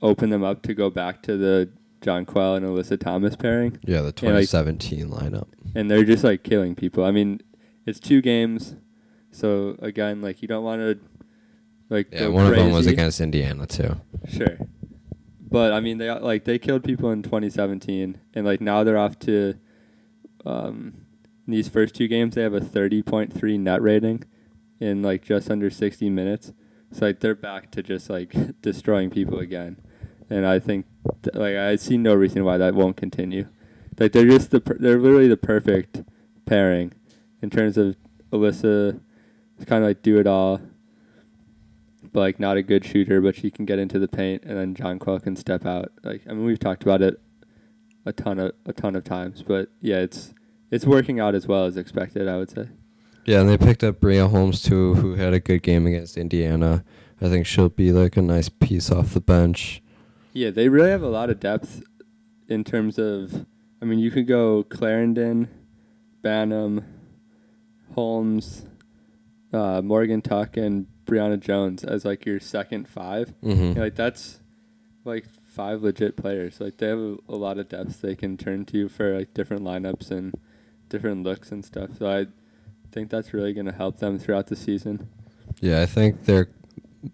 open 0.00 0.30
them 0.30 0.42
up 0.44 0.62
to 0.62 0.74
go 0.74 0.90
back 0.90 1.22
to 1.22 1.36
the 1.36 1.70
Jonquel 2.00 2.56
and 2.56 2.66
Alyssa 2.66 2.98
Thomas 2.98 3.36
pairing, 3.36 3.78
Yeah, 3.84 3.98
the 4.02 4.12
Yeah, 4.22 4.32
like- 4.32 4.48
2017 4.48 5.08
lineup. 5.08 5.48
and 5.74 5.90
they're 5.90 6.04
just 6.04 6.24
like 6.24 6.42
killing 6.42 6.74
people. 6.74 7.04
I 7.04 7.10
mean, 7.10 7.40
it's 7.86 7.98
two 8.00 8.20
games, 8.20 8.76
so 9.30 9.76
again, 9.80 10.20
like 10.22 10.42
you 10.42 10.48
don't 10.48 10.64
want 10.64 10.80
to 10.80 10.98
like 11.90 12.08
Yeah, 12.12 12.28
one 12.28 12.46
of 12.46 12.54
them 12.54 12.70
was 12.72 12.86
against 12.86 13.20
Indiana 13.20 13.66
too. 13.66 13.96
Sure. 14.28 14.56
But 15.52 15.74
I 15.74 15.80
mean, 15.80 15.98
they 15.98 16.10
like 16.10 16.44
they 16.44 16.58
killed 16.58 16.82
people 16.82 17.10
in 17.10 17.22
2017, 17.22 18.18
and 18.32 18.46
like 18.46 18.62
now 18.62 18.82
they're 18.82 18.96
off 18.96 19.18
to 19.20 19.54
um, 20.46 21.04
these 21.46 21.68
first 21.68 21.94
two 21.94 22.08
games. 22.08 22.34
They 22.34 22.42
have 22.42 22.54
a 22.54 22.60
30.3 22.60 23.60
net 23.60 23.82
rating 23.82 24.24
in 24.80 25.02
like 25.02 25.22
just 25.22 25.50
under 25.50 25.68
60 25.68 26.08
minutes. 26.08 26.54
So 26.90 27.04
like 27.04 27.20
they're 27.20 27.34
back 27.34 27.70
to 27.72 27.82
just 27.82 28.08
like 28.08 28.34
destroying 28.62 29.10
people 29.10 29.40
again, 29.40 29.76
and 30.30 30.46
I 30.46 30.58
think 30.58 30.86
th- 31.22 31.36
like 31.36 31.56
I 31.56 31.76
see 31.76 31.98
no 31.98 32.14
reason 32.14 32.44
why 32.44 32.56
that 32.56 32.74
won't 32.74 32.96
continue. 32.96 33.46
Like 33.98 34.12
they're 34.12 34.24
just 34.24 34.52
the 34.52 34.60
per- 34.60 34.78
they're 34.78 34.98
literally 34.98 35.28
the 35.28 35.36
perfect 35.36 36.02
pairing 36.46 36.94
in 37.42 37.50
terms 37.50 37.76
of 37.76 37.96
Alyssa. 38.32 39.00
Kind 39.66 39.84
of 39.84 39.90
like 39.90 40.02
do 40.02 40.18
it 40.18 40.26
all 40.26 40.60
like 42.12 42.38
not 42.38 42.56
a 42.56 42.62
good 42.62 42.84
shooter, 42.84 43.20
but 43.20 43.34
she 43.34 43.50
can 43.50 43.64
get 43.64 43.78
into 43.78 43.98
the 43.98 44.08
paint, 44.08 44.42
and 44.44 44.56
then 44.56 44.74
Jonquel 44.74 45.22
can 45.22 45.36
step 45.36 45.64
out. 45.64 45.92
Like 46.02 46.22
I 46.28 46.32
mean, 46.32 46.44
we've 46.44 46.58
talked 46.58 46.82
about 46.82 47.02
it 47.02 47.20
a 48.04 48.12
ton 48.12 48.38
of 48.38 48.52
a 48.66 48.72
ton 48.72 48.96
of 48.96 49.04
times, 49.04 49.42
but 49.42 49.68
yeah, 49.80 49.98
it's 49.98 50.34
it's 50.70 50.86
working 50.86 51.20
out 51.20 51.34
as 51.34 51.46
well 51.46 51.64
as 51.64 51.76
expected. 51.76 52.28
I 52.28 52.36
would 52.36 52.50
say. 52.50 52.68
Yeah, 53.24 53.40
and 53.40 53.48
they 53.48 53.56
picked 53.56 53.84
up 53.84 54.00
Bria 54.00 54.26
Holmes 54.26 54.62
too, 54.62 54.94
who 54.94 55.14
had 55.14 55.32
a 55.32 55.38
good 55.38 55.62
game 55.62 55.86
against 55.86 56.16
Indiana. 56.16 56.84
I 57.20 57.28
think 57.28 57.46
she'll 57.46 57.68
be 57.68 57.92
like 57.92 58.16
a 58.16 58.22
nice 58.22 58.48
piece 58.48 58.90
off 58.90 59.14
the 59.14 59.20
bench. 59.20 59.80
Yeah, 60.32 60.50
they 60.50 60.68
really 60.68 60.90
have 60.90 61.02
a 61.02 61.08
lot 61.08 61.30
of 61.30 61.38
depth 61.38 61.82
in 62.48 62.64
terms 62.64 62.98
of. 62.98 63.46
I 63.80 63.84
mean, 63.84 63.98
you 63.98 64.10
could 64.10 64.28
go 64.28 64.62
Clarendon, 64.64 65.48
Banham, 66.22 66.84
Holmes, 67.94 68.64
uh, 69.52 69.82
Morgan 69.82 70.22
Tuck, 70.22 70.56
and 70.56 70.86
Brionna 71.06 71.38
Jones 71.40 71.84
as 71.84 72.04
like 72.04 72.24
your 72.26 72.40
second 72.40 72.88
five. 72.88 73.34
Mm-hmm. 73.42 73.72
Yeah, 73.76 73.82
like 73.84 73.94
that's 73.94 74.38
like 75.04 75.26
five 75.44 75.82
legit 75.82 76.16
players. 76.16 76.60
Like 76.60 76.78
they 76.78 76.88
have 76.88 76.98
a, 76.98 77.16
a 77.28 77.36
lot 77.36 77.58
of 77.58 77.68
depth 77.68 78.00
they 78.00 78.14
can 78.14 78.36
turn 78.36 78.64
to 78.66 78.88
for 78.88 79.18
like 79.18 79.34
different 79.34 79.62
lineups 79.64 80.10
and 80.10 80.34
different 80.88 81.22
looks 81.24 81.50
and 81.50 81.64
stuff. 81.64 81.90
So 81.98 82.08
I 82.08 82.26
think 82.92 83.10
that's 83.10 83.32
really 83.34 83.52
going 83.52 83.66
to 83.66 83.72
help 83.72 83.98
them 83.98 84.18
throughout 84.18 84.46
the 84.48 84.56
season. 84.56 85.08
Yeah, 85.60 85.80
I 85.82 85.86
think 85.86 86.24
they're 86.24 86.48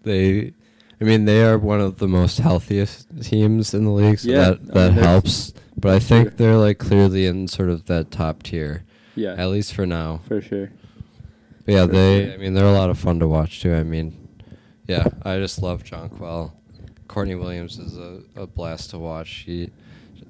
they. 0.03 0.53
I 1.01 1.05
mean, 1.05 1.23
they 1.23 1.43
are 1.45 1.57
one 1.57 1.79
of 1.79 1.97
the 1.99 2.09
most 2.09 2.39
healthiest 2.39 3.23
teams 3.23 3.73
in 3.73 3.85
the 3.85 3.91
league, 3.91 4.19
so 4.19 4.29
Yeah, 4.29 4.37
that 4.49 4.59
I 4.59 4.59
mean, 4.59 4.73
that 4.73 4.91
helps. 4.91 5.53
But 5.77 5.93
I 5.95 5.99
think 5.99 6.35
they're 6.35 6.57
like 6.57 6.77
clearly 6.77 7.25
in 7.25 7.47
sort 7.47 7.69
of 7.69 7.85
that 7.85 8.11
top 8.11 8.43
tier, 8.43 8.83
Yeah, 9.15 9.33
at 9.37 9.45
least 9.47 9.73
for 9.73 9.85
now. 9.85 10.19
for 10.27 10.41
sure. 10.41 10.71
But 11.69 11.75
yeah, 11.75 11.85
they. 11.85 12.33
I 12.33 12.37
mean, 12.37 12.53
they're 12.53 12.65
a 12.65 12.71
lot 12.71 12.89
of 12.89 12.97
fun 12.97 13.19
to 13.19 13.27
watch 13.27 13.61
too. 13.61 13.73
I 13.75 13.83
mean, 13.83 14.27
yeah, 14.87 15.05
I 15.23 15.37
just 15.37 15.61
love 15.61 15.83
Jonquel. 15.83 16.51
Courtney 17.07 17.35
Williams 17.35 17.77
is 17.77 17.97
a, 17.97 18.21
a 18.35 18.47
blast 18.47 18.89
to 18.91 18.97
watch. 18.99 19.27
She 19.27 19.69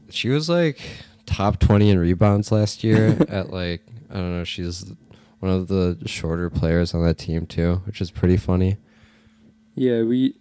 she 0.10 0.30
was 0.30 0.50
like 0.50 0.80
top 1.26 1.60
twenty 1.60 1.90
in 1.90 2.00
rebounds 2.00 2.52
last 2.52 2.84
year. 2.84 3.18
at 3.30 3.52
like 3.52 3.82
I 4.10 4.16
don't 4.16 4.32
know, 4.38 4.44
she's 4.44 4.92
one 5.40 5.52
of 5.52 5.68
the 5.70 5.98
shorter 6.06 6.50
players 6.50 6.94
on 6.94 7.04
that 7.06 7.18
team 7.18 7.46
too, 7.46 7.82
which 7.86 8.02
is 8.02 8.12
pretty 8.12 8.38
funny. 8.38 8.78
Yeah, 9.76 10.04
we 10.04 10.36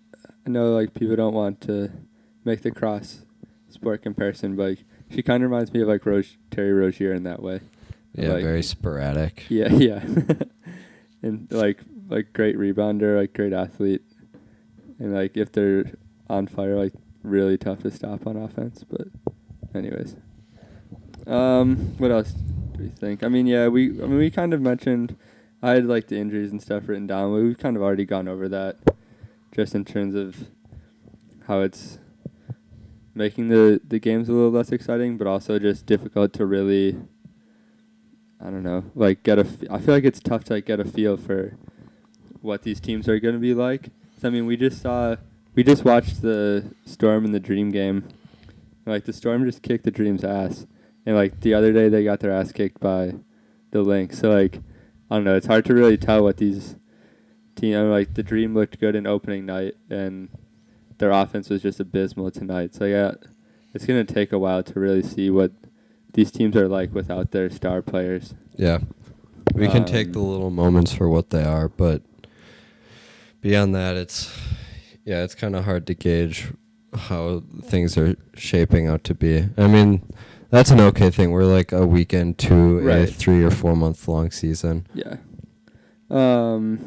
I 0.46 0.50
know 0.50 0.74
like 0.74 0.94
people 0.94 1.14
don't 1.16 1.34
want 1.34 1.60
to 1.62 1.90
make 2.44 2.62
the 2.62 2.70
cross 2.70 3.22
sport 3.68 4.02
comparison, 4.02 4.56
but 4.56 4.70
like, 4.70 4.84
she 5.10 5.22
kind 5.22 5.44
of 5.44 5.50
reminds 5.50 5.72
me 5.72 5.82
of 5.82 5.88
like 5.88 6.04
Rose, 6.06 6.36
Terry 6.50 6.72
Rozier 6.72 7.12
in 7.14 7.22
that 7.24 7.40
way. 7.42 7.60
Yeah, 8.14 8.30
Like- 8.32 8.42
very 8.44 8.62
sporadic. 8.62 9.44
Yeah, 9.48 9.68
yeah, 9.72 10.02
and 11.22 11.46
like 11.50 11.80
like 12.08 12.32
great 12.32 12.56
rebounder, 12.56 13.18
like 13.18 13.34
great 13.34 13.52
athlete, 13.52 14.02
and 14.98 15.14
like 15.14 15.36
if 15.36 15.52
they're 15.52 15.92
on 16.28 16.46
fire, 16.46 16.76
like 16.76 16.92
really 17.22 17.58
tough 17.58 17.80
to 17.80 17.90
stop 17.90 18.26
on 18.26 18.36
offense. 18.36 18.84
But 18.84 19.08
anyways, 19.74 20.16
um, 21.26 21.94
what 21.98 22.10
else 22.10 22.32
do 22.32 22.82
we 22.82 22.88
think? 22.88 23.22
I 23.22 23.28
mean, 23.28 23.46
yeah, 23.46 23.68
we 23.68 23.90
I 23.90 24.06
mean 24.06 24.18
we 24.18 24.30
kind 24.30 24.54
of 24.54 24.60
mentioned 24.60 25.16
I 25.62 25.70
had 25.72 25.86
like 25.86 26.08
the 26.08 26.16
injuries 26.18 26.50
and 26.50 26.62
stuff 26.62 26.88
written 26.88 27.06
down. 27.06 27.32
We've 27.32 27.58
kind 27.58 27.76
of 27.76 27.82
already 27.82 28.04
gone 28.04 28.28
over 28.28 28.48
that, 28.48 28.76
just 29.54 29.74
in 29.74 29.84
terms 29.84 30.14
of 30.14 30.48
how 31.46 31.60
it's 31.60 31.98
making 33.14 33.48
the 33.48 33.80
the 33.86 33.98
games 33.98 34.28
a 34.28 34.32
little 34.32 34.50
less 34.50 34.70
exciting, 34.70 35.18
but 35.18 35.26
also 35.26 35.58
just 35.58 35.86
difficult 35.86 36.32
to 36.34 36.46
really. 36.46 36.96
I 38.40 38.44
don't 38.44 38.62
know, 38.62 38.84
like 38.94 39.22
get 39.24 39.38
a. 39.38 39.42
F- 39.42 39.70
I 39.70 39.78
feel 39.78 39.94
like 39.94 40.04
it's 40.04 40.20
tough 40.20 40.44
to 40.44 40.54
like 40.54 40.66
get 40.66 40.78
a 40.80 40.84
feel 40.84 41.16
for 41.16 41.56
what 42.40 42.62
these 42.62 42.78
teams 42.80 43.08
are 43.08 43.18
going 43.18 43.34
to 43.34 43.40
be 43.40 43.52
like. 43.54 43.82
'Cause, 44.14 44.24
I 44.24 44.30
mean, 44.30 44.46
we 44.46 44.56
just 44.56 44.80
saw, 44.80 45.16
we 45.54 45.64
just 45.64 45.84
watched 45.84 46.22
the 46.22 46.64
Storm 46.84 47.24
and 47.24 47.34
the 47.34 47.40
Dream 47.40 47.70
game. 47.70 48.04
Like 48.86 49.04
the 49.04 49.12
Storm 49.12 49.44
just 49.44 49.62
kicked 49.62 49.84
the 49.84 49.90
Dream's 49.90 50.22
ass, 50.24 50.66
and 51.04 51.16
like 51.16 51.40
the 51.40 51.52
other 51.54 51.72
day 51.72 51.88
they 51.88 52.04
got 52.04 52.20
their 52.20 52.30
ass 52.32 52.52
kicked 52.52 52.80
by 52.80 53.14
the 53.72 53.82
Lynx. 53.82 54.18
So 54.18 54.30
like, 54.30 54.60
I 55.10 55.16
don't 55.16 55.24
know. 55.24 55.36
It's 55.36 55.46
hard 55.46 55.64
to 55.66 55.74
really 55.74 55.96
tell 55.98 56.22
what 56.22 56.36
these 56.36 56.76
team. 57.56 57.76
I 57.76 57.82
mean, 57.82 57.90
like 57.90 58.14
the 58.14 58.22
Dream 58.22 58.54
looked 58.54 58.78
good 58.78 58.94
in 58.94 59.06
opening 59.06 59.46
night, 59.46 59.74
and 59.90 60.28
their 60.98 61.10
offense 61.10 61.50
was 61.50 61.62
just 61.62 61.80
abysmal 61.80 62.30
tonight. 62.30 62.74
So 62.74 62.84
yeah, 62.84 63.14
it's 63.74 63.84
gonna 63.84 64.04
take 64.04 64.32
a 64.32 64.38
while 64.38 64.62
to 64.62 64.78
really 64.80 65.02
see 65.02 65.28
what 65.28 65.50
these 66.14 66.30
teams 66.30 66.56
are 66.56 66.68
like 66.68 66.94
without 66.94 67.30
their 67.30 67.50
star 67.50 67.82
players. 67.82 68.34
Yeah. 68.56 68.78
We 69.54 69.68
can 69.68 69.84
take 69.84 70.08
Um, 70.08 70.12
the 70.12 70.20
little 70.20 70.50
moments 70.50 70.92
for 70.92 71.08
what 71.08 71.30
they 71.30 71.42
are, 71.44 71.68
but 71.68 72.02
beyond 73.40 73.74
that, 73.74 73.96
it's 73.96 74.30
yeah, 75.04 75.22
it's 75.24 75.34
kind 75.34 75.56
of 75.56 75.64
hard 75.64 75.86
to 75.86 75.94
gauge 75.94 76.48
how 76.94 77.42
things 77.62 77.96
are 77.96 78.14
shaping 78.34 78.86
out 78.86 79.04
to 79.04 79.14
be. 79.14 79.48
I 79.56 79.66
mean, 79.66 80.02
that's 80.50 80.70
an 80.70 80.80
okay 80.80 81.10
thing. 81.10 81.30
We're 81.30 81.44
like 81.44 81.72
a 81.72 81.86
weekend 81.86 82.38
to 82.38 82.78
a 82.88 83.06
three 83.06 83.42
or 83.42 83.50
four 83.50 83.74
month 83.74 84.06
long 84.06 84.30
season. 84.30 84.86
Yeah. 84.94 85.16
Um. 86.10 86.78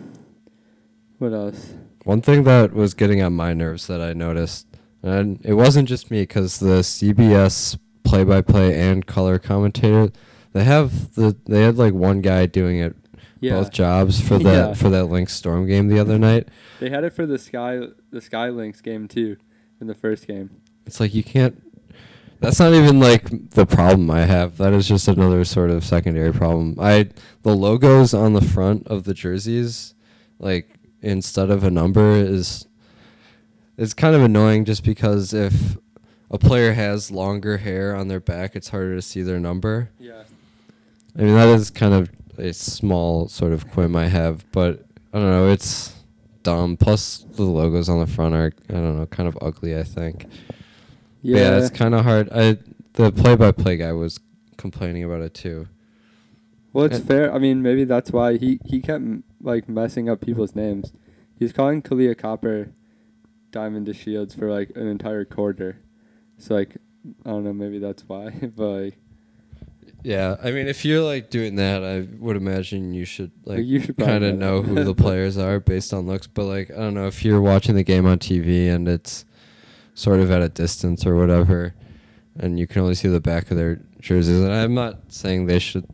What 1.17 1.33
else? 1.33 1.73
One 2.03 2.21
thing 2.21 2.43
that 2.43 2.73
was 2.73 2.93
getting 2.95 3.21
on 3.21 3.33
my 3.33 3.53
nerves 3.53 3.85
that 3.87 4.01
I 4.01 4.13
noticed, 4.13 4.65
and 5.03 5.39
it 5.43 5.53
wasn't 5.53 5.87
just 5.87 6.09
me, 6.09 6.21
because 6.23 6.59
the 6.59 6.81
CBS 6.81 7.77
play-by-play 8.11 8.77
and 8.79 9.05
color 9.05 9.39
commentator, 9.39 10.11
they 10.53 10.63
have 10.65 11.13
the 11.15 11.35
they 11.45 11.61
had 11.63 11.77
like 11.77 11.93
one 11.93 12.21
guy 12.21 12.45
doing 12.45 12.77
it 12.79 12.95
Yeah. 13.39 13.53
both 13.59 13.71
jobs 13.71 14.19
for 14.21 14.37
that 14.47 14.67
Yeah. 14.69 14.73
for 14.73 14.89
that 14.89 15.05
Lynx 15.05 15.33
Storm 15.33 15.65
game 15.65 15.87
the 15.87 15.99
other 15.99 16.19
night. 16.19 16.49
They 16.79 16.89
had 16.89 17.03
it 17.03 17.13
for 17.13 17.25
the 17.25 17.37
Sky 17.37 17.79
the 18.11 18.21
Sky 18.21 18.49
Lynx 18.49 18.81
game 18.81 19.07
too, 19.07 19.37
in 19.79 19.87
the 19.87 19.95
first 19.95 20.27
game. 20.27 20.49
It's 20.85 20.99
like 20.99 21.13
you 21.13 21.23
can't. 21.23 21.61
That's 22.41 22.59
not 22.59 22.73
even 22.73 22.99
like 22.99 23.51
the 23.51 23.65
problem 23.67 24.09
I 24.09 24.21
have. 24.21 24.57
That 24.57 24.73
is 24.73 24.87
just 24.87 25.07
another 25.07 25.45
sort 25.45 25.69
of 25.69 25.85
secondary 25.85 26.33
problem. 26.33 26.75
I 26.79 27.09
the 27.43 27.55
logos 27.55 28.13
on 28.13 28.33
the 28.33 28.41
front 28.41 28.87
of 28.87 29.03
the 29.05 29.13
jerseys, 29.13 29.93
like 30.39 30.67
instead 31.01 31.49
of 31.51 31.63
a 31.63 31.69
number, 31.71 32.11
is 32.15 32.67
it's 33.77 33.93
kind 33.93 34.15
of 34.15 34.21
annoying 34.23 34.65
just 34.65 34.83
because 34.83 35.33
if 35.33 35.77
a 36.31 36.37
player 36.39 36.73
has 36.73 37.11
longer 37.11 37.57
hair 37.57 37.95
on 37.95 38.07
their 38.07 38.19
back, 38.19 38.55
it's 38.55 38.69
harder 38.69 38.95
to 38.95 39.01
see 39.01 39.21
their 39.21 39.39
number. 39.39 39.89
Yeah. 39.99 40.23
I 41.17 41.21
mean 41.21 41.35
that 41.35 41.49
is 41.49 41.69
kind 41.69 41.93
of 41.93 42.09
a 42.37 42.53
small 42.53 43.27
sort 43.27 43.51
of 43.51 43.67
quim 43.69 43.95
I 43.95 44.07
have, 44.07 44.49
but 44.51 44.85
I 45.13 45.19
don't 45.19 45.29
know. 45.29 45.49
It's 45.49 45.93
dumb. 46.43 46.77
Plus 46.77 47.25
the 47.33 47.43
logos 47.43 47.89
on 47.89 47.99
the 47.99 48.07
front 48.07 48.33
are 48.33 48.51
I 48.69 48.73
don't 48.73 48.97
know, 48.97 49.05
kind 49.05 49.27
of 49.27 49.37
ugly. 49.41 49.77
I 49.77 49.83
think. 49.83 50.25
Yeah. 51.21 51.37
Yeah, 51.37 51.57
it's 51.57 51.69
kind 51.69 51.93
of 51.93 52.03
hard. 52.05 52.29
I 52.31 52.57
the 52.93 53.11
play-by-play 53.11 53.77
guy 53.77 53.91
was 53.91 54.19
complaining 54.57 55.03
about 55.03 55.21
it 55.21 55.33
too. 55.33 55.67
well, 56.73 56.85
it's 56.85 56.97
and- 56.97 57.07
fair. 57.07 57.33
I 57.33 57.39
mean, 57.39 57.61
maybe 57.61 57.83
that's 57.83 58.11
why 58.11 58.37
he 58.37 58.59
he 58.65 58.79
kept 58.81 59.03
like 59.41 59.67
messing 59.69 60.07
up 60.09 60.21
people's 60.21 60.55
names. 60.55 60.93
He's 61.37 61.51
calling 61.51 61.81
Kahleah 61.81 62.17
Copper 62.17 62.71
Diamond 63.51 63.87
DeShields 63.87 64.37
for 64.37 64.49
like 64.49 64.71
an 64.75 64.87
entire 64.87 65.25
quarter. 65.25 65.77
So 66.41 66.55
like, 66.55 66.77
I 67.25 67.29
don't 67.29 67.43
know. 67.43 67.53
Maybe 67.53 67.77
that's 67.77 68.03
why. 68.07 68.29
but 68.55 68.91
Yeah, 70.03 70.37
I 70.43 70.51
mean, 70.51 70.67
if 70.67 70.83
you're 70.83 71.03
like 71.03 71.29
doing 71.29 71.55
that, 71.57 71.83
I 71.83 72.07
would 72.19 72.35
imagine 72.35 72.93
you 72.93 73.05
should 73.05 73.31
like 73.45 73.63
you 73.63 73.79
should 73.79 73.97
kind 73.97 74.23
of 74.23 74.35
know 74.37 74.61
know 74.61 74.63
who 74.63 74.83
the 74.83 74.95
players 75.03 75.37
are 75.37 75.59
based 75.59 75.93
on 75.93 76.07
looks. 76.07 76.25
But 76.27 76.45
like, 76.45 76.71
I 76.71 76.75
don't 76.75 76.95
know 76.95 77.07
if 77.07 77.23
you're 77.23 77.41
watching 77.41 77.75
the 77.75 77.83
game 77.83 78.07
on 78.07 78.17
TV 78.17 78.69
and 78.73 78.87
it's 78.87 79.23
sort 79.93 80.19
of 80.19 80.31
at 80.31 80.41
a 80.41 80.49
distance 80.49 81.05
or 81.05 81.15
whatever, 81.15 81.75
and 82.39 82.59
you 82.59 82.65
can 82.65 82.81
only 82.81 82.95
see 82.95 83.07
the 83.07 83.21
back 83.21 83.51
of 83.51 83.57
their 83.57 83.79
jerseys. 83.99 84.41
And 84.41 84.51
I'm 84.51 84.73
not 84.73 85.11
saying 85.11 85.45
they 85.45 85.59
should. 85.59 85.85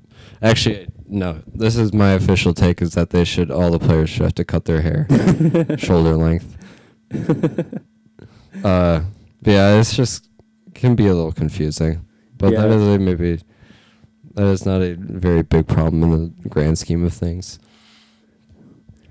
Actually, 0.41 0.87
no. 1.07 1.41
This 1.53 1.75
is 1.75 1.93
my 1.93 2.11
official 2.11 2.53
take: 2.53 2.81
is 2.81 2.93
that 2.93 3.09
they 3.09 3.25
should 3.25 3.51
all 3.51 3.71
the 3.71 3.79
players 3.79 4.09
should 4.09 4.23
have 4.23 4.35
to 4.35 4.45
cut 4.45 4.63
their 4.63 4.81
hair 4.81 5.07
shoulder 5.77 6.15
length. 6.15 6.55
Uh, 8.63 9.01
but 9.41 9.51
yeah, 9.51 9.79
it's 9.79 9.95
just 9.95 10.29
can 10.77 10.95
be 10.95 11.07
a 11.07 11.13
little 11.13 11.31
confusing. 11.31 12.05
But 12.37 12.51
that 12.51 12.69
Yeah. 12.69 12.75
is 12.75 12.95
a 12.95 12.99
maybe 12.99 13.39
that 14.35 14.45
is 14.47 14.65
not 14.65 14.81
a 14.81 14.93
very 14.95 15.41
big 15.41 15.67
problem 15.67 16.03
in 16.03 16.33
the 16.43 16.49
grand 16.49 16.77
scheme 16.77 17.03
of 17.03 17.13
things. 17.13 17.59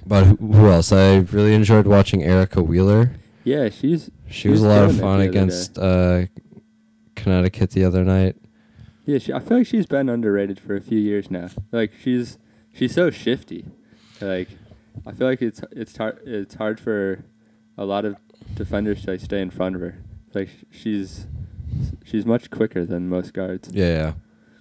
But 0.07 0.25
who, 0.25 0.37
who 0.37 0.69
else? 0.69 0.93
I 0.93 1.17
really 1.17 1.55
enjoyed 1.55 1.87
watching 1.87 2.23
Erica 2.23 2.63
Wheeler. 2.63 3.11
yeah, 3.45 3.69
she's 3.69 4.11
She 4.31 4.49
was 4.49 4.63
a 4.63 4.69
lot 4.69 4.85
of 4.85 4.93
fun 4.99 5.01
the 5.01 5.07
other 5.09 5.23
day. 5.25 5.29
against 5.29 5.79
uh, 5.79 6.23
Connecticut 7.17 7.71
the 7.73 7.85
other 7.85 8.05
night. 8.05 8.37
yeah. 9.05 9.19
She, 9.19 9.33
I 9.33 9.41
feel 9.41 9.59
like 9.59 9.67
she's 9.67 9.87
been 9.87 10.09
underrated 10.09 10.61
for 10.61 10.77
a 10.77 10.81
few 10.81 10.99
years 10.99 11.31
now. 11.31 11.49
Like 11.73 11.93
she's 12.01 12.39
she's 12.73 12.95
so 12.95 13.11
shifty. 13.11 13.65
Like 14.21 14.49
I 15.07 15.13
feel 15.13 15.27
like 15.27 15.43
it's 15.43 15.61
it's 15.73 15.97
hard 15.97 16.21
it's 16.25 16.55
hard 16.55 16.79
for 16.79 17.25
a 17.77 17.85
lot 17.85 18.05
of 18.05 18.17
defenders 18.55 19.03
to 19.05 19.11
like, 19.13 19.21
stay 19.21 19.41
in 19.41 19.51
front 19.51 19.75
of 19.75 19.81
her. 19.81 19.99
Like 20.35 20.51
she's 20.71 21.27
she's 22.05 22.27
much 22.27 22.51
quicker 22.51 22.85
than 22.85 23.09
most 23.09 23.33
guards. 23.33 23.71
Yeah, 23.73 23.89
yeah. 23.89 24.13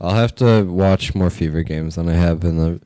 I'll 0.02 0.16
have 0.16 0.36
to 0.36 0.64
watch 0.64 1.16
more 1.16 1.30
Fever 1.30 1.64
games 1.64 1.96
than 1.96 2.10
I 2.10 2.14
have 2.14 2.44
in 2.44 2.58
the 2.58 2.82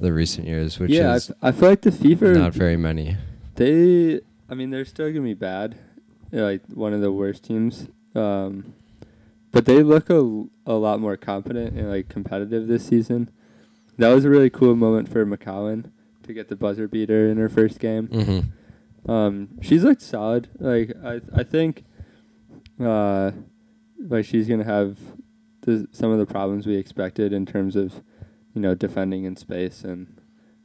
the 0.00 0.12
recent 0.12 0.46
years, 0.46 0.78
which 0.78 0.90
yeah, 0.90 1.12
I 1.12 1.14
is 1.16 1.32
I, 1.42 1.52
feel 1.52 1.68
like 1.68 1.82
the 1.82 1.92
Fever 1.92 2.34
not 2.34 2.52
very 2.52 2.76
many. 2.76 3.16
They, 3.56 4.20
I 4.48 4.54
mean, 4.54 4.70
they're 4.70 4.84
still 4.84 5.08
gonna 5.08 5.22
be 5.22 5.34
bad, 5.34 5.78
They're, 6.30 6.44
like 6.44 6.62
one 6.72 6.92
of 6.92 7.00
the 7.00 7.12
worst 7.12 7.44
teams. 7.44 7.88
Um, 8.14 8.74
but 9.52 9.66
they 9.66 9.82
look 9.82 10.10
a, 10.10 10.44
a 10.66 10.74
lot 10.74 11.00
more 11.00 11.16
competent 11.16 11.78
and 11.78 11.88
like 11.88 12.08
competitive 12.08 12.66
this 12.66 12.86
season. 12.86 13.30
That 13.98 14.12
was 14.12 14.24
a 14.24 14.30
really 14.30 14.50
cool 14.50 14.74
moment 14.74 15.08
for 15.08 15.24
McCowan 15.24 15.90
to 16.24 16.32
get 16.32 16.48
the 16.48 16.56
buzzer 16.56 16.88
beater 16.88 17.28
in 17.30 17.36
her 17.36 17.48
first 17.48 17.78
game. 17.78 18.08
Mm-hmm. 18.08 19.10
Um, 19.10 19.60
she's 19.60 19.84
looked 19.84 20.02
solid. 20.02 20.48
Like 20.58 20.92
I, 21.04 21.20
I 21.32 21.44
think, 21.44 21.84
uh, 22.80 23.30
like 24.08 24.24
she's 24.24 24.48
gonna 24.48 24.64
have 24.64 24.98
the, 25.62 25.88
some 25.92 26.10
of 26.10 26.18
the 26.18 26.26
problems 26.26 26.66
we 26.66 26.76
expected 26.76 27.32
in 27.32 27.46
terms 27.46 27.76
of, 27.76 28.02
you 28.52 28.60
know, 28.60 28.74
defending 28.74 29.24
in 29.24 29.36
space 29.36 29.82
and 29.82 30.20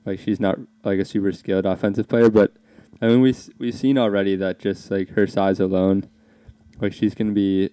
like 0.06 0.20
she's 0.20 0.40
not 0.40 0.60
like 0.84 1.00
a 1.00 1.06
super 1.06 1.32
skilled 1.32 1.66
offensive 1.66 2.08
player, 2.08 2.30
but 2.30 2.54
I 3.02 3.08
mean 3.08 3.22
we 3.22 3.36
we've 3.58 3.76
seen 3.76 3.98
already 3.98 4.36
that 4.36 4.60
just 4.60 4.92
like 4.92 5.10
her 5.12 5.28
size 5.28 5.60
alone, 5.60 6.10
like 6.80 6.94
she's 6.94 7.16
gonna 7.16 7.32
be 7.32 7.70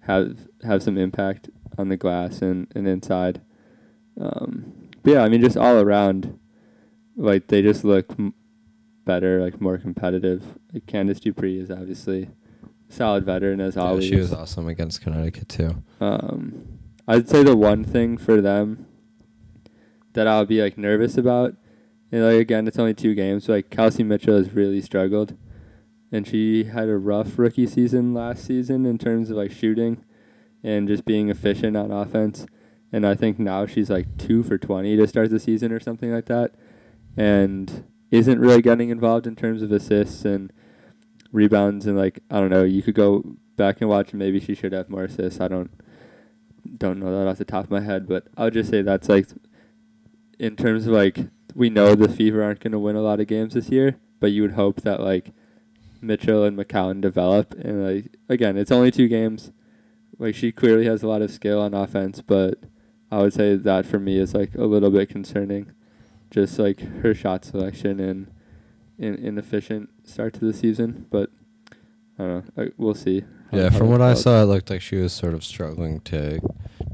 have 0.00 0.48
have 0.64 0.82
some 0.82 0.98
impact 0.98 1.50
on 1.78 1.88
the 1.88 1.96
glass 1.96 2.42
and 2.42 2.66
and 2.74 2.86
inside. 2.88 3.40
Um, 4.20 4.90
but 5.02 5.12
yeah, 5.12 5.22
I 5.22 5.28
mean 5.28 5.42
just 5.42 5.56
all 5.56 5.80
around, 5.80 6.38
like 7.16 7.48
they 7.48 7.62
just 7.62 7.84
look 7.84 8.12
m- 8.18 8.34
better, 9.04 9.42
like 9.42 9.60
more 9.60 9.78
competitive. 9.78 10.58
Like 10.72 10.86
Candice 10.86 11.20
Dupree 11.20 11.58
is 11.58 11.70
obviously 11.70 12.30
solid 12.88 13.24
veteran 13.24 13.60
as 13.60 13.76
Yeah, 13.76 13.82
always. 13.82 14.04
she 14.04 14.16
was 14.16 14.32
awesome 14.32 14.68
against 14.68 15.00
Connecticut 15.02 15.48
too. 15.48 15.82
Um, 16.00 16.78
I'd 17.08 17.28
say 17.28 17.42
the 17.42 17.56
one 17.56 17.84
thing 17.84 18.16
for 18.18 18.40
them 18.40 18.86
that 20.12 20.26
I'll 20.26 20.46
be 20.46 20.62
like 20.62 20.78
nervous 20.78 21.16
about, 21.16 21.54
and 22.10 22.24
like 22.24 22.40
again, 22.40 22.66
it's 22.66 22.78
only 22.78 22.94
two 22.94 23.14
games. 23.14 23.46
But, 23.46 23.52
like 23.52 23.70
Kelsey 23.70 24.02
Mitchell 24.02 24.36
has 24.36 24.52
really 24.52 24.80
struggled, 24.80 25.36
and 26.10 26.26
she 26.26 26.64
had 26.64 26.88
a 26.88 26.96
rough 26.96 27.38
rookie 27.38 27.66
season 27.66 28.14
last 28.14 28.44
season 28.44 28.86
in 28.86 28.98
terms 28.98 29.30
of 29.30 29.36
like 29.36 29.50
shooting, 29.52 30.04
and 30.62 30.88
just 30.88 31.04
being 31.04 31.28
efficient 31.28 31.76
on 31.76 31.90
offense. 31.90 32.46
And 32.92 33.06
I 33.06 33.14
think 33.14 33.38
now 33.38 33.66
she's 33.66 33.90
like 33.90 34.16
two 34.16 34.42
for 34.42 34.56
twenty 34.58 34.96
to 34.96 35.06
start 35.06 35.30
the 35.30 35.40
season 35.40 35.70
or 35.72 35.80
something 35.80 36.10
like 36.12 36.26
that, 36.26 36.54
and 37.16 37.84
isn't 38.10 38.38
really 38.40 38.62
getting 38.62 38.88
involved 38.90 39.26
in 39.26 39.34
terms 39.36 39.60
of 39.62 39.70
assists 39.72 40.24
and 40.24 40.52
rebounds 41.32 41.86
and 41.86 41.96
like 41.96 42.20
I 42.30 42.40
don't 42.40 42.50
know. 42.50 42.64
You 42.64 42.82
could 42.82 42.94
go 42.94 43.36
back 43.56 43.80
and 43.80 43.88
watch. 43.88 44.10
and 44.10 44.18
Maybe 44.18 44.40
she 44.40 44.54
should 44.54 44.72
have 44.72 44.88
more 44.88 45.04
assists. 45.04 45.40
I 45.40 45.48
don't 45.48 45.70
don't 46.78 46.98
know 46.98 47.16
that 47.16 47.28
off 47.28 47.38
the 47.38 47.44
top 47.44 47.64
of 47.64 47.70
my 47.70 47.80
head, 47.80 48.08
but 48.08 48.26
I 48.36 48.44
would 48.44 48.54
just 48.54 48.70
say 48.70 48.82
that's 48.82 49.08
like 49.08 49.28
in 50.38 50.56
terms 50.56 50.86
of 50.86 50.92
like 50.92 51.18
we 51.54 51.70
know 51.70 51.94
the 51.94 52.08
Fever 52.08 52.42
aren't 52.42 52.60
going 52.60 52.72
to 52.72 52.78
win 52.78 52.96
a 52.96 53.00
lot 53.00 53.20
of 53.20 53.26
games 53.26 53.54
this 53.54 53.68
year, 53.68 53.98
but 54.20 54.32
you 54.32 54.42
would 54.42 54.52
hope 54.52 54.82
that 54.82 55.00
like 55.00 55.32
Mitchell 56.00 56.44
and 56.44 56.56
McCowan 56.56 57.00
develop 57.00 57.54
and 57.54 57.84
like 57.84 58.16
again, 58.28 58.56
it's 58.56 58.72
only 58.72 58.90
two 58.90 59.08
games. 59.08 59.52
Like 60.18 60.34
she 60.34 60.52
clearly 60.52 60.86
has 60.86 61.02
a 61.02 61.08
lot 61.08 61.22
of 61.22 61.30
skill 61.30 61.60
on 61.60 61.74
offense, 61.74 62.22
but 62.22 62.58
I 63.10 63.18
would 63.18 63.32
say 63.32 63.56
that 63.56 63.86
for 63.86 63.98
me 63.98 64.18
is 64.18 64.34
like 64.34 64.54
a 64.54 64.64
little 64.64 64.90
bit 64.90 65.08
concerning. 65.08 65.72
Just 66.30 66.58
like 66.58 66.80
her 67.02 67.14
shot 67.14 67.44
selection 67.44 68.00
and 68.00 68.30
in 68.98 69.14
inefficient 69.14 69.90
start 70.06 70.32
to 70.34 70.40
the 70.40 70.52
season, 70.54 71.06
but 71.10 71.30
I 72.18 72.22
don't 72.22 72.56
know. 72.56 72.64
I, 72.64 72.68
we'll 72.78 72.94
see. 72.94 73.20
how- 73.50 73.58
Yeah, 73.58 73.70
how 73.70 73.78
from 73.78 73.88
what 73.90 74.00
I 74.00 74.14
saw, 74.14 74.42
it 74.42 74.46
looked 74.46 74.70
like 74.70 74.80
she 74.80 74.96
was 74.96 75.12
sort 75.12 75.34
of 75.34 75.44
struggling 75.44 76.00
to 76.02 76.40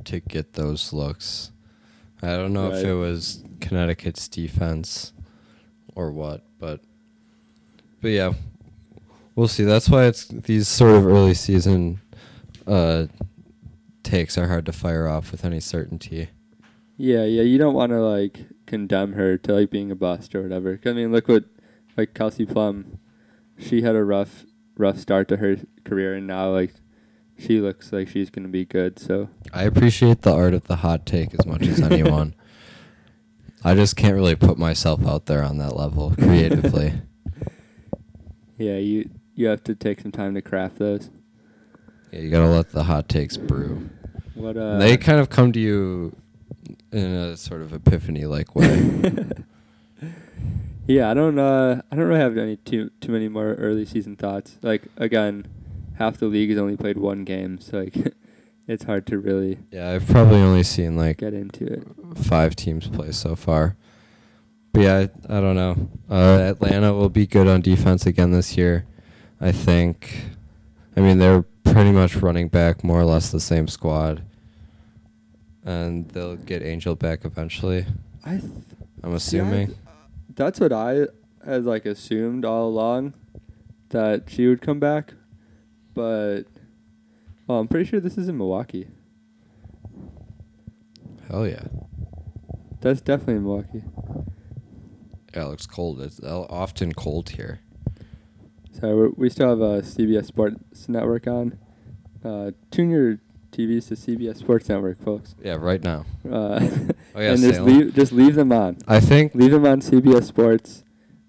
to 0.04 0.18
get 0.20 0.54
those 0.54 0.92
looks. 0.92 1.52
I 2.22 2.28
don't 2.36 2.52
know 2.52 2.70
if 2.72 2.84
it 2.84 2.94
was 2.94 3.42
Connecticut's 3.60 4.26
defense 4.28 5.12
or 5.94 6.10
what, 6.12 6.42
but 6.58 6.80
but 8.00 8.08
yeah, 8.10 8.32
we'll 9.36 9.48
see. 9.48 9.64
That's 9.64 9.88
why 9.88 10.06
it's 10.06 10.24
these 10.26 10.66
sort 10.68 10.96
of 10.96 11.06
early 11.06 11.34
season 11.34 12.00
uh, 12.66 13.06
takes 14.02 14.36
are 14.38 14.48
hard 14.48 14.66
to 14.66 14.72
fire 14.72 15.06
off 15.08 15.30
with 15.32 15.44
any 15.44 15.60
certainty. 15.60 16.28
Yeah, 16.96 17.24
yeah, 17.24 17.42
you 17.42 17.58
don't 17.58 17.74
want 17.74 17.90
to 17.90 18.00
like 18.00 18.40
condemn 18.66 19.12
her 19.14 19.36
to 19.38 19.52
like 19.54 19.70
being 19.70 19.90
a 19.90 19.96
bust 19.96 20.34
or 20.34 20.42
whatever. 20.42 20.78
I 20.84 20.92
mean, 20.92 21.12
look 21.12 21.28
what 21.28 21.44
like 21.96 22.14
Kelsey 22.14 22.46
Plum, 22.46 22.98
she 23.58 23.82
had 23.82 23.94
a 23.94 24.04
rough, 24.04 24.44
rough 24.76 24.98
start 24.98 25.28
to 25.28 25.36
her 25.38 25.56
career, 25.84 26.14
and 26.14 26.26
now 26.26 26.50
like 26.50 26.74
she 27.38 27.60
looks 27.60 27.92
like 27.92 28.08
she's 28.08 28.30
gonna 28.30 28.48
be 28.48 28.64
good. 28.64 28.98
So 28.98 29.28
I 29.52 29.64
appreciate 29.64 30.22
the 30.22 30.32
art 30.32 30.54
of 30.54 30.66
the 30.66 30.76
hot 30.76 31.06
take 31.06 31.34
as 31.34 31.46
much 31.46 31.62
as 31.66 31.80
anyone. 31.90 32.34
I 33.64 33.74
just 33.74 33.96
can't 33.96 34.14
really 34.14 34.34
put 34.34 34.58
myself 34.58 35.06
out 35.06 35.26
there 35.26 35.42
on 35.42 35.58
that 35.58 35.76
level 35.76 36.14
creatively. 36.16 36.94
yeah, 38.58 38.76
you 38.76 39.08
you 39.34 39.46
have 39.46 39.64
to 39.64 39.74
take 39.74 40.00
some 40.00 40.12
time 40.12 40.34
to 40.34 40.42
craft 40.42 40.78
those. 40.78 41.10
Yeah, 42.12 42.20
you 42.20 42.30
gotta 42.30 42.48
let 42.48 42.70
the 42.70 42.84
hot 42.84 43.08
takes 43.08 43.36
brew. 43.36 43.88
What 44.34 44.56
uh? 44.56 44.78
they 44.78 44.96
kind 44.96 45.20
of 45.20 45.30
come 45.30 45.52
to 45.52 45.60
you 45.60 46.16
in 46.90 47.06
a 47.06 47.36
sort 47.36 47.62
of 47.62 47.72
epiphany 47.72 48.24
like 48.24 48.54
way. 48.54 49.02
yeah, 50.86 51.10
I 51.10 51.14
don't 51.14 51.38
uh, 51.38 51.82
I 51.90 51.96
don't 51.96 52.06
really 52.06 52.20
have 52.20 52.36
any 52.36 52.56
too 52.56 52.90
too 53.00 53.12
many 53.12 53.28
more 53.28 53.54
early 53.54 53.84
season 53.84 54.16
thoughts. 54.16 54.58
Like 54.62 54.82
again, 54.96 55.46
half 55.98 56.18
the 56.18 56.26
league 56.26 56.50
has 56.50 56.58
only 56.58 56.76
played 56.76 56.98
one 56.98 57.24
game, 57.24 57.60
so 57.60 57.80
like 57.80 57.94
it's 58.66 58.84
hard 58.84 59.06
to 59.08 59.18
really 59.18 59.58
yeah, 59.70 59.90
I've 59.90 60.06
probably 60.06 60.40
only 60.40 60.62
seen 60.62 60.96
like 60.96 61.18
get 61.18 61.34
into 61.34 61.64
it. 61.64 61.86
five 62.16 62.56
teams 62.56 62.88
play 62.88 63.12
so 63.12 63.36
far. 63.36 63.76
But 64.72 64.80
yeah, 64.80 64.96
I, 65.28 65.36
I 65.36 65.40
don't 65.40 65.54
know. 65.56 65.88
Uh, 66.10 66.38
Atlanta 66.50 66.94
will 66.94 67.10
be 67.10 67.26
good 67.26 67.46
on 67.46 67.60
defense 67.60 68.06
again 68.06 68.30
this 68.30 68.56
year. 68.56 68.86
I 69.40 69.52
think. 69.52 70.24
I 70.96 71.00
mean, 71.00 71.18
they're 71.18 71.42
pretty 71.64 71.92
much 71.92 72.16
running 72.16 72.48
back 72.48 72.84
more 72.84 73.00
or 73.00 73.04
less 73.04 73.30
the 73.30 73.40
same 73.40 73.66
squad. 73.66 74.22
And 75.64 76.08
they'll 76.10 76.36
get 76.36 76.62
Angel 76.62 76.94
back 76.94 77.24
eventually. 77.24 77.86
I 78.24 78.38
th- 78.38 78.52
I'm 79.02 79.14
assuming. 79.14 79.74
Th- 80.32 80.36
that's 80.36 80.60
what 80.60 80.72
I 80.72 81.06
had 81.44 81.64
like 81.64 81.86
assumed 81.86 82.44
all 82.44 82.68
along 82.68 83.14
that 83.90 84.24
she 84.28 84.46
would 84.46 84.60
come 84.60 84.80
back, 84.80 85.14
but 85.94 86.44
oh, 87.48 87.58
I'm 87.58 87.68
pretty 87.68 87.88
sure 87.88 88.00
this 88.00 88.16
is 88.16 88.28
in 88.28 88.38
Milwaukee. 88.38 88.88
Hell 91.28 91.46
yeah. 91.46 91.64
That's 92.80 93.00
definitely 93.00 93.36
in 93.36 93.44
Milwaukee. 93.44 93.82
Yeah, 95.34 95.44
it 95.44 95.48
looks 95.48 95.66
cold. 95.66 96.00
It's 96.00 96.20
often 96.22 96.92
cold 96.92 97.30
here. 97.30 97.60
So 98.72 99.12
we 99.16 99.28
still 99.30 99.50
have 99.50 99.60
a 99.60 99.82
CBS 99.82 100.26
Sports 100.26 100.88
Network 100.88 101.26
on. 101.26 101.58
Uh, 102.24 102.52
tune 102.70 102.90
your 102.90 103.18
TVs 103.52 103.88
to 103.88 103.94
CBS 103.94 104.38
Sports 104.38 104.68
Network, 104.68 105.02
folks. 105.04 105.34
Yeah, 105.42 105.54
right 105.54 105.82
now. 105.82 106.04
Uh, 106.30 106.68
Oh, 107.14 107.20
yeah, 107.20 107.32
and 107.32 107.40
just 107.40 107.56
Salem. 107.56 107.68
leave 107.78 107.94
just 107.94 108.12
leave 108.12 108.34
them 108.36 108.52
on. 108.52 108.78
I 108.88 108.98
think 108.98 109.34
Leave 109.34 109.50
them 109.50 109.66
on 109.66 109.82
CBS 109.82 110.24
Sports, 110.24 110.82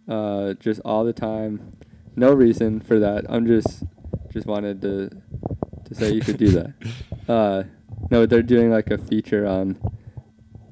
uh, 0.08 0.54
just 0.54 0.80
all 0.86 1.04
the 1.04 1.12
time. 1.12 1.74
No 2.16 2.32
reason 2.34 2.80
for 2.80 3.00
that. 3.00 3.26
I'm 3.28 3.46
just 3.46 3.84
just 4.32 4.48
wanted 4.48 4.82
to 4.82 5.10
to 5.10 5.94
say 5.94 6.14
you 6.14 6.22
could 6.22 6.38
do 6.38 6.50
that. 6.52 6.74
Uh, 7.28 7.64
No, 8.12 8.26
they're 8.26 8.42
doing 8.42 8.70
like 8.72 8.90
a 8.92 8.98
feature 8.98 9.46
on 9.46 9.78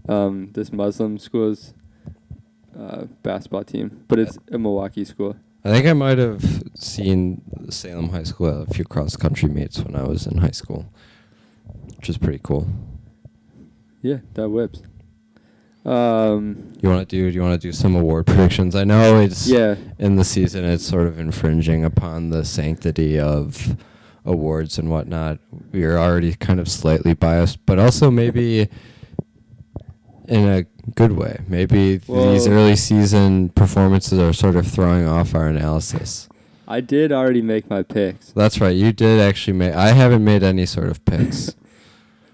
um, 0.08 0.52
this 0.54 0.72
Muslim 0.72 1.18
school's 1.18 1.74
uh, 2.78 3.06
basketball 3.24 3.64
team, 3.66 4.04
but 4.08 4.18
it's 4.20 4.38
a 4.52 4.58
Milwaukee 4.58 5.04
school. 5.06 5.36
I 5.64 5.72
think 5.72 5.86
I 5.88 5.94
might 5.94 6.18
have 6.18 6.64
seen 6.76 7.42
Salem 7.70 8.10
High 8.10 8.24
School 8.24 8.62
at 8.62 8.68
a 8.70 8.74
few 8.74 8.84
cross 8.86 9.16
country 9.16 9.50
meets 9.50 9.80
when 9.80 9.96
I 9.96 10.04
was 10.04 10.26
in 10.26 10.38
high 10.40 10.52
school, 10.52 10.86
which 12.02 12.10
is 12.10 12.18
pretty 12.18 12.40
cool. 12.42 12.68
Yeah, 14.02 14.18
that 14.34 14.50
whips. 14.50 14.82
Um, 15.86 16.74
You 16.82 16.90
want 16.90 17.08
to 17.08 17.16
do? 17.16 17.30
Do 17.30 17.36
you 17.36 17.44
want 17.44 17.62
to 17.62 17.68
do 17.68 17.72
some 17.72 17.96
award 17.96 18.26
predictions? 18.26 18.76
I 18.76 18.86
know 18.86 19.20
it's 19.20 19.48
yeah, 19.48 19.76
in 20.00 20.16
the 20.16 20.24
season. 20.24 20.66
It's 20.66 20.84
sort 20.84 21.06
of 21.06 21.20
infringing 21.20 21.86
upon 21.86 22.32
the 22.32 22.44
sanctity 22.44 23.20
of 23.20 23.78
awards 24.26 24.80
and 24.80 24.90
whatnot. 24.90 25.38
We 25.72 25.84
are 25.84 26.00
already 26.00 26.34
kind 26.34 26.60
of 26.60 26.68
slightly 26.68 27.14
biased, 27.14 27.64
but 27.68 27.78
also 27.78 28.10
maybe 28.10 28.68
in 30.28 30.50
a 30.50 30.64
good 30.96 31.12
way. 31.12 31.42
Maybe 31.48 31.98
these 31.98 32.48
early 32.48 32.78
season 32.78 33.50
performances 33.50 34.18
are 34.18 34.34
sort 34.34 34.56
of 34.56 34.66
throwing 34.66 35.08
off 35.08 35.36
our 35.36 35.46
analysis. 35.46 36.28
I 36.68 36.82
did 36.82 37.12
already 37.12 37.44
make 37.44 37.70
my 37.70 37.84
picks. 37.84 38.32
That's 38.32 38.60
right. 38.60 38.76
You 38.76 38.92
did 38.92 39.20
actually 39.20 39.54
make. 39.54 39.76
I 39.76 39.90
haven't 39.90 40.24
made 40.24 40.42
any 40.42 40.66
sort 40.66 40.88
of 40.88 41.06
picks. 41.06 41.56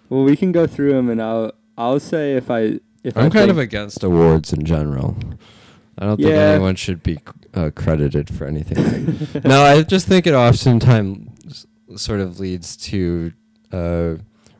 Well, 0.09 0.23
we 0.23 0.35
can 0.35 0.51
go 0.51 0.67
through 0.67 0.93
them, 0.93 1.09
and 1.09 1.21
I'll 1.21 1.51
I'll 1.77 1.99
say 1.99 2.35
if 2.35 2.49
I 2.49 2.79
if 3.03 3.17
I 3.17 3.21
I'm 3.23 3.31
kind 3.31 3.51
of 3.51 3.57
against 3.57 4.03
awards 4.03 4.53
in 4.53 4.63
general. 4.65 5.17
I 5.99 6.05
don't 6.05 6.17
think 6.17 6.29
Yeah. 6.29 6.51
anyone 6.51 6.75
should 6.75 7.01
be 7.01 7.17
uh, 7.55 7.71
credited 7.73 8.29
for 8.33 8.45
anything. 8.45 9.17
no, 9.43 9.63
I 9.63 9.81
just 9.81 10.07
think 10.07 10.27
it 10.27 10.33
oftentimes 10.35 11.65
sort 11.95 12.19
of 12.19 12.39
leads 12.39 12.77
to 12.77 13.33
uh, 13.71 14.15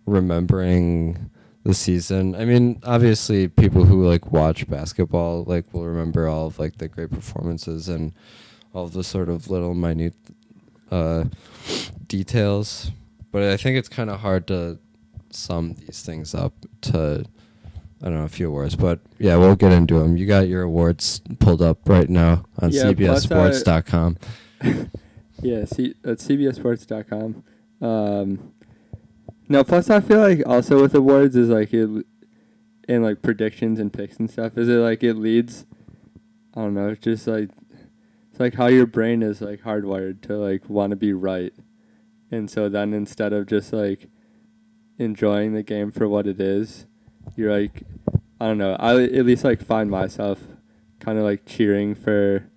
remembering 0.08 1.30
the 1.64 1.76
season. 1.76 2.34
I 2.34 2.46
mean, 2.46 2.80
obviously, 2.84 3.48
people 3.48 3.86
who 3.86 4.04
like 4.08 4.32
watch 4.32 4.68
basketball 4.68 5.44
like 5.44 5.72
will 5.74 5.86
remember 5.86 6.28
all 6.28 6.48
of 6.48 6.58
like 6.58 6.80
the 6.80 6.88
great 6.88 7.12
performances 7.12 7.88
and 7.88 8.14
all 8.74 8.86
of 8.86 8.94
the 8.94 9.04
sort 9.04 9.30
of 9.30 9.50
little 9.50 9.76
minute 9.76 10.16
uh, 10.90 11.26
details. 12.08 12.92
But 13.32 13.44
I 13.44 13.58
think 13.58 13.78
it's 13.78 13.90
kind 13.90 14.10
of 14.10 14.22
hard 14.22 14.48
to 14.48 14.80
sum 15.32 15.74
these 15.74 16.02
things 16.04 16.34
up 16.36 16.54
to 16.82 17.26
I 18.02 18.06
don't 18.06 18.16
know 18.16 18.26
a 18.26 18.30
few 18.30 18.50
awards, 18.50 18.76
but 18.76 19.00
yeah, 19.18 19.38
we'll 19.38 19.56
get 19.56 19.72
into 19.72 20.00
them. 20.00 20.18
You 20.18 20.28
got 20.28 20.48
your 20.48 20.62
awards 20.63 21.22
pulled 21.40 21.62
up 21.63 21.90
right 21.90 22.10
now 22.10 22.46
on 22.60 22.70
Yeah, 22.72 22.84
CBSSports.com. 22.84 24.18
yeah, 25.42 25.66
C- 25.66 25.96
that's 26.04 26.28
cbsports.com. 26.28 27.44
Um, 27.82 28.54
no, 29.50 29.63
plus 29.63 29.90
I 29.90 30.00
feel 30.00 30.20
like 30.20 30.44
also 30.46 30.80
with 30.82 30.94
awards 30.94 31.36
is 31.36 31.50
like 31.50 31.74
it, 31.74 32.06
and 32.88 33.04
like 33.04 33.22
predictions 33.24 33.80
and 33.80 33.92
picks 33.92 34.18
and 34.18 34.30
stuff. 34.30 34.58
Is 34.58 34.70
it 34.70 34.74
like 34.74 35.04
it 35.04 35.16
leads? 35.16 35.66
I 36.56 36.62
don't 36.62 36.76
know. 36.76 36.90
It's 36.90 37.04
just 37.04 37.26
like 37.28 37.50
it's 38.32 38.40
like 38.40 38.56
how 38.56 38.68
your 38.68 38.86
brain 38.86 39.24
is 39.24 39.42
like 39.42 39.62
hardwired 39.62 40.22
to 40.24 40.38
like 40.38 40.70
want 40.70 40.92
to 40.92 40.96
be 40.96 41.13
right, 41.13 41.54
and 42.30 42.50
so 42.50 42.70
then 42.70 42.94
instead 42.94 43.34
of 43.34 43.48
just 43.48 43.74
like 43.74 44.08
enjoying 44.98 45.54
the 45.54 45.64
game 45.64 45.92
for 45.92 46.08
what 46.08 46.28
it 46.28 46.40
is, 46.40 46.86
you're 47.36 47.52
like 47.52 47.84
I 48.40 48.46
don't 48.46 48.58
know. 48.58 48.76
I 48.80 49.04
at 49.04 49.26
least 49.26 49.44
like 49.44 49.64
find 49.64 49.90
myself 49.90 50.40
kind 51.00 51.18
of 51.18 51.24
like 51.24 51.46
cheering 51.46 51.96
for 51.96 52.50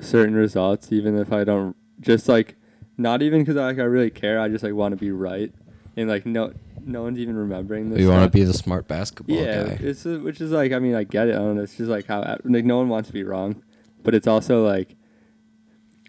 certain 0.00 0.34
results, 0.34 0.92
even 0.92 1.16
if 1.18 1.32
I 1.32 1.44
don't 1.44 1.76
just 2.00 2.28
like 2.28 2.56
not 2.96 3.22
even 3.22 3.40
because 3.40 3.56
I 3.56 3.66
like 3.66 3.78
I 3.78 3.84
really 3.84 4.10
care. 4.10 4.40
I 4.40 4.48
just 4.48 4.62
like 4.62 4.74
want 4.74 4.92
to 4.92 4.96
be 4.96 5.10
right, 5.10 5.52
and 5.96 6.08
like 6.08 6.26
no 6.26 6.52
no 6.84 7.02
one's 7.02 7.18
even 7.18 7.36
remembering 7.36 7.90
this. 7.90 8.00
You 8.00 8.08
want 8.10 8.30
to 8.30 8.36
be 8.36 8.44
the 8.44 8.52
smart 8.52 8.86
basketball 8.86 9.36
yeah, 9.36 9.64
guy. 9.64 9.78
it's 9.80 10.04
uh, 10.04 10.20
which 10.22 10.40
is 10.40 10.50
like 10.50 10.72
I 10.72 10.78
mean 10.78 10.94
I 10.94 11.04
get 11.04 11.28
it. 11.28 11.34
I 11.34 11.38
don't 11.38 11.56
know. 11.56 11.62
It's 11.62 11.76
just 11.76 11.90
like 11.90 12.06
how 12.06 12.38
like 12.44 12.64
no 12.64 12.76
one 12.76 12.88
wants 12.88 13.08
to 13.08 13.12
be 13.12 13.24
wrong, 13.24 13.62
but 14.02 14.14
it's 14.14 14.26
also 14.26 14.66
like 14.66 14.96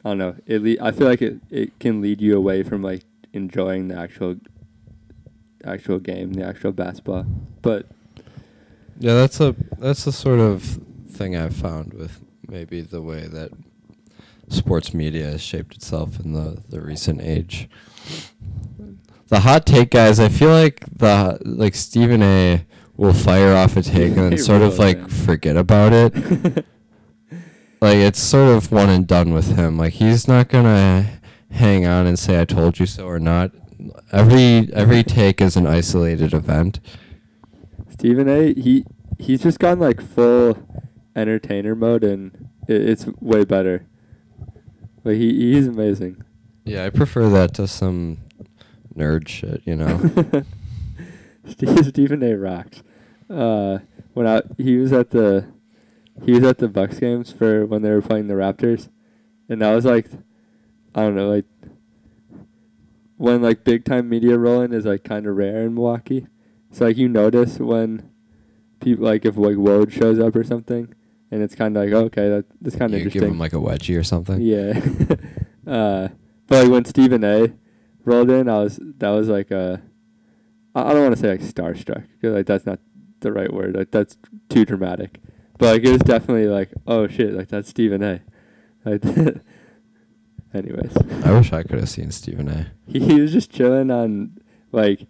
I 0.04 0.10
don't 0.10 0.18
know. 0.18 0.36
It 0.46 0.62
le- 0.62 0.86
I 0.86 0.92
feel 0.92 1.08
like 1.08 1.22
it 1.22 1.40
it 1.50 1.80
can 1.80 2.02
lead 2.02 2.22
you 2.22 2.38
away 2.38 2.64
from 2.64 2.82
like 2.82 3.04
enjoying 3.34 3.88
the 3.88 3.98
actual 3.98 4.36
actual 5.66 6.00
game, 6.00 6.34
the 6.34 6.46
actual 6.46 6.72
basketball. 6.72 7.26
But 7.62 7.88
Yeah, 9.00 9.16
that's 9.16 9.40
a 9.40 9.56
that's 9.78 10.06
the 10.06 10.12
sort 10.12 10.40
of 10.40 10.80
thing 11.10 11.36
I've 11.36 11.56
found 11.56 11.94
with 11.94 12.22
maybe 12.48 12.82
the 12.82 13.02
way 13.02 13.28
that 13.28 13.52
sports 14.50 14.94
media 14.94 15.26
has 15.32 15.42
shaped 15.42 15.76
itself 15.76 16.20
in 16.20 16.34
the, 16.34 16.62
the 16.70 16.82
recent 16.82 17.22
age. 17.22 17.68
The 19.28 19.40
hot 19.40 19.66
take 19.66 19.90
guys, 19.90 20.20
I 20.20 20.30
feel 20.30 20.52
like 20.52 20.86
the 20.92 21.40
like 21.44 21.76
Stephen 21.76 22.22
A 22.22 22.66
will 22.96 23.14
fire 23.14 23.56
off 23.56 23.76
a 23.76 23.82
take 23.82 24.12
and 24.18 24.34
then 24.34 24.38
sort 24.38 24.62
of 24.62 24.78
like 24.78 25.10
forget 25.10 25.58
about 25.58 25.94
it. 25.94 26.14
like 27.82 27.98
it's 27.98 28.20
sort 28.20 28.56
of 28.56 28.72
one 28.72 28.90
and 28.90 29.08
done 29.08 29.34
with 29.34 29.56
him. 29.56 29.78
Like 29.78 29.94
he's 29.94 30.28
not 30.28 30.50
gonna 30.50 31.20
hang 31.52 31.86
on 31.86 32.06
and 32.06 32.20
say 32.20 32.40
I 32.40 32.46
told 32.46 32.80
you 32.80 32.86
so 32.86 33.08
or 33.08 33.20
not. 33.20 33.52
Every 34.12 34.70
every 34.74 35.04
take 35.04 35.42
is 35.42 35.56
an 35.56 35.68
isolated 35.68 36.34
event. 36.34 36.80
Stephen 37.90 38.28
A. 38.28 38.54
He 38.54 38.86
he's 39.20 39.42
just 39.44 39.60
gone 39.60 39.80
like 39.80 40.02
full 40.02 40.58
entertainer 41.16 41.76
mode, 41.76 42.04
and 42.04 42.50
it, 42.68 42.82
it's 42.82 43.08
way 43.20 43.46
better. 43.46 43.86
Like 45.04 45.18
he 45.18 45.54
he's 45.54 45.68
amazing. 45.68 46.24
Yeah, 46.64 46.86
I 46.86 46.90
prefer 46.90 47.30
that 47.30 47.54
to 47.56 47.68
some 47.68 48.18
nerd 48.96 49.28
shit, 49.28 49.62
you 49.66 49.76
know. 49.76 50.44
Stephen 51.48 52.24
A. 52.24 52.36
rocks. 52.36 52.84
Uh, 53.30 53.80
when 54.14 54.28
I 54.28 54.42
he 54.58 54.78
was 54.78 54.92
at 54.92 55.12
the 55.12 55.48
he 56.24 56.32
was 56.32 56.44
at 56.44 56.58
the 56.58 56.68
Bucks 56.68 57.00
games 57.00 57.32
for 57.32 57.66
when 57.66 57.82
they 57.82 57.90
were 57.90 58.02
playing 58.02 58.28
the 58.28 58.34
Raptors, 58.34 58.90
and 59.50 59.62
that 59.62 59.74
was 59.74 59.86
like 59.86 60.08
I 60.94 61.02
don't 61.02 61.16
know 61.16 61.30
like 61.30 61.46
when 63.18 63.42
like 63.42 63.64
big 63.64 63.86
time 63.86 64.10
media 64.10 64.38
rolling 64.38 64.74
is 64.74 64.86
like 64.86 65.04
kind 65.04 65.26
of 65.26 65.36
rare 65.36 65.64
in 65.64 65.76
Milwaukee. 65.76 66.28
So 66.72 66.86
like 66.86 66.98
you 66.98 67.08
notice 67.08 67.60
when 67.60 68.10
people 68.80 69.06
like 69.06 69.26
if 69.26 69.38
like 69.38 69.56
Woj 69.56 69.92
shows 69.92 70.20
up 70.20 70.36
or 70.36 70.44
something, 70.44 70.94
and 71.32 71.42
it's 71.42 71.56
kind 71.56 71.76
of 71.76 71.84
like 71.84 71.94
okay 71.94 72.30
that 72.30 72.46
that's 72.62 72.76
kind 72.76 72.94
of 72.94 73.00
you 73.00 73.06
interesting. 73.06 73.22
give 73.22 73.32
him 73.32 73.40
like 73.40 73.54
a 73.54 73.58
wedgie 73.58 73.98
or 73.98 74.04
something. 74.04 74.42
Yeah. 74.42 74.80
uh, 75.72 76.10
but 76.48 76.64
like 76.64 76.72
when 76.72 76.86
Stephen 76.86 77.24
A. 77.24 77.54
rolled 78.04 78.30
in, 78.30 78.50
I 78.50 78.60
was 78.60 78.80
that 78.82 79.10
was 79.10 79.30
like 79.30 79.52
a. 79.52 79.82
I 80.74 80.90
I 80.90 80.94
don't 80.94 81.04
want 81.04 81.16
to 81.16 81.22
say 81.22 81.30
like 81.30 81.42
starstruck 81.42 82.06
because 82.14 82.36
like 82.36 82.46
that's 82.46 82.66
not 82.66 82.80
the 83.22 83.32
right 83.32 83.52
word. 83.54 83.76
Like 83.76 83.92
that's 83.92 84.18
too 84.50 84.66
dramatic. 84.66 85.20
But 85.58 85.74
like 85.74 85.84
it 85.84 85.92
was 85.92 86.02
definitely 86.02 86.48
like 86.48 86.74
oh 86.86 87.08
shit 87.08 87.34
like 87.34 87.48
that's 87.48 87.70
Stephen 87.70 88.04
A. 88.04 88.22
Like, 88.84 89.02
anyways, 90.56 90.96
I 91.26 91.32
wish 91.32 91.52
I 91.54 91.64
could 91.64 91.80
have 91.80 91.90
seen 91.90 92.12
Stephen 92.12 92.48
A. 92.48 92.72
he, 92.92 93.00
he 93.00 93.20
was 93.22 93.32
just 93.32 93.52
chilling 93.52 93.92
on 93.92 94.38
like 94.72 95.08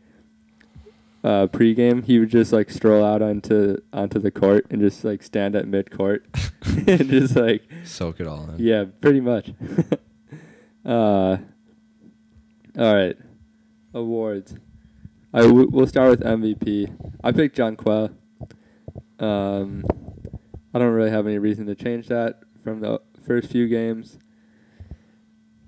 uh 1.24 1.48
pregame. 1.48 2.04
He 2.04 2.20
would 2.20 2.30
just 2.30 2.52
like 2.54 2.70
stroll 2.70 3.04
out 3.06 3.22
onto 3.22 3.78
onto 3.94 4.20
the 4.20 4.32
court 4.32 4.66
and 4.70 4.82
just 4.82 5.04
like 5.04 5.24
stand 5.24 5.56
at 5.56 5.68
mid 5.68 5.92
court 5.92 6.26
and 6.88 7.10
just 7.10 7.36
like 7.36 7.64
Soak 7.84 8.20
it 8.20 8.28
all 8.28 8.50
in. 8.50 8.56
yeah, 8.60 8.86
pretty 9.02 9.22
much. 9.22 9.52
uh, 10.86 11.38
all 12.78 12.96
right, 12.96 13.18
awards. 13.94 14.56
I 15.34 15.42
w- 15.42 15.68
we'll 15.70 15.88
start 15.88 16.10
with 16.12 16.22
MVP. 16.22 16.96
I 17.24 17.32
picked 17.32 17.58
Jonquel. 17.58 18.14
Um, 19.20 19.84
I 20.74 20.80
don't 20.80 20.94
really 20.94 21.10
have 21.10 21.26
any 21.28 21.40
reason 21.40 21.66
to 21.68 21.76
change 21.76 22.08
that 22.08 22.40
from 22.64 22.82
the 22.82 23.00
first 23.26 23.50
few 23.52 23.68
games. 23.68 24.18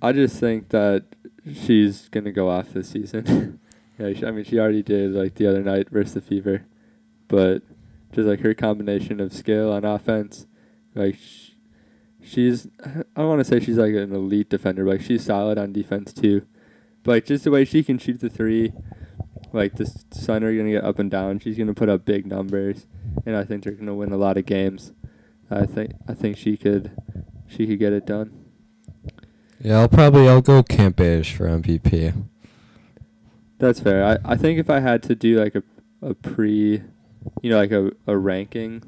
I 0.01 0.11
just 0.11 0.39
think 0.39 0.69
that 0.69 1.05
she's 1.45 2.09
gonna 2.09 2.31
go 2.31 2.49
off 2.49 2.73
this 2.73 2.89
season. 2.89 3.59
yeah, 3.99 4.13
I 4.27 4.31
mean 4.31 4.43
she 4.43 4.59
already 4.59 4.83
did 4.83 5.11
like 5.11 5.35
the 5.35 5.47
other 5.47 5.63
night 5.63 5.89
versus 5.89 6.13
the 6.13 6.21
Fever, 6.21 6.65
but 7.27 7.63
just 8.11 8.27
like 8.27 8.41
her 8.41 8.53
combination 8.53 9.19
of 9.19 9.33
skill 9.33 9.71
on 9.71 9.85
offense, 9.85 10.45
like 10.93 11.15
sh- 11.15 11.51
she's 12.21 12.67
I 12.85 13.03
don't 13.15 13.27
want 13.27 13.39
to 13.39 13.43
say 13.43 13.59
she's 13.59 13.77
like 13.77 13.93
an 13.93 14.13
elite 14.13 14.49
defender, 14.49 14.85
but 14.85 14.91
like 14.91 15.01
she's 15.01 15.25
solid 15.25 15.57
on 15.57 15.73
defense 15.73 16.13
too. 16.13 16.45
But 17.03 17.11
like 17.11 17.25
just 17.25 17.43
the 17.43 17.51
way 17.51 17.65
she 17.65 17.83
can 17.83 17.97
shoot 17.97 18.19
the 18.19 18.29
three, 18.29 18.73
like 19.51 19.75
the 19.75 19.91
Sun 20.11 20.43
are 20.43 20.55
gonna 20.55 20.71
get 20.71 20.83
up 20.83 20.99
and 20.99 21.09
down. 21.09 21.39
She's 21.39 21.57
gonna 21.57 21.73
put 21.73 21.89
up 21.89 22.05
big 22.05 22.27
numbers, 22.27 22.85
and 23.25 23.35
I 23.35 23.43
think 23.43 23.63
they're 23.63 23.73
gonna 23.73 23.95
win 23.95 24.11
a 24.11 24.17
lot 24.17 24.37
of 24.37 24.45
games. 24.45 24.93
I 25.49 25.65
think 25.65 25.93
I 26.07 26.13
think 26.13 26.37
she 26.37 26.55
could 26.55 26.91
she 27.47 27.65
could 27.65 27.79
get 27.79 27.93
it 27.93 28.05
done. 28.05 28.36
Yeah, 29.61 29.79
I'll 29.79 29.89
probably 29.89 30.27
I'll 30.29 30.41
go 30.41 30.61
Cambage 30.63 31.33
for 31.35 31.45
MVP. 31.47 32.13
That's 33.59 33.79
fair. 33.79 34.03
I, 34.03 34.33
I 34.33 34.35
think 34.37 34.59
if 34.59 34.69
I 34.69 34.79
had 34.79 35.01
to 35.03 35.15
do 35.15 35.39
like 35.39 35.55
a 35.55 35.63
a 36.01 36.13
pre, 36.13 36.81
you 37.41 37.49
know, 37.49 37.57
like 37.57 37.71
a, 37.71 37.91
a 38.05 38.15
ranking, 38.15 38.83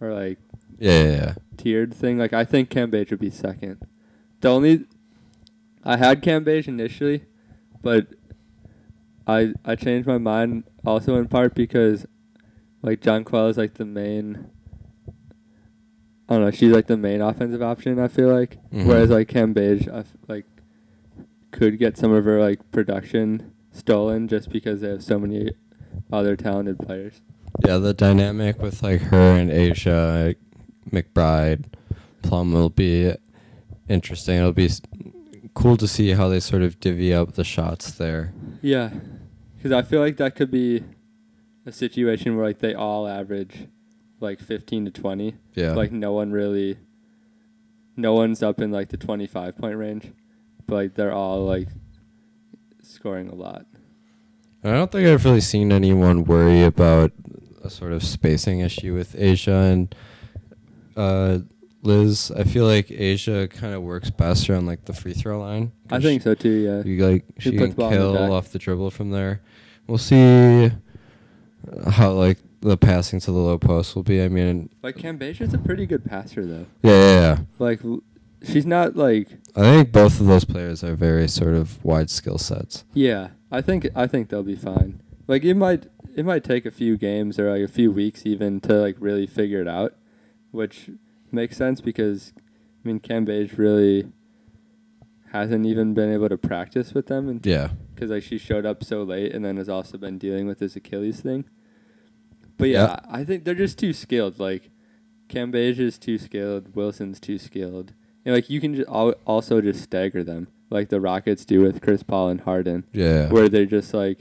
or 0.00 0.12
like 0.12 0.38
Yeah, 0.78 1.02
yeah, 1.02 1.10
yeah. 1.10 1.34
tiered 1.56 1.94
thing. 1.94 2.18
Like 2.18 2.32
I 2.34 2.44
think 2.44 2.68
Cambage 2.68 3.10
would 3.10 3.20
be 3.20 3.30
second. 3.30 3.78
The 4.40 4.48
only 4.48 4.84
I 5.82 5.96
had 5.96 6.22
Cambage 6.22 6.68
initially, 6.68 7.24
but 7.82 8.08
I 9.26 9.54
I 9.64 9.76
changed 9.76 10.06
my 10.06 10.18
mind 10.18 10.64
also 10.84 11.16
in 11.16 11.26
part 11.28 11.54
because 11.54 12.06
like 12.82 13.00
Jonquel 13.00 13.48
is 13.50 13.56
like 13.56 13.74
the 13.74 13.86
main. 13.86 14.50
I 16.28 16.34
don't 16.34 16.44
know. 16.44 16.50
She's 16.50 16.72
like 16.72 16.86
the 16.88 16.96
main 16.96 17.20
offensive 17.20 17.62
option. 17.62 17.98
I 17.98 18.08
feel 18.08 18.28
like, 18.28 18.58
Mhm. 18.72 18.86
whereas 18.86 19.10
like 19.10 19.28
Cambage, 19.28 19.88
I 19.92 20.00
f- 20.00 20.16
like 20.28 20.44
could 21.52 21.78
get 21.78 21.96
some 21.96 22.12
of 22.12 22.24
her 22.24 22.40
like 22.40 22.70
production 22.72 23.52
stolen 23.72 24.26
just 24.28 24.50
because 24.50 24.80
they 24.80 24.88
have 24.90 25.02
so 25.02 25.18
many 25.18 25.50
other 26.12 26.36
talented 26.36 26.78
players. 26.78 27.20
Yeah, 27.64 27.78
the 27.78 27.94
dynamic 27.94 28.60
with 28.60 28.82
like 28.82 29.00
her 29.02 29.36
and 29.36 29.50
A'ja 29.50 30.34
McBride 30.90 31.64
Plum 32.22 32.52
will 32.52 32.70
be 32.70 33.12
interesting. 33.88 34.36
It'll 34.38 34.52
be 34.52 34.66
s- 34.66 34.82
cool 35.54 35.76
to 35.76 35.86
see 35.88 36.10
how 36.10 36.28
they 36.28 36.40
sort 36.40 36.62
of 36.62 36.78
divvy 36.80 37.14
up 37.14 37.32
the 37.34 37.44
shots 37.44 37.92
there. 37.92 38.32
Yeah, 38.62 38.90
because 39.56 39.72
I 39.72 39.82
feel 39.82 40.00
like 40.00 40.16
that 40.18 40.34
could 40.34 40.50
be 40.50 40.82
a 41.64 41.72
situation 41.72 42.36
where 42.36 42.46
like 42.46 42.58
they 42.58 42.74
all 42.74 43.06
average 43.08 43.68
like 44.20 44.40
fifteen 44.40 44.84
to 44.84 44.90
twenty. 44.90 45.34
Yeah. 45.54 45.72
Like 45.72 45.92
no 45.92 46.12
one 46.12 46.32
really, 46.32 46.78
no 47.96 48.14
one's 48.14 48.42
up 48.42 48.60
in 48.60 48.70
like 48.70 48.88
the 48.88 48.96
twenty-five 48.96 49.56
point 49.56 49.76
range, 49.76 50.12
but 50.66 50.74
like 50.74 50.94
they're 50.94 51.12
all 51.12 51.44
like 51.44 51.68
scoring 52.82 53.28
a 53.28 53.34
lot. 53.34 53.66
I 54.64 54.70
don't 54.70 54.90
think 54.90 55.06
I've 55.06 55.24
really 55.24 55.40
seen 55.40 55.70
anyone 55.70 56.24
worry 56.24 56.62
about 56.62 57.12
a 57.62 57.70
sort 57.70 57.92
of 57.92 58.02
spacing 58.02 58.60
issue 58.60 58.94
with 58.94 59.14
A'ja 59.14 59.72
and 59.72 59.94
uh, 60.96 61.38
Liz. 61.82 62.32
I 62.36 62.42
feel 62.44 62.64
like 62.64 62.88
A'ja 62.88 63.48
kind 63.50 63.74
of 63.74 63.82
works 63.82 64.10
best 64.10 64.50
around 64.50 64.66
like 64.66 64.86
the 64.86 64.92
free 64.92 65.12
throw 65.12 65.40
line. 65.40 65.72
I 65.90 66.00
think 66.00 66.22
so 66.22 66.34
too. 66.34 66.50
Yeah. 66.50 66.82
You 66.82 67.06
like 67.06 67.24
She 67.38 67.50
she 67.50 67.56
can 67.56 67.66
in 67.66 67.74
the 67.76 67.90
kill 67.90 68.32
off 68.32 68.48
the 68.48 68.58
dribble 68.58 68.90
from 68.90 69.10
there. 69.10 69.40
We'll 69.86 69.98
see 69.98 70.70
how 71.88 72.12
like 72.12 72.38
the 72.66 72.76
passing 72.76 73.20
to 73.20 73.26
the 73.32 73.38
low 73.38 73.58
post 73.58 73.94
will 73.94 74.02
be. 74.02 74.22
I 74.22 74.28
mean, 74.28 74.70
Like 74.82 74.96
Cambage's 74.96 75.54
a 75.54 75.58
pretty 75.58 75.86
good 75.86 76.04
passer 76.04 76.44
though. 76.44 76.66
yeah, 76.82 76.92
yeah, 76.92 77.20
yeah. 77.20 77.38
Like 77.58 77.80
she's 78.42 78.66
not 78.66 78.96
like 78.96 79.28
I 79.54 79.62
think 79.62 79.92
both 79.92 80.20
of 80.20 80.26
those 80.26 80.44
players 80.44 80.82
are 80.84 80.94
very 80.94 81.28
sort 81.28 81.54
of 81.54 81.82
wide 81.84 82.10
skill 82.10 82.38
sets. 82.38 82.84
yeah. 82.92 83.28
I 83.52 83.60
think 83.62 83.86
I 83.94 84.06
think 84.08 84.28
they'll 84.28 84.42
be 84.42 84.56
fine. 84.56 85.00
Like 85.28 85.44
it 85.44 85.54
might 85.54 85.84
it 86.16 86.24
might 86.24 86.42
take 86.44 86.66
a 86.66 86.70
few 86.70 86.96
games 86.96 87.38
or 87.38 87.50
like 87.50 87.62
a 87.62 87.72
few 87.72 87.92
weeks 87.92 88.26
even 88.26 88.60
to 88.62 88.74
like 88.74 88.96
really 88.98 89.26
figure 89.26 89.60
it 89.60 89.68
out, 89.68 89.94
which 90.50 90.90
makes 91.30 91.56
sense 91.56 91.80
because 91.80 92.32
I 92.36 92.88
mean 92.88 92.98
Cambage 93.00 93.56
really 93.56 94.08
hasn't 95.32 95.66
even 95.66 95.94
been 95.94 96.12
able 96.12 96.28
to 96.28 96.36
practice 96.38 96.94
with 96.94 97.06
them 97.06 97.28
and 97.28 97.44
Yeah, 97.46 97.70
because 97.94 98.10
like 98.10 98.22
she 98.22 98.38
showed 98.38 98.64
up 98.66 98.82
so 98.82 99.02
late 99.02 99.32
and 99.34 99.44
then 99.44 99.56
has 99.58 99.68
also 99.68 99.98
been 99.98 100.18
dealing 100.18 100.46
with 100.46 100.58
this 100.58 100.74
Achilles 100.76 101.20
thing. 101.20 101.44
But 102.58 102.68
yeah, 102.68 102.86
Yeah. 102.86 103.00
I 103.10 103.24
think 103.24 103.44
they're 103.44 103.54
just 103.54 103.78
too 103.78 103.92
skilled. 103.92 104.38
Like 104.38 104.70
Cambage 105.28 105.78
is 105.78 105.98
too 105.98 106.18
skilled, 106.18 106.74
Wilson's 106.74 107.20
too 107.20 107.38
skilled, 107.38 107.92
and 108.24 108.34
like 108.34 108.48
you 108.50 108.60
can 108.60 108.74
just 108.74 108.88
al- 108.88 109.14
also 109.26 109.60
just 109.60 109.82
stagger 109.82 110.22
them, 110.24 110.48
like 110.70 110.88
the 110.88 111.00
Rockets 111.00 111.44
do 111.44 111.60
with 111.62 111.82
Chris 111.82 112.02
Paul 112.02 112.28
and 112.28 112.40
Harden, 112.42 112.84
yeah. 112.92 113.28
where 113.30 113.48
they're 113.48 113.66
just 113.66 113.92
like 113.92 114.20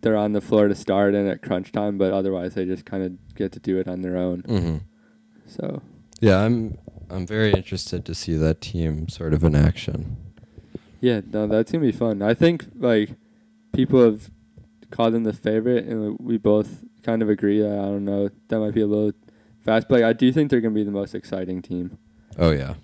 they're 0.00 0.16
on 0.16 0.32
the 0.32 0.40
floor 0.40 0.68
to 0.68 0.74
start 0.74 1.14
and 1.14 1.28
at 1.28 1.42
crunch 1.42 1.72
time, 1.72 1.98
but 1.98 2.12
otherwise 2.12 2.54
they 2.54 2.64
just 2.64 2.84
kind 2.84 3.02
of 3.02 3.34
get 3.34 3.52
to 3.52 3.58
do 3.60 3.78
it 3.78 3.88
on 3.88 4.00
their 4.02 4.16
own. 4.16 4.40
hmm 4.40 4.76
So 5.46 5.82
Yeah, 6.20 6.38
I'm 6.44 6.78
I'm 7.10 7.26
very 7.26 7.52
interested 7.52 8.04
to 8.06 8.14
see 8.14 8.34
that 8.34 8.60
team 8.60 9.08
sort 9.08 9.32
of 9.34 9.42
in 9.44 9.54
action. 9.54 10.16
Yeah, 11.00 11.20
no, 11.32 11.46
that's 11.46 11.70
gonna 11.72 11.84
be 11.84 11.92
fun. 11.92 12.22
I 12.22 12.34
think 12.34 12.66
like 12.78 13.10
people 13.72 14.02
have 14.02 14.30
called 14.90 15.14
them 15.14 15.24
the 15.24 15.32
favorite, 15.32 15.84
and 15.86 16.18
we 16.18 16.38
both 16.38 16.84
kind 17.02 17.22
of 17.22 17.28
agree. 17.30 17.60
That, 17.60 17.72
I 17.72 17.82
don't 17.86 18.04
know, 18.04 18.28
that 18.48 18.58
might 18.60 18.74
be 18.74 18.80
a 18.80 18.86
little 18.86 19.12
fast, 19.60 19.88
but 19.88 19.96
like, 20.00 20.04
I 20.04 20.12
do 20.12 20.32
think 20.32 20.50
they're 20.50 20.60
gonna 20.60 20.74
be 20.74 20.84
the 20.84 20.90
most 20.90 21.14
exciting 21.14 21.62
team. 21.62 21.98
Oh 22.38 22.50
yeah. 22.50 22.74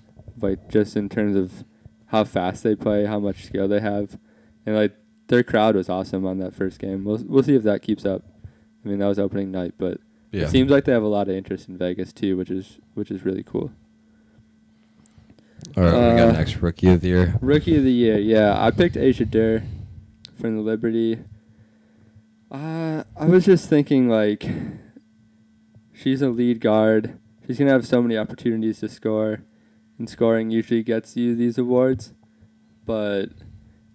Like 0.41 0.69
just 0.71 0.97
in 0.97 1.09
terms 1.09 1.37
of 1.37 1.65
how 2.07 2.25
fast 2.25 2.63
they 2.63 2.75
play, 2.77 3.07
how 3.07 3.19
much 3.21 3.45
skill 3.47 3.69
they 3.69 3.81
have, 3.81 4.19
and 4.67 4.75
like 4.77 4.95
their 5.29 5.43
crowd 5.43 5.75
was 5.77 5.89
awesome 5.89 6.27
on 6.27 6.39
that 6.39 6.55
first 6.55 6.79
game. 6.79 7.05
We'll 7.05 7.23
we'll 7.27 7.43
see 7.43 7.55
if 7.55 7.63
that 7.63 7.83
keeps 7.83 8.05
up. 8.05 8.23
I 8.85 8.89
mean, 8.89 8.99
that 8.99 9.07
was 9.07 9.19
opening 9.19 9.51
night, 9.51 9.75
but 9.79 9.99
Yeah. 10.33 10.43
it 10.45 10.51
seems 10.51 10.71
like 10.71 10.85
they 10.85 10.93
have 10.93 11.03
a 11.03 11.07
lot 11.09 11.29
of 11.29 11.35
interest 11.35 11.69
in 11.69 11.79
Vegas 11.79 12.13
too, 12.13 12.37
which 12.37 12.51
is 12.51 12.79
which 12.95 13.11
is 13.11 13.25
really 13.25 13.43
cool. 13.43 13.71
All 15.77 15.83
right, 15.85 15.93
we 15.93 16.17
got 16.19 16.29
Uh, 16.29 16.33
next 16.33 16.57
rookie 16.61 16.89
of 16.89 17.01
the 17.01 17.09
year. 17.09 17.35
Rookie 17.41 17.77
of 17.77 17.85
the 17.85 17.93
year, 17.93 18.19
yeah. 18.19 18.55
I 18.63 18.71
picked 18.71 18.97
Asia 18.97 19.25
Durr 19.25 19.63
from 20.39 20.57
the 20.57 20.63
Liberty. 20.63 21.19
Uh, 22.55 23.03
I 23.17 23.27
was 23.27 23.47
just 23.47 23.69
thinking, 23.69 24.09
like, 24.09 24.47
she's 25.93 26.23
a 26.23 26.29
lead 26.29 26.61
guard. 26.61 27.19
She's 27.45 27.59
going 27.59 27.67
to 27.67 27.73
have 27.73 27.85
so 27.85 28.01
many 28.01 28.17
opportunities 28.17 28.79
to 28.79 28.89
score, 28.89 29.43
and 29.99 30.09
scoring 30.09 30.53
usually 30.53 30.85
gets 30.85 31.17
you 31.17 31.35
these 31.35 31.59
awards. 31.59 32.15
But, 32.87 33.31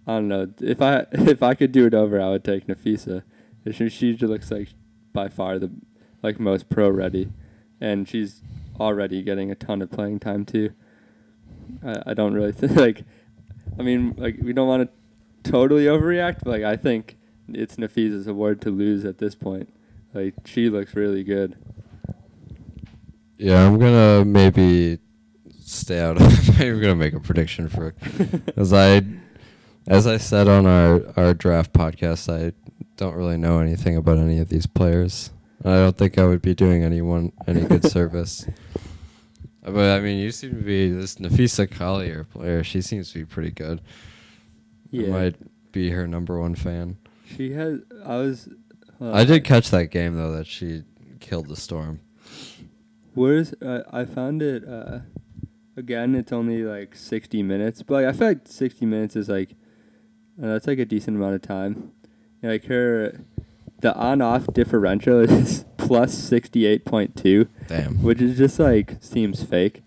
I 0.06 0.16
don't 0.16 0.28
know. 0.28 0.48
If 0.60 0.82
I 0.82 1.06
if 1.12 1.42
I 1.42 1.54
could 1.54 1.72
do 1.72 1.86
it 1.86 1.94
over, 1.94 2.20
I 2.20 2.28
would 2.28 2.44
take 2.44 2.66
Napheesa. 2.66 3.22
She, 3.72 3.88
she 3.88 4.12
looks 4.18 4.50
like 4.50 4.68
by 5.14 5.28
far 5.28 5.58
the 5.58 5.70
like 6.22 6.38
most 6.38 6.68
pro 6.68 6.90
ready, 6.90 7.32
and 7.80 8.06
she's 8.06 8.42
already 8.78 9.22
getting 9.22 9.50
a 9.50 9.54
ton 9.54 9.80
of 9.80 9.90
playing 9.90 10.20
time 10.20 10.44
too. 10.44 10.74
I, 11.82 12.02
I 12.08 12.14
don't 12.14 12.34
really 12.34 12.52
think 12.60 12.76
like. 12.76 13.04
I 13.78 13.82
mean, 13.82 14.14
like 14.18 14.36
we 14.42 14.52
don't 14.52 14.68
want 14.68 14.90
to 15.44 15.50
totally 15.50 15.86
overreact, 15.86 16.40
but 16.44 16.50
like 16.50 16.62
I 16.62 16.76
think 16.76 17.16
it's 17.54 17.76
Napheesa's 17.76 18.26
award 18.26 18.60
to 18.62 18.70
lose 18.70 19.04
at 19.04 19.18
this 19.18 19.34
point. 19.34 19.72
Like 20.12 20.34
she 20.44 20.68
looks 20.68 20.94
really 20.94 21.22
good. 21.24 21.56
Yeah, 23.38 23.66
I'm 23.66 23.78
gonna 23.78 24.24
maybe 24.24 24.98
stay 25.60 26.00
out 26.00 26.20
of. 26.20 26.58
we're 26.58 26.80
gonna 26.80 26.94
make 26.94 27.14
a 27.14 27.20
prediction 27.20 27.68
for, 27.68 27.94
as 28.56 28.72
I, 28.72 29.02
as 29.86 30.06
I 30.06 30.18
said 30.18 30.48
on 30.48 30.66
our 30.66 31.02
our 31.16 31.34
draft 31.34 31.72
podcast, 31.72 32.32
I 32.32 32.52
don't 32.96 33.14
really 33.14 33.38
know 33.38 33.60
anything 33.60 33.96
about 33.96 34.18
any 34.18 34.38
of 34.40 34.48
these 34.48 34.66
players. 34.66 35.30
I 35.64 35.76
don't 35.76 35.96
think 35.96 36.18
I 36.18 36.26
would 36.26 36.42
be 36.42 36.54
doing 36.54 36.82
anyone 36.84 37.32
any 37.46 37.62
good 37.62 37.84
service. 37.90 38.46
But 39.62 39.98
I 39.98 40.00
mean, 40.00 40.18
you 40.18 40.32
seem 40.32 40.50
to 40.50 40.62
be 40.62 40.90
this 40.90 41.16
Napheesa 41.16 41.70
Collier 41.70 42.24
player. 42.24 42.64
She 42.64 42.80
seems 42.80 43.12
to 43.12 43.20
be 43.20 43.24
pretty 43.24 43.50
good. 43.50 43.80
I 43.80 43.82
Yeah, 44.90 45.08
might 45.08 45.36
be 45.72 45.90
her 45.90 46.06
number 46.06 46.40
one 46.40 46.54
fan. 46.54 46.96
She 47.36 47.52
has. 47.52 47.80
I 48.04 48.16
was. 48.16 48.48
uh, 49.00 49.12
I 49.12 49.24
did 49.24 49.44
catch 49.44 49.70
that 49.70 49.86
game 49.86 50.16
though 50.16 50.32
that 50.32 50.46
she 50.46 50.82
killed 51.20 51.48
the 51.48 51.56
storm. 51.56 52.00
Where's 53.14 53.52
uh, 53.54 53.82
I 53.92 54.04
found 54.04 54.42
it. 54.42 54.66
Uh, 54.68 55.00
again, 55.76 56.14
it's 56.14 56.32
only 56.32 56.62
like 56.62 56.94
sixty 56.94 57.42
minutes, 57.42 57.82
but 57.82 57.94
like, 57.94 58.06
I 58.06 58.12
feel 58.12 58.28
like 58.28 58.40
sixty 58.46 58.86
minutes 58.86 59.16
is 59.16 59.28
like 59.28 59.50
uh, 60.42 60.46
that's 60.46 60.66
like 60.66 60.78
a 60.78 60.84
decent 60.84 61.16
amount 61.16 61.34
of 61.34 61.42
time. 61.42 61.92
Like 62.42 62.64
her, 62.66 63.20
the 63.80 63.94
on-off 63.94 64.46
differential 64.52 65.20
is 65.28 65.64
plus 65.76 66.14
sixty-eight 66.14 66.84
point 66.84 67.16
two, 67.16 67.48
Damn. 67.66 68.02
which 68.02 68.20
is 68.22 68.38
just 68.38 68.58
like 68.58 68.96
seems 69.00 69.42
fake. 69.42 69.82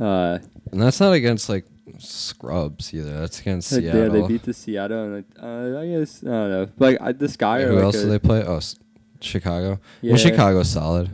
Uh, 0.00 0.38
And 0.72 0.80
that's 0.82 1.00
not 1.00 1.12
against 1.12 1.48
like 1.48 1.64
scrubs 1.98 2.92
either. 2.94 3.18
That's 3.20 3.40
against 3.40 3.72
like, 3.72 3.82
Seattle. 3.82 4.02
yeah, 4.02 4.08
they 4.08 4.26
beat 4.28 4.42
the 4.42 4.52
Seattle, 4.54 5.02
and 5.04 5.14
like 5.16 5.24
uh, 5.42 5.78
I 5.80 5.86
guess 5.86 6.22
I 6.22 6.26
don't 6.26 6.50
know. 6.50 6.68
Like 6.78 6.98
I, 7.00 7.12
the 7.12 7.28
Sky 7.28 7.60
Yeah, 7.60 7.66
who 7.66 7.74
like 7.76 7.84
else 7.84 7.96
do 8.02 8.08
they 8.08 8.18
play? 8.18 8.42
Oh, 8.44 8.56
s- 8.56 8.76
Chicago. 9.20 9.80
Yeah. 10.02 10.12
Well, 10.12 10.18
Chicago's 10.18 10.68
solid. 10.70 11.10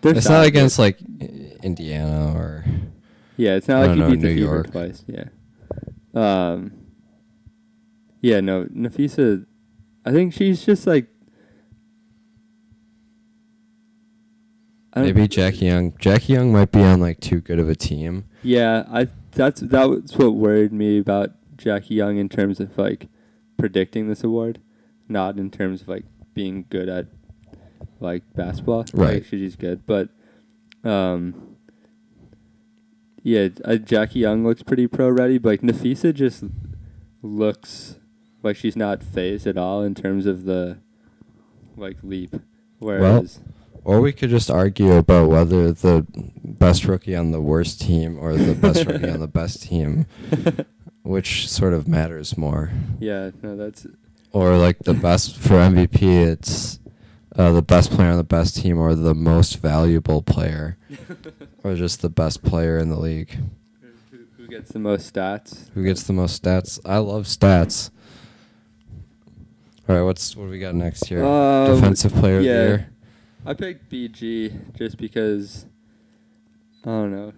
they're 0.00 0.16
it's 0.16 0.26
solid, 0.26 0.38
not 0.38 0.46
against 0.46 0.78
like 0.78 0.98
Indiana 1.62 2.32
or 2.34 2.64
Yeah, 3.36 3.56
it's 3.56 3.68
not 3.68 3.86
like 3.86 3.96
you 3.96 4.02
know, 4.02 4.10
beat 4.10 4.20
the 4.20 4.26
New 4.28 4.34
Fever 4.34 4.54
York. 4.54 4.70
twice. 4.72 5.04
Yeah. 5.06 5.24
Um. 6.14 6.72
Yeah, 8.20 8.40
no, 8.40 8.64
Napheesa. 8.66 9.44
I 10.04 10.12
think 10.12 10.32
she's 10.32 10.64
just 10.64 10.86
like. 10.86 11.06
Maybe 14.94 15.26
Jackie 15.26 15.66
Young. 15.66 15.96
Jackie 15.98 16.34
Young 16.34 16.52
might 16.52 16.70
be 16.70 16.82
on 16.82 17.00
like 17.00 17.18
too 17.20 17.40
good 17.40 17.58
of 17.58 17.68
a 17.68 17.74
team. 17.74 18.24
Yeah, 18.42 18.84
I 18.90 19.08
that's 19.32 19.60
that 19.60 19.88
was 19.88 20.16
what 20.16 20.34
worried 20.34 20.72
me 20.72 20.98
about 20.98 21.30
Jackie 21.56 21.94
Young 21.94 22.18
in 22.18 22.28
terms 22.28 22.60
of 22.60 22.76
like 22.76 23.08
predicting 23.58 24.08
this 24.08 24.24
award, 24.24 24.60
not 25.08 25.38
in 25.38 25.50
terms 25.50 25.82
of 25.82 25.88
like 25.88 26.04
being 26.34 26.66
good 26.70 26.88
at 26.88 27.06
like 28.00 28.22
basketball. 28.34 28.84
Right. 28.92 29.14
Like, 29.14 29.26
she's 29.26 29.56
good, 29.56 29.86
but 29.86 30.08
um, 30.84 31.56
yeah, 33.22 33.48
uh, 33.64 33.76
Jackie 33.76 34.20
Young 34.20 34.44
looks 34.44 34.62
pretty 34.62 34.86
pro 34.86 35.08
ready, 35.08 35.38
but 35.38 35.50
like 35.50 35.60
Napheesa 35.62 36.12
just 36.12 36.44
looks 37.22 37.98
like 38.42 38.56
she's 38.56 38.76
not 38.76 39.02
phased 39.02 39.46
at 39.46 39.56
all 39.56 39.82
in 39.82 39.94
terms 39.94 40.26
of 40.26 40.44
the 40.44 40.78
like 41.76 41.98
leap. 42.02 42.34
Whereas 42.78 43.40
Or 43.84 44.00
we 44.00 44.12
could 44.12 44.30
just 44.30 44.50
argue 44.50 44.92
about 44.92 45.28
whether 45.28 45.72
the 45.72 46.06
best 46.44 46.84
rookie 46.84 47.16
on 47.16 47.32
the 47.32 47.40
worst 47.40 47.80
team 47.80 48.16
or 48.18 48.36
the 48.36 48.54
best 48.54 48.86
rookie 48.86 49.10
on 49.10 49.18
the 49.20 49.26
best 49.40 49.64
team, 49.64 50.06
which 51.02 51.48
sort 51.48 51.72
of 51.72 51.88
matters 51.88 52.38
more. 52.38 52.70
Yeah, 53.00 53.30
no, 53.42 53.56
that's 53.56 53.86
or 54.32 54.56
like 54.56 54.78
the 54.80 54.94
best 54.94 55.36
for 55.36 55.54
MVP, 55.54 56.02
it's 56.02 56.78
uh, 57.36 57.50
the 57.52 57.62
best 57.62 57.90
player 57.90 58.10
on 58.10 58.16
the 58.16 58.24
best 58.24 58.56
team 58.56 58.78
or 58.78 58.94
the 58.94 59.14
most 59.14 59.58
valuable 59.58 60.22
player, 60.22 60.78
or 61.64 61.74
just 61.74 62.02
the 62.02 62.08
best 62.08 62.42
player 62.42 62.78
in 62.78 62.88
the 62.88 62.98
league. 62.98 63.36
who, 64.10 64.18
who 64.36 64.46
gets 64.46 64.70
the 64.70 64.78
most 64.78 65.12
stats? 65.12 65.70
Who 65.74 65.84
gets 65.84 66.04
the 66.04 66.12
most 66.12 66.42
stats? 66.42 66.78
I 66.84 66.98
love 66.98 67.24
stats. 67.24 67.90
All 69.88 69.96
right, 69.96 70.02
what's 70.02 70.36
what 70.36 70.44
do 70.44 70.50
we 70.50 70.60
got 70.60 70.76
next 70.76 71.06
here? 71.06 71.24
Um, 71.24 71.74
Defensive 71.74 72.14
player 72.14 72.38
of 72.38 72.44
the 72.44 72.48
year. 72.48 72.91
I 73.44 73.54
picked 73.54 73.90
BG 73.90 74.76
just 74.76 74.96
because 74.96 75.66
I 76.84 76.90
don't 76.90 77.12
know. 77.12 77.32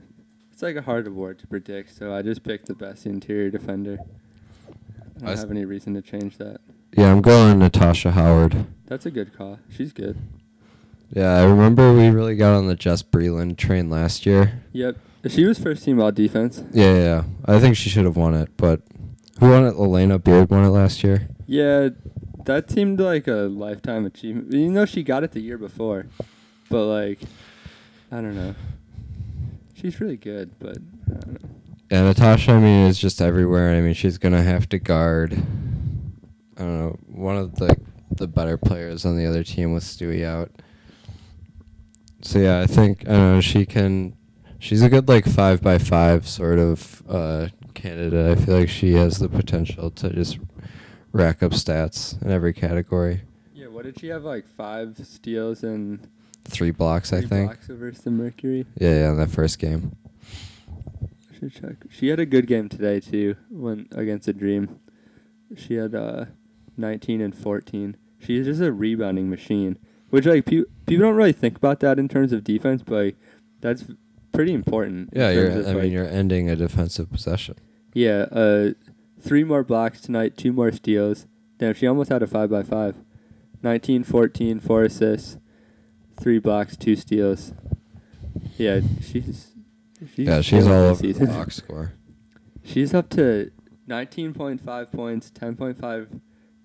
It's 0.53 0.63
like 0.63 0.77
a 0.77 0.83
hard 0.83 1.07
award 1.07 1.39
to 1.41 1.47
predict, 1.47 1.97
so 1.97 2.15
I 2.15 2.23
just 2.23 2.45
picked 2.45 2.67
the 2.67 2.75
best 2.75 3.07
interior 3.07 3.51
defender. 3.51 3.99
I 5.17 5.21
don't 5.21 5.29
I 5.29 5.37
have 5.37 5.51
any 5.51 5.65
reason 5.65 5.95
to 5.95 6.03
change 6.03 6.39
that. 6.39 6.61
Yeah, 6.97 7.11
I'm 7.11 7.23
going 7.23 7.59
Natasha 7.59 8.13
Howard. 8.13 8.67
That's 8.87 9.07
a 9.07 9.11
good 9.11 9.37
call. 9.37 9.59
She's 9.69 9.93
good. 9.93 10.17
Yeah, 11.13 11.39
I 11.39 11.45
remember 11.45 11.93
we 11.93 12.09
really 12.09 12.37
got 12.37 12.55
on 12.55 12.67
the 12.67 12.75
Jess 12.75 13.03
Breland 13.03 13.57
train 13.57 13.89
last 13.91 14.27
year. 14.27 14.63
Yep. 14.73 14.97
She 15.29 15.45
was 15.45 15.59
first 15.59 15.85
team 15.85 16.01
all 16.01 16.13
defense. 16.13 16.63
Yeah, 16.73 16.93
yeah, 16.93 17.03
yeah. 17.03 17.25
I 17.47 17.59
think 17.59 17.77
she 17.77 17.89
should 17.89 18.05
have 18.05 18.17
won 18.17 18.35
it, 18.35 18.51
but 18.57 18.83
who 19.41 19.49
won 19.49 19.67
it? 19.67 19.75
Alana 19.75 20.23
Beard 20.23 20.51
won 20.51 20.65
it 20.65 20.69
last 20.69 21.03
year. 21.03 21.29
Yeah, 21.47 21.91
that 22.45 22.71
seemed 22.71 23.01
like 23.01 23.27
a 23.27 23.49
lifetime 23.51 24.07
achievement. 24.07 24.53
You 24.53 24.71
know, 24.71 24.85
she 24.85 25.03
got 25.03 25.25
it 25.25 25.33
the 25.33 25.41
year 25.41 25.59
before, 25.59 26.07
but 26.69 26.85
like, 26.87 27.21
I 28.11 28.17
don't 28.17 28.35
know. 28.35 28.55
She's 29.75 30.01
really 30.01 30.17
good, 30.17 30.53
but 30.59 30.79
I 31.07 31.21
don't 31.21 31.43
know. 31.43 31.51
Yeah, 31.91 32.03
Natasha, 32.03 32.53
I 32.53 32.59
mean, 32.61 32.87
is 32.87 32.99
just 32.99 33.21
everywhere. 33.21 33.75
I 33.75 33.81
mean, 33.81 33.95
she's 33.95 34.19
gonna 34.19 34.43
have 34.43 34.69
to 34.71 34.79
guard. 34.79 35.33
I 36.57 36.61
don't 36.61 36.79
know 36.79 36.99
one 37.09 37.37
of 37.37 37.57
the 37.57 37.77
the 38.11 38.29
better 38.29 38.57
players 38.57 39.05
on 39.05 39.17
the 39.17 39.27
other 39.27 39.43
team 39.43 39.73
with 39.73 39.83
Stewie 39.83 40.25
out. 40.25 40.51
So 42.23 42.39
yeah, 42.39 42.61
I 42.61 42.67
think 42.67 43.03
I 43.03 43.13
don't 43.13 43.35
know 43.35 43.41
she 43.41 43.67
can. 43.67 44.17
She's 44.59 44.83
a 44.83 44.89
good 44.89 45.09
like 45.09 45.27
five 45.27 45.61
by 45.61 45.79
five 45.79 46.27
sort 46.27 46.59
of 46.59 47.03
uh, 47.09 47.49
candidate. 47.75 48.39
I 48.39 48.41
feel 48.41 48.59
like 48.59 48.69
she 48.69 48.93
has 48.95 49.19
the 49.19 49.29
potential 49.29 49.91
to 49.91 50.11
just 50.11 50.39
rack 51.15 51.43
up 51.43 51.53
stats 51.53 52.21
in 52.23 52.31
every 52.31 52.53
category. 52.53 53.23
Yeah, 53.55 53.69
what 53.69 53.85
did 53.85 53.99
she 53.99 54.09
have? 54.09 54.25
Like 54.25 54.47
five 54.47 54.99
steals 55.07 55.63
and 55.63 56.07
Three 56.47 56.73
blocks, 56.73 57.11
I 57.13 57.21
three 57.21 57.29
think. 57.29 57.47
blocks 57.51 57.67
versus 57.69 58.05
the 58.05 58.11
Mercury. 58.11 58.67
Yeah, 58.79 58.91
yeah, 58.91 59.11
in 59.13 59.17
that 59.17 59.31
first 59.31 59.59
game. 59.59 59.97
I 61.33 61.39
should 61.39 61.55
check. 61.55 61.77
She 61.91 62.09
had 62.09 62.21
a 62.21 62.27
good 62.27 62.47
game 62.47 62.69
today 62.69 63.01
too, 63.01 63.37
when 63.49 63.89
against 63.93 64.27
the 64.27 64.35
Dream. 64.35 64.79
She 65.57 65.75
had 65.75 65.95
uh, 65.95 66.27
19 66.77 67.23
and 67.23 67.35
14. 67.35 67.97
She's 68.19 68.45
just 68.45 68.61
a 68.61 68.73
rebounding 68.73 69.31
machine, 69.31 69.79
which 70.11 70.27
like 70.27 70.45
pe- 70.45 70.65
people 70.87 71.07
don't 71.07 71.15
really 71.17 71.33
think 71.33 71.57
about 71.57 71.81
that 71.81 71.99
in 71.99 72.09
terms 72.09 72.33
of 72.33 72.45
defense, 72.45 72.83
but 72.85 72.95
like, 72.95 73.17
that's 73.61 73.85
pretty 74.33 74.53
important. 74.53 75.11
Yeah, 75.15 75.31
you're. 75.31 75.49
of, 75.61 75.67
I 75.69 75.73
mean, 75.75 75.93
you're 75.93 76.09
ending 76.09 76.51
a 76.51 76.57
defensive 76.57 77.11
possession. 77.11 77.57
Yeah, 77.95 78.27
uh, 78.33 78.71
three 79.25 79.43
more 79.43 79.65
blocks 79.65 80.01
tonight, 80.03 80.37
two 80.37 80.53
more 80.53 80.71
steals. 80.71 81.27
Damn, 81.59 81.75
she 81.75 81.87
almost 81.87 82.11
had 82.11 82.23
a 82.23 82.27
five 82.27 82.51
by 82.51 82.63
five. 82.63 82.97
19, 83.63 84.05
14, 84.05 84.61
four 84.61 84.83
assists, 84.83 85.39
three 86.21 86.39
blocks, 86.39 86.77
two 86.77 86.95
steals. 86.95 87.55
Yeah, 88.59 88.81
she's. 89.01 89.53
she's 90.15 90.27
yeah, 90.27 90.43
she's 90.43 90.67
all 90.67 90.73
over 90.73 91.03
the 91.03 91.27
box 91.27 91.57
score. 91.57 91.95
She's 92.67 92.95
up 92.95 93.11
to 93.11 93.51
19.5 93.87 94.91
points, 94.91 95.31
10.5 95.31 96.21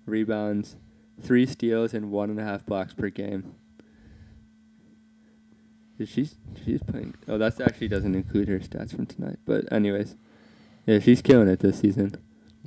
rebounds, 0.06 0.76
three 1.20 1.44
steals, 1.44 1.92
and 1.92 2.10
one 2.10 2.30
and 2.30 2.40
a 2.40 2.42
half 2.42 2.64
blocks 2.64 2.94
per 2.94 3.10
game. 3.10 3.54
She's 6.02 6.36
she's 6.64 6.82
playing. 6.82 7.16
Oh, 7.28 7.36
that 7.36 7.60
actually 7.60 7.88
doesn't 7.88 8.14
include 8.14 8.48
her 8.48 8.60
stats 8.60 8.96
from 8.96 9.04
tonight. 9.04 9.38
But 9.44 9.70
anyways, 9.70 10.16
yeah, 10.86 11.00
she's 11.00 11.20
killing 11.20 11.48
it 11.48 11.58
this 11.60 11.80
season. 11.80 12.14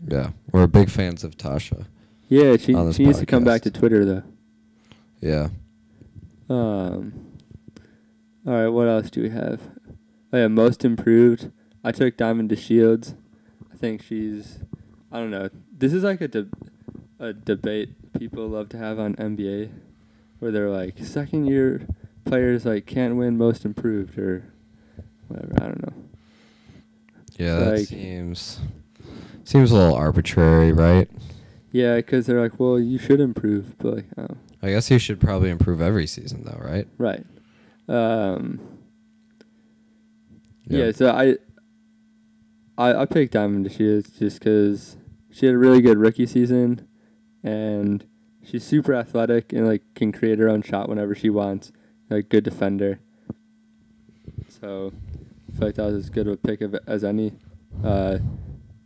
Yeah, 0.08 0.32
we're 0.52 0.68
big 0.68 0.90
fans 0.90 1.24
of 1.24 1.38
Tasha. 1.38 1.86
Yeah, 2.28 2.58
she 2.58 2.74
On 2.74 2.88
this 2.88 2.98
she 2.98 3.06
needs 3.06 3.20
to 3.20 3.26
come 3.26 3.44
back 3.44 3.62
to 3.62 3.72
Twitter 3.72 4.06
though. 4.06 4.24
Yeah. 5.22 5.50
Um. 6.50 7.14
All 8.46 8.54
right, 8.54 8.68
what 8.68 8.88
else 8.88 9.10
do 9.10 9.22
we 9.22 9.30
have? 9.30 9.62
Oh 10.32 10.38
yeah, 10.38 10.48
most 10.48 10.84
improved. 10.84 11.52
I 11.84 11.92
took 11.92 12.18
Diamond 12.18 12.50
DeShields. 12.50 13.16
I 13.72 13.78
think 13.78 14.02
she's. 14.02 14.60
I 15.12 15.20
don't 15.20 15.32
know. 15.32 15.50
This 15.78 15.94
is 15.94 16.04
like 16.04 16.22
a 16.22 16.28
de- 16.28 16.50
a 17.20 17.34
debate 17.34 17.90
people 18.20 18.48
love 18.48 18.70
to 18.70 18.78
have 18.78 19.00
on 19.00 19.16
NBA, 19.16 19.70
where 20.40 20.52
they're 20.52 20.70
like 20.70 20.98
second 21.00 21.46
year 21.46 21.88
players 22.26 22.66
like 22.66 22.86
can't 22.86 23.16
win 23.16 23.38
most 23.38 23.66
improved 23.66 24.18
or 24.18 24.44
whatever. 25.28 25.54
I 25.58 25.66
don't 25.66 25.82
know. 25.84 26.04
Yeah, 27.38 27.60
that 27.60 27.88
seems 27.88 28.60
seems 29.44 29.72
a 29.72 29.76
little 29.76 29.96
arbitrary, 29.96 30.72
right? 30.72 31.10
Yeah, 31.72 31.96
because 31.98 32.28
they're 32.28 32.42
like, 32.42 32.60
well, 32.60 32.80
you 32.80 33.00
should 33.00 33.20
improve, 33.20 33.78
but 33.80 33.96
like, 33.96 34.06
oh, 34.18 34.38
I 34.62 34.70
guess 34.70 34.90
you 34.92 35.00
should 35.00 35.20
probably 35.20 35.50
improve 35.50 35.82
every 35.82 36.08
season, 36.08 36.44
though, 36.46 36.60
right? 36.64 36.88
right. 36.98 37.26
Um. 37.88 38.60
Yeah, 40.66 40.92
so 40.92 41.10
I, 41.10 41.36
I 42.78 43.02
I 43.02 43.06
picked 43.06 43.34
Diamond 43.34 43.66
DeShields 43.66 44.18
just 44.18 44.40
because 44.40 44.96
she 45.30 45.46
had 45.48 45.56
a 45.56 45.58
really 45.58 45.82
good 45.82 45.98
rookie 45.98 46.26
season, 46.26 46.88
and 47.44 48.06
she's 48.44 48.64
super 48.64 48.94
athletic 48.94 49.52
and 49.52 49.68
like 49.68 49.82
can 49.96 50.12
create 50.12 50.40
her 50.40 50.48
own 50.48 50.62
shot 50.62 50.88
whenever 50.88 51.16
she 51.16 51.30
wants. 51.30 51.72
Like 52.10 52.30
good 52.30 52.44
defender. 52.44 53.00
So, 54.48 54.94
I 55.52 55.58
feel 55.58 55.68
like 55.68 55.76
that 55.76 55.86
was 55.86 55.96
as 55.96 56.10
good 56.10 56.28
of 56.28 56.34
a 56.34 56.38
pick 56.38 56.62
of, 56.62 56.76
as 56.88 57.04
any. 57.04 57.34
Uh, 57.84 58.20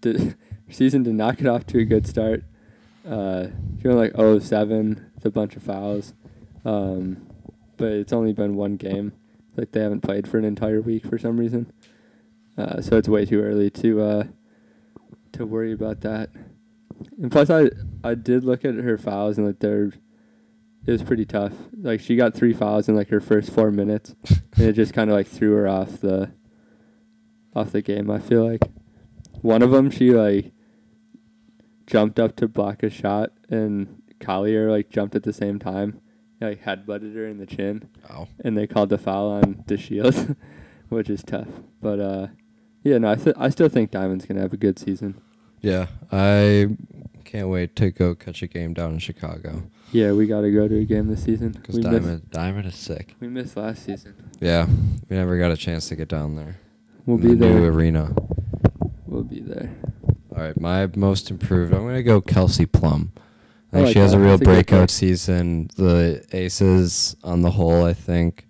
the 0.02 0.36
season 0.70 1.04
did 1.04 1.16
not 1.16 1.38
get 1.38 1.48
off 1.48 1.66
to 1.68 1.80
a 1.80 1.86
good 1.86 2.08
start. 2.08 2.44
Uh, 3.08 3.48
went 3.84 3.98
like 3.98 4.16
0 4.16 4.34
of 4.34 4.44
7 4.44 5.12
with 5.16 5.26
a 5.26 5.30
bunch 5.30 5.56
of 5.56 5.64
fouls, 5.64 6.14
um, 6.66 7.26
but 7.78 7.92
it's 7.92 8.14
only 8.14 8.34
been 8.34 8.56
one 8.56 8.76
game. 8.76 9.14
Like 9.56 9.72
they 9.72 9.82
haven't 9.82 10.02
played 10.02 10.28
for 10.28 10.38
an 10.38 10.46
entire 10.46 10.82
week 10.82 11.06
for 11.06 11.18
some 11.18 11.40
reason. 11.40 11.72
Uh, 12.58 12.82
so 12.82 12.98
it's 12.98 13.08
way 13.08 13.26
too 13.26 13.42
early 13.42 13.70
to 13.72 14.02
uh, 14.02 14.24
to 15.32 15.46
worry 15.46 15.72
about 15.72 16.02
that. 16.02 16.30
And 17.22 17.32
plus, 17.32 17.50
I 17.50 17.70
I 18.04 18.16
did 18.16 18.44
look 18.44 18.66
at 18.66 18.76
her 18.76 18.98
fouls 18.98 19.38
and 19.38 19.48
like 19.48 19.60
they're 19.60 19.94
it 20.86 20.92
was 20.92 21.04
pretty 21.04 21.26
tough. 21.26 21.54
Like 21.80 22.00
she 22.00 22.16
got 22.16 22.34
three 22.34 22.54
fouls 22.54 22.88
in 22.88 22.96
like 22.96 23.10
her 23.10 23.20
first 23.20 23.52
four 23.52 23.72
minutes, 23.72 24.16
and 24.56 24.66
it 24.66 24.74
just 24.74 24.94
kind 24.94 25.10
of 25.10 25.16
like 25.16 25.28
threw 25.28 25.54
her 25.54 25.68
off 25.68 26.00
the 26.02 26.32
off 27.56 27.72
the 27.72 27.82
game. 27.82 28.10
I 28.10 28.20
feel 28.20 28.48
like 28.48 28.62
one 29.42 29.62
of 29.62 29.72
them 29.72 29.92
she 29.92 30.12
like 30.12 30.52
jumped 31.88 32.20
up 32.20 32.36
to 32.36 32.48
block 32.48 32.84
a 32.84 32.90
shot, 32.90 33.32
and 33.50 34.02
Collier 34.20 34.70
like 34.70 34.90
jumped 34.90 35.16
at 35.16 35.24
the 35.24 35.34
same 35.34 35.58
time, 35.60 36.00
He, 36.40 36.46
like 36.46 36.64
headbutted 36.64 37.16
her 37.16 37.26
in 37.26 37.38
the 37.40 37.46
chin 37.46 37.90
Oh. 38.10 38.28
and 38.44 38.56
they 38.58 38.68
called 38.68 38.90
the 38.90 38.98
foul 38.98 39.30
on 39.32 39.64
DeShields, 39.68 40.36
which 40.90 41.10
is 41.10 41.24
tough. 41.24 41.48
But 41.82 42.00
uh, 42.00 42.28
yeah, 42.84 42.98
no, 43.00 43.12
I 43.12 43.16
th- 43.16 43.36
I 43.40 43.50
still 43.50 43.70
think 43.70 43.92
Diamond's 43.92 44.26
gonna 44.26 44.42
have 44.42 44.54
a 44.54 44.58
good 44.58 44.78
season. 44.78 45.22
Yeah, 45.62 45.88
I 46.12 46.70
can't 47.26 47.50
wait 47.50 47.76
to 47.78 47.90
go 47.92 48.14
catch 48.16 48.42
a 48.44 48.48
game 48.48 48.74
down 48.76 48.94
in 48.94 49.00
Chicago 49.00 49.64
Yeah, 49.92 50.12
we 50.14 50.28
got 50.28 50.42
to 50.42 50.52
go 50.52 50.68
to 50.68 50.78
a 50.80 50.86
game 50.86 51.08
this 51.08 51.24
season. 51.24 51.50
because 51.50 51.76
We 51.76 51.82
Diamond 51.82 52.06
missed, 52.06 52.30
Diamond 52.30 52.66
is 52.68 52.76
sick. 52.76 53.16
we 53.20 53.28
missed 53.28 53.58
last 53.58 53.84
season. 53.86 54.14
Yeah, 54.40 54.68
we 55.10 55.16
never 55.18 55.38
got 55.40 55.52
a 55.52 55.58
chance 55.58 55.90
to 55.90 55.96
get 55.96 56.08
down 56.10 56.36
there. 56.36 56.58
We'll 57.06 57.18
in 57.18 57.24
be 57.24 57.28
the 57.36 57.48
new 57.48 57.62
there. 57.62 57.72
arena. 57.72 58.14
We'll 59.08 59.24
be 59.24 59.40
there. 59.42 59.72
All 60.38 60.44
right, 60.44 60.60
my 60.60 60.88
most 60.96 61.32
improved. 61.32 61.74
I'm 61.74 61.86
gonna 61.86 62.04
go 62.04 62.22
Kelsey 62.22 62.66
Plum. 62.66 63.12
I 63.72 63.78
think 63.78 63.86
like 63.88 63.94
she 63.94 64.00
has 64.00 64.12
that. 64.12 64.18
a 64.18 64.22
real 64.22 64.38
That's 64.38 64.42
a 64.42 64.46
breakout 64.46 64.82
pick. 64.84 64.90
season. 64.92 65.70
The 65.76 66.26
Aces, 66.32 67.16
on 67.24 67.42
the 67.42 67.52
whole, 67.52 67.84
I 67.84 67.94
think, 67.94 68.48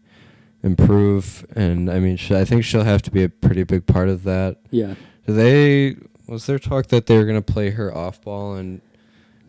improve, 0.63 1.45
and 1.55 1.89
I 1.89 1.99
mean, 1.99 2.17
she, 2.17 2.35
I 2.35 2.45
think 2.45 2.63
she'll 2.65 2.83
have 2.83 3.01
to 3.03 3.11
be 3.11 3.23
a 3.23 3.29
pretty 3.29 3.63
big 3.63 3.85
part 3.85 4.09
of 4.09 4.23
that. 4.23 4.57
Yeah, 4.69 4.95
Do 5.25 5.33
they? 5.33 5.95
Was 6.27 6.45
there 6.45 6.59
talk 6.59 6.87
that 6.87 7.05
they 7.05 7.17
were 7.17 7.25
gonna 7.25 7.41
play 7.41 7.69
her 7.71 7.95
off 7.95 8.21
ball 8.21 8.55
and 8.55 8.81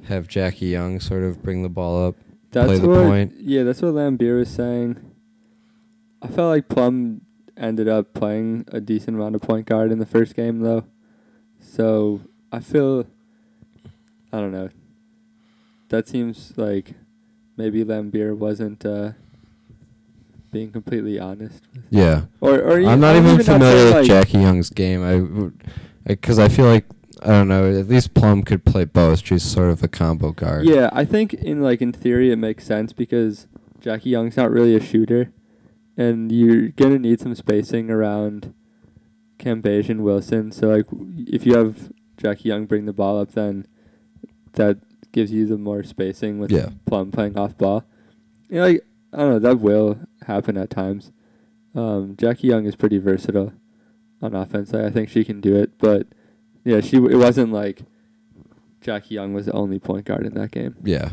have 0.05 0.29
Jackie 0.29 0.67
Young 0.67 1.01
sort 1.01 1.25
of 1.25 1.43
bring 1.43 1.63
the 1.65 1.69
ball 1.69 2.07
up? 2.07 2.15
that's 2.53 2.67
Play 2.69 2.79
the 2.79 2.89
what. 2.89 3.05
point. 3.05 3.35
Yeah, 3.41 3.65
that's 3.65 3.83
what 3.83 3.95
Laimbeer 3.95 4.39
was 4.39 4.49
saying. 4.49 4.97
I 6.23 6.29
felt 6.29 6.49
like 6.51 6.69
Plum 6.69 7.21
ended 7.57 7.89
up 7.89 8.15
playing 8.15 8.65
a 8.69 8.81
decent 8.81 9.17
amount 9.17 9.35
of 9.35 9.43
point 9.43 9.67
guard 9.67 9.91
in 9.93 9.99
the 9.99 10.07
first 10.07 10.35
game 10.37 10.61
though, 10.61 10.85
so 11.61 12.21
I 12.53 12.61
feel. 12.61 13.07
I 14.33 14.41
don't 14.41 14.53
know. 14.53 14.71
That 15.89 16.07
seems 16.09 16.53
like 16.57 16.95
maybe 17.57 17.85
Laimbeer 17.85 18.37
wasn't 18.37 18.85
uh, 18.85 19.13
being 20.53 20.71
completely 20.71 21.19
honest. 21.19 21.63
With 21.75 21.85
Yeah, 21.91 22.23
Or, 22.41 22.59
or 22.61 22.81
I'm 22.81 23.01
not 23.01 23.17
even 23.17 23.37
not 23.37 23.45
familiar 23.45 23.85
with 23.87 23.95
like- 23.95 24.07
Jackie 24.07 24.39
Young's 24.39 24.71
game. 24.71 25.03
I, 25.03 25.51
because 26.07 26.39
I, 26.39 26.49
feel 26.49 26.67
like 26.67 26.85
I 27.23 27.29
don't 27.29 27.49
know. 27.49 27.71
At 27.79 27.89
least 27.89 28.15
Plum 28.15 28.43
could 28.43 28.65
play 28.65 28.85
both. 28.85 29.27
She's 29.27 29.43
sort 29.43 29.71
of 29.71 29.83
a 29.83 29.89
combo 29.89 30.33
guard. 30.33 30.67
Yeah, 30.67 30.89
I 30.93 31.05
think 31.05 31.35
in 31.35 31.63
like 31.63 31.81
in 31.83 31.93
theory 31.93 32.31
it 32.31 32.37
makes 32.37 32.65
sense 32.65 32.93
because 32.93 33.47
Jackie 33.81 34.11
Young's 34.11 34.37
not 34.37 34.51
really 34.51 34.75
a 34.75 34.81
shooter, 34.81 35.33
and 35.97 36.31
you're 36.33 36.69
gonna 36.69 36.99
need 36.99 37.21
some 37.21 37.35
spacing 37.35 37.91
around 37.91 38.55
Cambage 39.39 39.89
and 39.89 40.03
Wilson. 40.03 40.51
So 40.53 40.69
like, 40.69 40.87
if 41.27 41.45
you 41.45 41.57
have 41.57 41.93
Jackie 42.19 42.49
Young 42.51 42.67
bring 42.67 42.85
the 42.85 42.93
ball 42.93 43.19
up, 43.21 43.33
then 43.33 43.67
that 44.53 44.79
gives 45.13 45.33
you 45.33 45.47
the 45.47 45.57
more 45.57 45.83
spacing 45.83 46.39
with 46.39 46.51
Yeah. 46.53 46.71
Plum 46.85 47.11
playing 47.11 47.39
off 47.39 47.57
ball. 47.57 47.85
You 48.51 48.57
know, 48.57 48.67
like 48.67 48.85
I 49.13 49.19
don't 49.19 49.31
know, 49.31 49.39
that 49.39 49.61
will 49.61 49.99
happen 50.27 50.59
at 50.59 50.69
times. 50.69 51.13
Um, 51.75 52.17
Jackie 52.19 52.49
Young 52.49 52.67
is 52.67 52.77
pretty 52.77 52.99
versatile 52.99 53.53
on 54.21 54.35
offense. 54.35 54.73
Like, 54.73 54.85
I 54.85 54.91
think 54.91 55.09
she 55.09 55.25
can 55.25 55.41
do 55.41 55.55
it, 55.57 55.79
but 55.79 56.07
yeah, 56.65 56.81
she 56.81 56.97
it 56.97 57.17
wasn't 57.17 57.53
like 57.53 57.81
Jackie 58.81 59.15
Young 59.15 59.33
was 59.33 59.47
the 59.47 59.53
only 59.53 59.79
point 59.79 60.05
guard 60.05 60.27
in 60.27 60.35
that 60.35 60.51
game. 60.51 60.77
Yeah. 60.83 61.11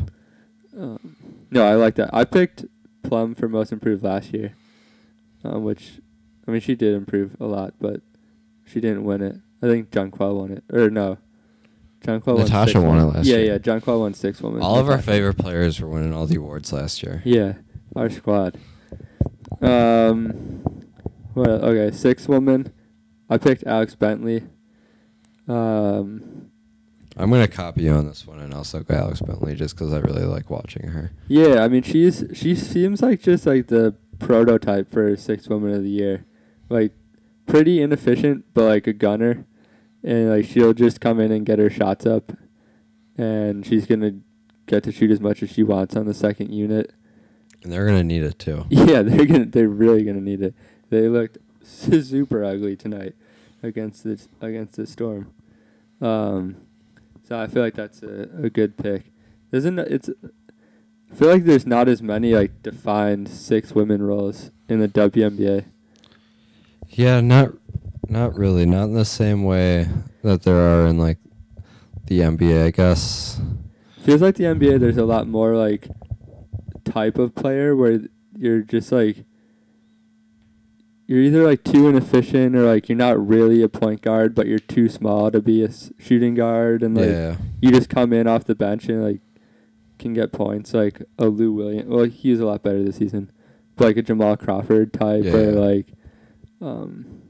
Um, 0.76 1.16
no, 1.50 1.64
I 1.66 1.74
like 1.74 1.94
that. 1.94 2.10
I 2.12 2.24
picked 2.24 2.64
Plum 3.02 3.34
for 3.34 3.48
most 3.48 3.72
improved 3.72 4.02
last 4.02 4.34
year, 4.34 4.54
um, 5.44 5.62
which 5.64 6.00
I 6.46 6.50
mean 6.50 6.60
she 6.60 6.74
did 6.74 6.94
improve 6.94 7.36
a 7.40 7.46
lot, 7.46 7.74
but 7.80 8.00
she 8.66 8.80
didn't 8.80 9.04
win 9.04 9.22
it. 9.22 9.36
I 9.66 9.72
think 9.72 9.90
Jonquel 9.90 10.36
won 10.36 10.52
it, 10.52 10.64
or 10.72 10.90
no, 10.90 11.18
Jonquel 12.04 12.34
won. 12.34 12.44
Natasha 12.44 12.72
six 12.72 12.74
won 12.74 12.84
it 12.84 13.00
women. 13.00 13.14
last 13.14 13.26
yeah, 13.26 13.36
year. 13.36 13.52
Yeah, 13.52 13.58
Jonquel 13.58 14.00
won 14.00 14.14
six 14.14 14.40
women. 14.40 14.62
All 14.62 14.78
of 14.78 14.88
our 14.88 15.02
favorite 15.02 15.38
players 15.38 15.80
were 15.80 15.88
winning 15.88 16.12
all 16.12 16.26
the 16.26 16.36
awards 16.36 16.72
last 16.72 17.02
year. 17.02 17.22
Yeah, 17.24 17.54
our 17.94 18.10
squad. 18.10 18.58
Um, 19.60 20.62
what? 21.34 21.48
Okay, 21.48 21.96
six 21.96 22.28
woman. 22.28 22.72
I 23.28 23.38
picked 23.38 23.66
Alex 23.66 23.94
Bentley. 23.94 24.44
Um, 25.48 26.50
I'm 27.16 27.30
gonna 27.30 27.48
copy 27.48 27.84
you 27.84 27.92
on 27.92 28.06
this 28.06 28.26
one 28.26 28.40
and 28.40 28.52
also 28.52 28.80
go 28.80 28.94
Alex 28.94 29.20
Bentley 29.20 29.54
just 29.54 29.74
because 29.74 29.92
I 29.92 29.98
really 29.98 30.24
like 30.24 30.50
watching 30.50 30.88
her. 30.88 31.12
Yeah, 31.28 31.64
I 31.64 31.68
mean 31.68 31.82
she's 31.82 32.24
she 32.34 32.54
seems 32.54 33.00
like 33.00 33.22
just 33.22 33.46
like 33.46 33.68
the 33.68 33.94
prototype 34.18 34.90
for 34.90 35.16
sixth 35.16 35.48
woman 35.48 35.72
of 35.72 35.82
the 35.82 35.90
year. 35.90 36.26
Like 36.68 36.92
pretty 37.46 37.80
inefficient 37.80 38.44
but 38.52 38.64
like 38.64 38.86
a 38.86 38.92
gunner. 38.92 39.46
And 40.06 40.30
like 40.30 40.46
she'll 40.46 40.72
just 40.72 41.00
come 41.00 41.18
in 41.18 41.32
and 41.32 41.44
get 41.44 41.58
her 41.58 41.68
shots 41.68 42.06
up 42.06 42.32
and 43.18 43.66
she's 43.66 43.86
gonna 43.86 44.12
get 44.66 44.84
to 44.84 44.92
shoot 44.92 45.10
as 45.10 45.20
much 45.20 45.42
as 45.42 45.50
she 45.50 45.64
wants 45.64 45.96
on 45.96 46.06
the 46.06 46.14
second 46.14 46.52
unit. 46.52 46.92
And 47.64 47.72
they're 47.72 47.86
gonna 47.86 48.04
need 48.04 48.22
it 48.22 48.38
too. 48.38 48.66
Yeah, 48.70 49.02
they're 49.02 49.26
gonna 49.26 49.46
they're 49.46 49.68
really 49.68 50.04
gonna 50.04 50.20
need 50.20 50.42
it. 50.42 50.54
They 50.90 51.08
looked 51.08 51.38
super 51.62 52.44
ugly 52.44 52.76
tonight 52.76 53.16
against 53.64 54.04
this 54.04 54.28
against 54.40 54.76
the 54.76 54.86
storm. 54.86 55.32
Um 56.00 56.56
so 57.24 57.36
I 57.36 57.48
feel 57.48 57.62
like 57.62 57.74
that's 57.74 58.04
a, 58.04 58.28
a 58.44 58.48
good 58.48 58.76
pick. 58.76 59.10
Isn't 59.50 59.78
it's 59.80 60.08
I 61.10 61.14
feel 61.14 61.30
like 61.30 61.44
there's 61.44 61.66
not 61.66 61.88
as 61.88 62.00
many 62.00 62.32
like 62.32 62.62
defined 62.62 63.28
six 63.28 63.74
women 63.74 64.02
roles 64.02 64.52
in 64.68 64.78
the 64.78 64.88
WNBA. 64.88 65.64
Yeah, 66.90 67.20
not 67.20 67.54
not 68.08 68.36
really. 68.36 68.66
Not 68.66 68.84
in 68.84 68.94
the 68.94 69.04
same 69.04 69.44
way 69.44 69.88
that 70.22 70.42
there 70.42 70.56
are 70.56 70.86
in 70.86 70.98
like 70.98 71.18
the 72.06 72.20
NBA, 72.20 72.66
I 72.66 72.70
guess. 72.70 73.40
Feels 74.02 74.22
like 74.22 74.36
the 74.36 74.44
NBA 74.44 74.80
there's 74.80 74.96
a 74.96 75.04
lot 75.04 75.26
more 75.26 75.56
like 75.56 75.88
type 76.84 77.18
of 77.18 77.34
player 77.34 77.74
where 77.74 78.00
you're 78.36 78.60
just 78.60 78.92
like 78.92 79.24
you're 81.06 81.20
either 81.20 81.44
like 81.44 81.64
too 81.64 81.88
inefficient 81.88 82.54
or 82.54 82.62
like 82.62 82.88
you're 82.88 82.96
not 82.96 83.26
really 83.26 83.62
a 83.62 83.68
point 83.68 84.02
guard 84.02 84.34
but 84.34 84.46
you're 84.46 84.58
too 84.58 84.88
small 84.88 85.30
to 85.30 85.40
be 85.40 85.64
a 85.64 85.68
shooting 85.98 86.34
guard 86.34 86.84
and 86.84 86.96
like 86.96 87.08
yeah. 87.08 87.36
you 87.60 87.72
just 87.72 87.88
come 87.88 88.12
in 88.12 88.28
off 88.28 88.44
the 88.44 88.54
bench 88.54 88.88
and 88.88 89.02
like 89.02 89.20
can 89.98 90.14
get 90.14 90.32
points 90.32 90.74
like 90.74 91.02
a 91.18 91.26
Lou 91.26 91.52
Williams. 91.52 91.88
Well, 91.88 92.04
he's 92.04 92.40
a 92.40 92.46
lot 92.46 92.62
better 92.62 92.82
this 92.82 92.96
season, 92.96 93.30
but 93.76 93.86
like 93.86 93.96
a 93.96 94.02
Jamal 94.02 94.36
Crawford 94.36 94.92
type 94.92 95.24
Yeah, 95.24 95.32
or 95.32 95.52
like, 95.52 95.86
um, 96.60 97.22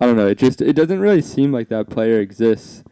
I 0.00 0.06
don't 0.06 0.16
know. 0.16 0.26
It 0.28 0.38
just 0.38 0.60
it 0.62 0.72
doesn't 0.74 0.98
really 1.00 1.22
seem 1.22 1.52
like 1.52 1.68
that 1.68 1.88
player 1.90 2.20
exists 2.20 2.82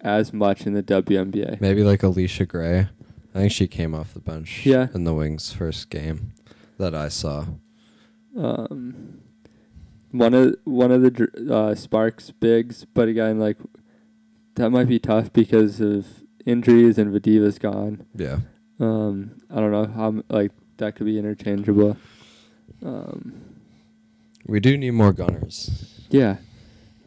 as 0.00 0.32
much 0.32 0.66
in 0.66 0.74
the 0.74 0.82
WNBA. 0.82 1.60
Maybe 1.60 1.82
like 1.82 2.00
Allisha 2.02 2.46
Gray. 2.46 2.88
I 3.34 3.38
think 3.38 3.52
she 3.52 3.66
came 3.66 3.94
off 3.94 4.14
the 4.14 4.20
bench 4.20 4.64
Yeah. 4.64 4.88
in 4.94 5.02
the 5.04 5.12
Wings 5.14 5.52
first 5.52 5.90
game 5.90 6.32
that 6.78 6.94
I 6.94 7.08
saw. 7.08 7.46
Um, 8.36 9.20
one 10.12 10.34
of 10.34 10.56
one 10.64 10.92
of 10.92 11.02
the 11.02 11.52
uh, 11.52 11.74
Sparks 11.74 12.30
bigs, 12.30 12.84
but 12.94 13.08
again, 13.08 13.38
like 13.40 13.56
that 14.54 14.70
might 14.70 14.86
be 14.88 15.00
tough 15.00 15.32
because 15.32 15.80
of 15.80 16.06
injuries 16.46 16.96
and 16.98 17.12
Vadeeva's 17.12 17.58
gone. 17.58 18.06
Yeah. 18.14 18.38
Um, 18.78 19.40
I 19.50 19.56
don't 19.56 19.72
know 19.72 19.86
how 19.86 20.22
like 20.28 20.52
that 20.76 20.94
could 20.94 21.06
be 21.06 21.18
interchangeable. 21.18 21.96
Um, 22.84 23.23
We 24.46 24.60
do 24.60 24.76
need 24.76 24.90
more 24.92 25.12
gunners. 25.12 26.06
yeah, 26.10 26.36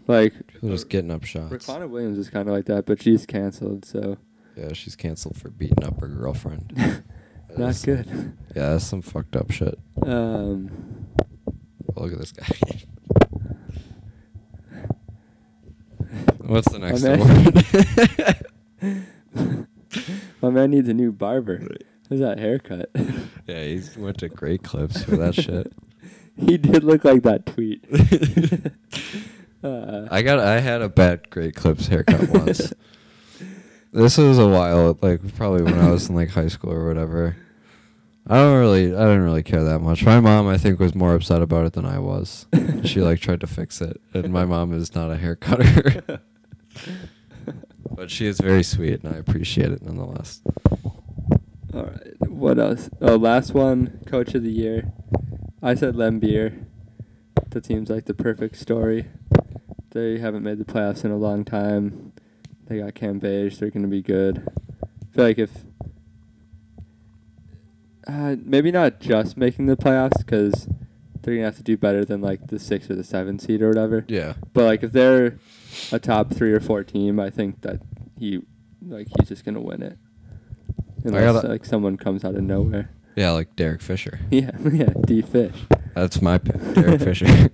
like 0.08 0.34
People 0.48 0.70
just 0.70 0.90
getting 0.90 1.12
up 1.12 1.24
shots. 1.24 1.54
Riquna 1.54 1.90
Williams 1.90 2.18
is 2.18 2.30
kind 2.30 2.48
of 2.48 2.56
like 2.56 2.66
that, 2.66 2.86
but 2.86 3.02
she's 3.02 3.26
canceled, 3.26 3.86
so 3.86 4.18
Yeah, 4.56 4.74
she's 4.74 4.96
canceled 4.96 5.38
for 5.38 5.50
beating 5.50 5.84
up 5.84 6.00
her 6.02 6.08
girlfriend. 6.08 6.74
That 6.76 7.04
not 7.60 7.70
is- 7.70 7.86
good. 7.86 8.08
Yeah, 8.56 8.72
that's 8.74 8.86
some 8.86 9.02
fucked 9.02 9.36
up 9.36 9.52
shit. 9.52 9.78
Um, 10.04 11.06
Look 11.96 12.14
at 12.14 12.20
this 12.20 12.32
guy. 12.32 12.48
What's 16.40 16.72
the 16.72 16.80
next 16.80 17.04
man- 17.04 17.22
award? 18.82 19.68
my 20.42 20.50
man 20.50 20.72
needs 20.72 20.88
a 20.88 20.94
new 20.94 21.12
barber. 21.12 21.62
Who's 22.10 22.20
that 22.22 22.40
haircut? 22.40 22.90
yeah, 23.48 23.64
he 23.64 23.82
went 23.98 24.18
to 24.20 24.30
great 24.30 24.64
clips 24.64 25.04
for 25.04 25.18
that 25.18 25.36
shit. 25.36 25.74
He 26.38 26.58
did 26.58 26.84
look 26.84 27.04
like 27.04 27.24
that 27.24 27.46
tweet. 27.46 27.84
uh, 29.64 30.08
I 30.12 30.22
got 30.22 30.40
I 30.40 30.60
had 30.60 30.82
a 30.82 30.90
bad 30.90 31.30
Great 31.30 31.56
Clips 31.56 31.88
haircut 31.88 32.30
once. 32.30 32.74
this 33.92 34.18
was 34.18 34.38
a 34.38 34.48
while, 34.48 34.98
like 35.02 35.36
probably 35.36 35.64
when 35.64 35.80
I 35.80 35.90
was 35.90 36.10
in 36.10 36.16
like 36.16 36.30
high 36.30 36.48
school 36.48 36.72
or 36.72 36.88
whatever. 36.88 37.38
I 38.30 38.36
don't 38.36 38.60
really 38.60 38.94
I 38.94 39.00
didn't 39.06 39.24
really 39.24 39.44
care 39.44 39.64
that 39.64 39.80
much. 39.80 40.04
My 40.04 40.20
mom 40.20 40.48
I 40.48 40.58
think 40.58 40.80
was 40.80 40.94
more 40.94 41.16
upset 41.16 41.42
about 41.42 41.66
it 41.66 41.74
than 41.74 41.86
I 41.86 42.00
was. 42.00 42.46
she 42.84 43.02
like 43.02 43.20
tried 43.20 43.42
to 43.42 43.48
fix 43.48 43.82
it. 43.82 44.00
And 44.14 44.32
my 44.32 44.46
mom 44.46 44.74
is 44.74 44.94
not 44.94 45.12
a 45.12 45.18
hair 45.18 45.36
cutter. 45.36 46.22
but 47.90 48.12
she 48.12 48.28
is 48.28 48.40
very 48.40 48.64
sweet 48.64 49.04
and 49.04 49.16
I 49.16 49.18
appreciate 49.18 49.72
it 49.72 49.82
nonetheless. 49.82 50.42
All 51.74 51.84
right. 51.84 52.30
What 52.30 52.60
else? 52.60 52.90
Oh, 53.02 53.16
last 53.16 53.54
one, 53.54 54.02
coach 54.06 54.36
of 54.36 54.44
the 54.44 54.52
year. 54.52 54.92
I 55.62 55.76
said 55.76 55.96
Laimbeer. 55.96 56.66
That 57.50 57.66
seems 57.66 57.90
like 57.90 58.06
the 58.06 58.14
perfect 58.14 58.58
story. 58.58 59.06
They 59.92 60.20
haven't 60.20 60.44
made 60.44 60.60
the 60.60 60.66
playoffs 60.66 61.04
in 61.04 61.12
a 61.12 61.18
long 61.18 61.46
time. 61.46 62.14
They 62.68 62.80
got 62.80 62.94
Cambage. 62.94 63.58
They're 63.58 63.72
going 63.72 63.84
to 63.84 63.88
be 63.88 64.02
good. 64.02 64.48
I 64.84 65.16
feel 65.16 65.24
like 65.24 65.40
if 65.40 65.52
uh, 68.08 68.36
maybe 68.44 68.72
not 68.72 69.00
just 69.00 69.38
making 69.38 69.66
the 69.66 69.76
playoffs 69.76 70.18
because 70.18 70.68
they're 71.22 71.36
gonna 71.36 71.46
have 71.46 71.58
to 71.58 71.64
do 71.64 71.76
better 71.76 72.06
than 72.06 72.22
like 72.22 72.48
the 72.48 72.58
six 72.58 72.90
or 72.90 72.96
the 72.96 73.04
seven 73.04 73.38
seed 73.38 73.62
or 73.62 73.68
whatever. 73.68 74.06
Yeah. 74.08 74.36
But 74.54 74.64
like 74.64 74.84
if 74.84 74.94
they're 74.94 75.40
a 75.92 76.00
top 76.00 76.34
three 76.34 76.54
or 76.54 76.62
four 76.62 76.86
team, 76.86 77.20
I 77.20 77.30
think 77.30 77.62
that 77.62 77.82
he 78.18 78.42
like 78.82 79.08
he's 79.18 79.28
just 79.28 79.44
gonna 79.44 79.60
win 79.60 79.82
it. 79.84 79.98
Unless 81.04 81.44
like 81.44 81.66
someone 81.66 81.98
comes 81.98 82.24
out 82.24 82.36
of 82.36 82.44
nowhere. 82.44 82.92
Yeah, 83.18 83.32
like 83.32 83.56
Derek 83.58 83.82
Fisher. 83.82 84.20
Yeah, 84.32 84.52
yeah, 84.72 84.94
D 85.06 85.22
Fish. 85.24 85.56
That's 85.96 86.22
my 86.22 86.38
pick, 86.38 86.62
Derek 86.76 87.02
Fisher. 87.02 87.50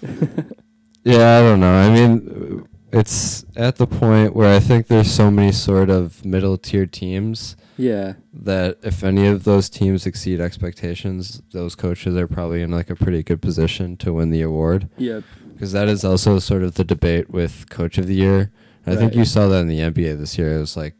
Yeah, 1.04 1.38
I 1.38 1.40
don't 1.42 1.58
know. 1.58 1.72
I 1.74 1.92
mean, 1.92 2.68
it's 2.92 3.44
at 3.56 3.74
the 3.76 3.88
point 3.88 4.36
where 4.36 4.54
I 4.54 4.60
think 4.60 4.86
there's 4.86 5.10
so 5.10 5.32
many 5.32 5.50
sort 5.50 5.90
of 5.90 6.24
middle 6.24 6.56
tier 6.56 6.86
teams 6.86 7.56
yeah, 7.76 8.12
that 8.32 8.78
if 8.84 9.02
any 9.02 9.26
of 9.26 9.42
those 9.42 9.68
teams 9.68 10.06
exceed 10.06 10.40
expectations, 10.40 11.42
those 11.50 11.74
coaches 11.74 12.14
are 12.14 12.28
probably 12.28 12.62
in 12.62 12.70
like 12.70 12.88
a 12.88 12.94
pretty 12.94 13.24
good 13.24 13.42
position 13.42 13.96
to 13.96 14.12
win 14.12 14.30
the 14.30 14.42
award. 14.42 14.88
yeah, 14.96 15.22
Because 15.52 15.72
that 15.72 15.88
is 15.88 16.04
also 16.04 16.38
sort 16.38 16.62
of 16.62 16.74
the 16.74 16.84
debate 16.84 17.30
with 17.30 17.68
coach 17.68 17.98
of 17.98 18.06
the 18.06 18.14
year. 18.14 18.52
I 18.86 18.90
think 18.94 19.10
Right. 19.10 19.16
you 19.16 19.24
saw 19.24 19.48
that 19.48 19.58
in 19.62 19.66
the 19.68 19.80
NBA 19.80 20.16
this 20.18 20.38
year. 20.38 20.56
It 20.56 20.60
was 20.60 20.76
like 20.76 20.94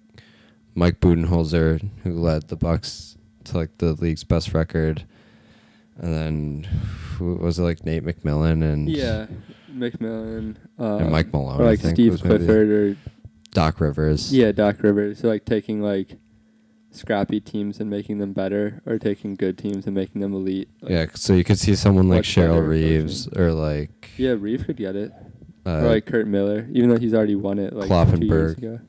Mike 0.75 0.99
Budenholzer 0.99 1.89
who 2.03 2.15
led 2.19 2.49
the 2.49 2.57
Bucks 2.57 3.12
to 3.47 3.57
like 3.59 3.79
the 3.79 3.93
league's 3.95 4.25
best 4.25 4.55
record, 4.55 5.05
and 5.99 6.15
then 6.15 6.63
who 7.17 7.35
was 7.37 7.59
it 7.59 7.63
like 7.63 7.85
Nate 7.85 8.05
McMillan 8.05 8.63
and 8.63 8.89
yeah. 8.89 9.27
McMillan, 9.73 10.57
uh, 10.79 10.97
and 10.97 11.11
Mike 11.11 11.33
Malone, 11.33 11.61
or 11.61 11.65
I 11.65 11.71
like 11.71 11.81
think, 11.81 11.97
Steve 11.97 12.13
was 12.13 12.21
Clifford, 12.23 12.69
or 12.71 12.97
Doc 13.53 13.81
Rivers. 13.81 14.33
yeah, 14.33 14.53
Doc 14.53 14.83
Rivers. 14.83 15.19
So 15.21 15.29
like 15.29 15.45
taking 15.47 15.81
like 15.81 16.19
scrappy 16.91 17.41
teams 17.41 17.81
and 17.81 17.89
making 17.89 18.19
them 18.19 18.33
better, 18.35 18.83
or 18.85 18.99
taking 18.99 19.35
good 19.35 19.57
teams 19.57 19.87
and 19.87 19.95
making 19.95 20.21
them 20.21 20.35
elite. 20.35 20.69
Like, 20.83 20.91
Yeah, 20.93 21.07
so 21.15 21.33
you 21.33 21.43
could 21.45 21.59
see 21.59 21.75
someone 21.75 22.09
like 22.09 22.23
Cheryl 22.25 22.67
Reeves 22.67 23.27
coaching. 23.27 23.41
or 23.43 23.53
like 23.53 24.11
yeah. 24.19 24.35
Reeves 24.39 24.65
could 24.65 24.77
get 24.77 24.95
it. 24.95 25.11
or 25.65 25.73
Uh, 25.73 25.83
like 25.85 26.05
Curt 26.05 26.27
Miller, 26.27 26.67
even 26.73 26.91
though 26.91 26.99
he's 26.99 27.15
already 27.15 27.35
won 27.37 27.59
it 27.59 27.73
like 27.73 27.89
two 27.89 28.27
years 28.27 28.55
Kloppenburg. 28.55 28.59
ago. 28.59 28.81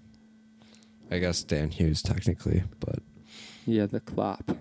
I 1.12 1.20
guess 1.20 1.43
Dan 1.43 1.70
Hughes 1.70 2.01
technically, 2.01 2.64
but 2.80 2.99
Yeah, 3.66 3.86
the 3.86 3.99
Klopp. 3.99 4.57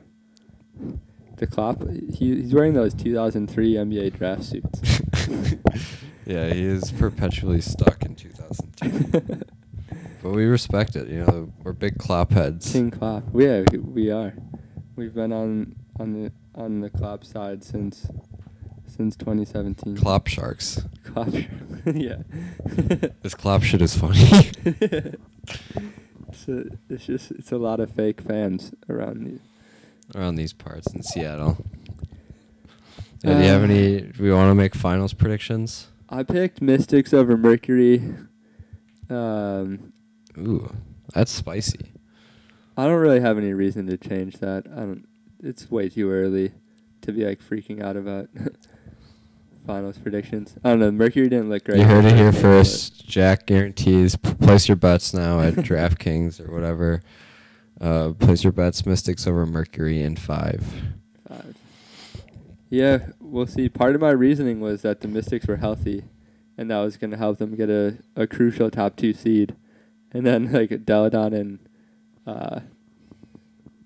The 1.37 1.47
Klopp. 1.47 1.83
He, 2.15 2.37
he's 2.43 2.55
wearing 2.55 2.75
those 2.75 2.95
2003 2.95 3.75
NBA 3.75 4.17
draft 4.17 4.45
suits. 4.45 4.81
yeah, 6.27 6.53
he 6.53 6.63
is 6.65 6.93
perpetually 6.93 7.61
stuck 7.61 8.05
in 8.05 8.15
2002. 8.15 9.41
but 10.23 10.31
we 10.31 10.45
respect 10.45 10.95
it. 10.97 11.09
You 11.09 11.25
know, 11.25 11.53
we're 11.63 11.73
big 11.73 11.99
Klopp 11.99 12.31
heads. 12.33 12.71
King 12.73 12.91
Klopp. 12.91 13.25
Yeah, 13.35 13.65
we- 13.73 13.79
we 13.79 14.11
are. 14.11 14.35
We've 14.95 15.15
been 15.15 15.33
on 15.33 15.75
on 15.99 16.13
the 16.13 16.33
on 16.55 16.81
the 16.81 16.91
Klopp 16.91 17.25
side 17.25 17.65
since 17.65 18.07
since 18.87 19.17
2017. 19.17 19.97
Klopp 19.97 20.27
sharks. 20.29 20.83
Klopp. 21.05 21.29
yeah. 21.87 22.17
This 23.23 23.35
Klopp 23.35 23.63
shit 23.63 23.81
is 23.83 23.97
funny. 23.97 24.45
It's, 26.49 26.49
a, 26.49 26.79
it's 26.95 27.07
just 27.07 27.31
it's 27.33 27.53
a 27.53 27.59
lot 27.59 27.81
of 27.81 27.91
fake 27.91 28.21
fans 28.21 28.73
around 28.89 29.25
the. 29.25 30.19
Around 30.19 30.35
these 30.35 30.53
parts 30.53 30.93
in 30.93 31.03
Seattle. 31.03 31.57
Yeah, 33.23 33.35
do 33.39 33.43
you 33.45 33.49
have 33.49 33.63
Uh, 33.63 33.65
any? 33.65 34.01
Do 34.03 34.23
we 34.23 34.33
want 34.33 34.51
to 34.51 34.55
make 34.55 34.75
finals 34.75 35.15
predictions? 35.15 35.87
I 36.09 36.23
picked 36.23 36.61
Mystics 36.61 37.15
over 37.15 37.37
Mercury. 37.37 38.03
Um, 39.09 39.93
Ooh, 40.39 40.75
that's 41.15 41.31
spicy. 41.31 41.93
I 42.77 42.87
don't 42.87 43.01
really 43.01 43.21
have 43.21 43.39
any 43.39 43.53
reason 43.53 43.87
to 43.87 43.97
change 43.97 44.39
that. 44.39 44.67
I 44.71 44.81
don't. 44.81 45.07
It's 45.43 45.71
way 45.71 45.89
too 45.89 46.11
early 46.11 46.53
to 47.03 47.13
be 47.13 47.25
like 47.25 47.41
freaking 47.43 47.83
out 47.83 47.97
about 47.97 48.29
finals 49.67 49.99
predictions. 49.99 50.55
I 50.65 50.71
don't 50.71 50.81
know. 50.81 50.91
Mercury 50.91 51.29
didn't 51.29 51.49
look 51.49 51.65
great. 51.65 51.79
You 51.79 51.85
heard 51.85 52.05
it 52.05 52.17
here 52.17 52.33
first. 52.33 53.07
Jack 53.07 53.47
guarantees. 53.47 54.17
P- 54.17 54.35
place 54.35 54.69
your 54.69 54.77
bets 54.77 55.15
now 55.15 55.41
at 55.41 55.55
DraftKings 55.55 56.47
or 56.47 56.53
whatever. 56.53 57.03
Uh, 57.81 58.13
place 58.13 58.45
your 58.45 58.53
bets. 58.53 58.87
Mystics 58.87 59.27
over 59.27 59.47
Mercury 59.47 60.03
in 60.03 60.17
five. 60.17 60.65
Five. 61.29 61.57
Yeah, 62.71 63.09
we'll 63.21 63.47
see. 63.47 63.69
Part 63.69 63.95
of 63.95 64.01
my 64.01 64.11
reasoning 64.11 64.61
was 64.61 64.83
that 64.83 65.01
the 65.01 65.09
Mystics 65.09 65.47
were 65.47 65.57
healthy, 65.57 66.05
and 66.57 66.71
that 66.71 66.79
was 66.79 66.97
going 66.97 67.11
to 67.11 67.17
help 67.17 67.39
them 67.39 67.55
get 67.57 67.69
a, 67.69 67.99
a 68.17 68.27
crucial 68.27 68.71
top 68.71 68.97
two 68.97 69.13
seed. 69.13 69.55
And 70.13 70.27
then 70.27 70.53
like 70.53 70.85
Delle 70.85 71.11
Donne 71.11 71.35
and 71.35 71.59
uh, 72.27 72.61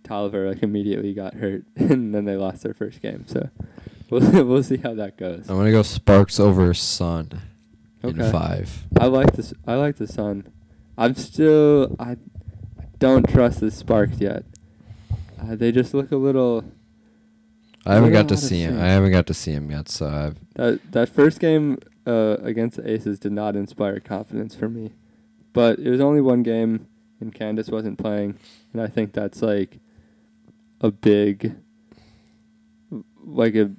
Toliver 0.05 0.49
like 0.49 0.63
immediately 0.63 1.15
got 1.15 1.35
hurt, 1.35 1.65
and 1.77 2.15
then 2.15 2.25
they 2.25 2.37
lost 2.37 2.63
their 2.63 2.75
first 2.75 3.01
game. 3.03 3.25
So 3.27 3.51
we'll 4.11 4.45
we'll 4.45 4.63
see 4.63 4.77
how 4.77 4.95
that 4.95 5.17
goes. 5.17 5.49
I'm 5.49 5.57
gonna 5.57 5.73
go 5.73 5.83
Sparks 5.83 6.39
over 6.39 6.73
Sun 6.75 7.41
in 8.03 8.31
five. 8.31 8.85
I 9.01 9.07
like 9.07 9.33
this. 9.33 9.53
I 9.67 9.75
like 9.75 9.97
the 9.97 10.07
Sun. 10.07 10.53
I'm 10.97 11.15
still. 11.17 11.97
I 11.99 12.17
don't 12.99 13.29
trust 13.29 13.61
the 13.61 13.71
Sparks 13.71 14.21
yet. 14.21 14.45
Uh, 15.41 15.57
they 15.57 15.73
just 15.73 15.93
look 15.93 16.13
a 16.13 16.17
little. 16.17 16.65
I 17.85 17.95
haven't 17.95 18.13
got 18.13 18.29
to 18.29 18.35
know 18.35 18.37
how 18.37 18.41
to 18.41 18.47
see 18.47 18.61
him. 18.61 18.81
I 18.81 18.87
haven't 18.87 19.13
got 19.13 19.27
to 19.27 19.35
see 19.35 19.53
him 19.53 19.71
yet, 19.71 19.89
so 19.89 20.07
I've, 20.07 20.37
That 20.55 20.93
that 20.93 21.09
first 21.09 21.41
game 21.41 21.79
uh, 22.07 22.37
against 22.43 22.77
the 22.77 22.89
Aces 22.89 23.19
did 23.19 23.33
not 23.33 23.57
inspire 23.57 23.99
confidence 24.01 24.55
for 24.55 24.69
me, 24.69 24.93
but 25.53 25.79
it 25.79 25.91
was 25.91 26.01
only 26.01 26.21
one 26.21 26.43
game, 26.43 26.87
and 27.21 27.35
Candace 27.35 27.71
wasn't 27.71 27.99
playing, 27.99 28.39
and 28.73 28.81
I 28.81 28.87
think 28.87 29.13
that's 29.13 29.43
like 29.43 29.79
a 30.81 30.91
big, 30.91 31.57
like 33.25 33.55
a 33.55 33.71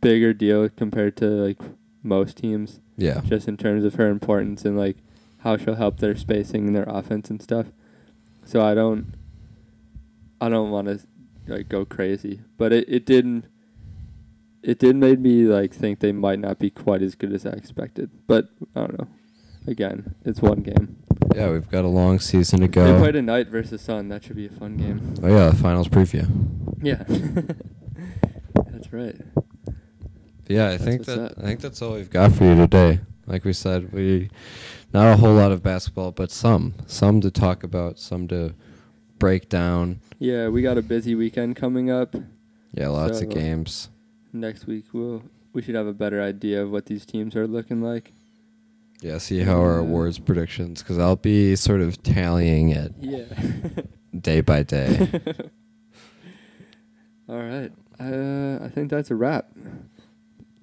bigger 0.00 0.32
deal 0.32 0.68
compared 0.68 1.16
to 1.18 1.26
like 1.26 1.58
most 2.02 2.38
teams, 2.38 2.80
yeah. 2.96 3.20
just 3.24 3.48
in 3.48 3.56
terms 3.56 3.84
of 3.84 3.94
her 3.94 4.08
importance 4.08 4.64
and 4.64 4.78
like 4.78 4.96
how 5.38 5.56
she'll 5.56 5.76
help 5.76 5.98
their 5.98 6.16
spacing 6.16 6.66
and 6.66 6.76
their 6.76 6.88
offense 6.88 7.30
and 7.30 7.42
stuff. 7.42 7.66
So 8.44 8.64
I 8.64 8.74
don't, 8.74 9.14
I 10.40 10.48
don't 10.48 10.70
want 10.70 10.88
to 10.88 11.00
like 11.46 11.68
go 11.68 11.84
crazy, 11.84 12.40
but 12.56 12.72
it 12.72 12.88
it 12.88 13.06
didn't 13.06 13.46
it 14.62 14.78
did 14.78 14.96
made 14.96 15.20
me 15.20 15.44
like 15.44 15.72
think 15.72 16.00
they 16.00 16.12
might 16.12 16.38
not 16.38 16.58
be 16.58 16.70
quite 16.70 17.02
as 17.02 17.14
good 17.14 17.32
as 17.32 17.46
I 17.46 17.50
expected. 17.50 18.10
But 18.26 18.48
I 18.74 18.80
don't 18.80 18.98
know. 18.98 19.08
Again, 19.66 20.14
it's 20.24 20.40
one 20.40 20.60
game. 20.60 20.96
Yeah, 21.34 21.50
we've 21.50 21.68
got 21.68 21.84
a 21.84 21.88
long 21.88 22.20
season 22.20 22.60
to 22.60 22.68
go. 22.68 22.84
They 22.84 22.92
go. 22.92 22.98
played 22.98 23.12
tonight 23.12 23.48
versus 23.48 23.82
Sun. 23.82 24.08
That 24.08 24.24
should 24.24 24.36
be 24.36 24.46
a 24.46 24.50
fun 24.50 24.76
game. 24.76 25.14
oh 25.22 25.28
yeah, 25.28 25.50
the 25.50 25.56
finals 25.56 25.88
preview. 25.88 26.26
Yeah, 26.82 27.04
that's 28.72 28.92
right. 28.92 29.16
Yeah, 30.48 30.66
I 30.66 30.70
That's 30.76 30.84
think 30.84 31.04
that 31.06 31.18
up. 31.18 31.32
I 31.38 31.42
think 31.42 31.60
that's 31.60 31.80
all 31.82 31.94
we've 31.94 32.10
got 32.10 32.32
for 32.32 32.44
you 32.44 32.54
today. 32.54 33.00
Like 33.26 33.44
we 33.44 33.52
said, 33.52 33.92
we 33.92 34.30
not 34.94 35.12
a 35.12 35.16
whole 35.18 35.34
lot 35.34 35.52
of 35.52 35.62
basketball, 35.62 36.12
but 36.12 36.30
some, 36.30 36.74
some 36.86 37.20
to 37.20 37.30
talk 37.30 37.62
about, 37.62 37.98
some 37.98 38.26
to 38.28 38.54
break 39.18 39.48
down. 39.50 40.00
Yeah, 40.18 40.48
we 40.48 40.62
got 40.62 40.78
a 40.78 40.82
busy 40.82 41.14
weekend 41.14 41.56
coming 41.56 41.90
up. 41.90 42.14
Yeah, 42.72 42.88
lots 42.88 43.20
of 43.20 43.28
games. 43.28 43.90
Next 44.32 44.66
week 44.66 44.86
we'll 44.92 45.22
we 45.52 45.62
should 45.62 45.74
have 45.74 45.86
a 45.86 45.92
better 45.92 46.22
idea 46.22 46.62
of 46.62 46.70
what 46.70 46.86
these 46.86 47.04
teams 47.04 47.34
are 47.36 47.46
looking 47.46 47.82
like. 47.82 48.12
Yeah, 49.00 49.18
see 49.18 49.40
how 49.40 49.60
our 49.60 49.74
Yeah. 49.74 49.80
awards 49.80 50.18
predictions, 50.18 50.82
because 50.82 50.98
I'll 50.98 51.16
be 51.16 51.54
sort 51.56 51.80
of 51.82 52.02
tallying 52.02 52.70
it 52.70 52.94
Yeah. 53.00 53.24
day 54.18 54.40
by 54.40 54.62
day. 54.62 55.08
All 57.28 57.36
right. 57.42 57.70
Uh, 58.00 58.64
I 58.64 58.68
think 58.68 58.90
that's 58.90 59.10
a 59.10 59.14
wrap. 59.14 59.46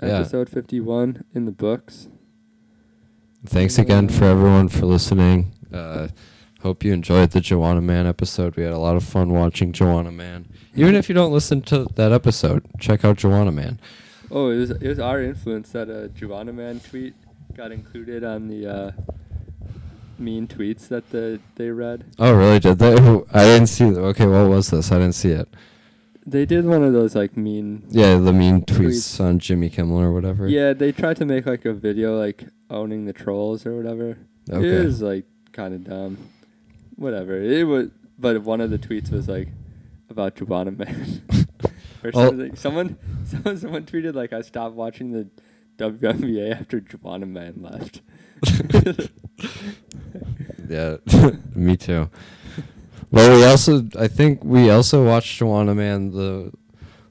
Yeah. 0.08 0.20
Episode 0.20 0.50
51 0.50 1.26
in 1.34 1.46
the 1.46 1.52
books. 1.52 2.08
Thanks 3.46 3.78
again 3.78 4.10
for 4.10 4.26
everyone 4.26 4.70
for 4.70 4.86
listening. 4.86 5.52
Uh, 5.72 6.08
hope 6.62 6.84
you 6.84 6.94
enjoyed 6.94 7.32
the 7.32 7.40
Juwanna 7.40 7.84
Mann 7.84 8.08
episode. 8.08 8.56
We 8.56 8.64
had 8.64 8.74
a 8.74 8.80
lot 8.80 8.96
of 8.96 9.04
fun 9.04 9.32
watching 9.32 9.72
Juwanna 9.72 10.14
Mann. 10.14 10.48
Even 10.76 10.96
if 10.96 11.08
you 11.10 11.16
don't 11.16 11.32
listen 11.32 11.62
to 11.64 11.86
that 11.96 12.12
episode, 12.12 12.66
check 12.80 13.06
out 13.06 13.18
Juwanna 13.18 13.54
Mann. 13.54 13.80
Oh, 14.32 14.50
it 14.50 14.58
was 14.58 14.72
it 14.72 14.88
was 14.88 15.00
our 15.00 15.22
influence 15.22 15.70
that 15.72 15.90
a 15.90 16.10
Juwanna 16.10 16.54
Mann 16.54 16.80
tweet 16.80 17.14
got 17.56 17.72
included 17.72 18.24
on 18.24 18.48
the 18.48 18.68
uh, 18.68 18.92
mean 20.18 20.48
tweets 20.48 20.88
that 20.88 21.10
the 21.12 21.40
they 21.56 21.70
read. 21.70 22.06
Oh, 22.18 22.34
really? 22.34 22.60
Did 22.60 22.80
they? 22.80 22.94
I 23.34 23.44
didn't 23.44 23.68
see. 23.68 23.90
that. 23.92 24.02
Okay, 24.02 24.26
what 24.26 24.50
was 24.50 24.72
this? 24.72 24.92
I 24.92 24.96
didn't 24.96 25.16
see 25.16 25.32
it. 25.32 25.48
They 26.28 26.46
did 26.46 26.66
one 26.66 26.84
of 26.84 26.92
those 26.94 27.16
like 27.16 27.38
mean. 27.38 27.84
Yeah, 27.90 28.18
the 28.18 28.34
mean 28.34 28.62
tweets 28.62 29.18
Tweets. 29.18 29.20
on 29.24 29.40
Jimmy 29.40 29.70
Kimmel 29.70 30.00
or 30.00 30.12
whatever. 30.12 30.48
Yeah, 30.48 30.74
they 30.74 30.92
tried 30.92 31.18
to 31.18 31.26
make 31.26 31.46
like 31.46 31.66
a 31.66 31.74
video 31.74 32.18
like 32.18 32.46
owning 32.70 33.06
the 33.06 33.14
trolls 33.14 33.66
or 33.66 33.76
whatever. 33.76 34.18
Okay. 34.50 34.68
It 34.78 34.86
was 34.86 35.02
like 35.02 35.26
kind 35.52 35.74
of 35.76 35.84
dumb. 35.84 36.18
Whatever. 36.96 37.40
It 37.40 37.64
was, 37.66 37.90
but 38.18 38.42
one 38.42 38.60
of 38.62 38.72
the 38.72 38.80
tweets 38.80 39.12
was 39.12 39.28
like 39.28 39.50
about 40.10 40.36
Juwanna 40.36 40.76
Mann. 40.78 41.22
or 42.04 42.12
Well- 42.14 42.30
something. 42.30 42.56
Someone, 42.56 42.98
someone, 43.26 43.58
someone 43.60 43.84
tweeted 43.86 44.16
like 44.16 44.34
I 44.34 44.42
stopped 44.42 44.76
watching 44.76 45.12
the 45.12 45.28
WNBA 45.78 46.60
after 46.60 46.80
Juwanna 46.82 47.28
Mann 47.30 47.62
left. 47.62 48.02
Yeah, 50.68 50.98
me 51.54 51.78
too. 51.78 52.10
Well, 53.12 53.38
we 53.38 53.46
also, 53.46 53.88
I 53.98 54.08
think 54.08 54.44
we 54.44 54.70
also 54.70 55.06
watched 55.06 55.40
Juwanna 55.40 55.76
Mann 55.76 56.12
the 56.12 56.52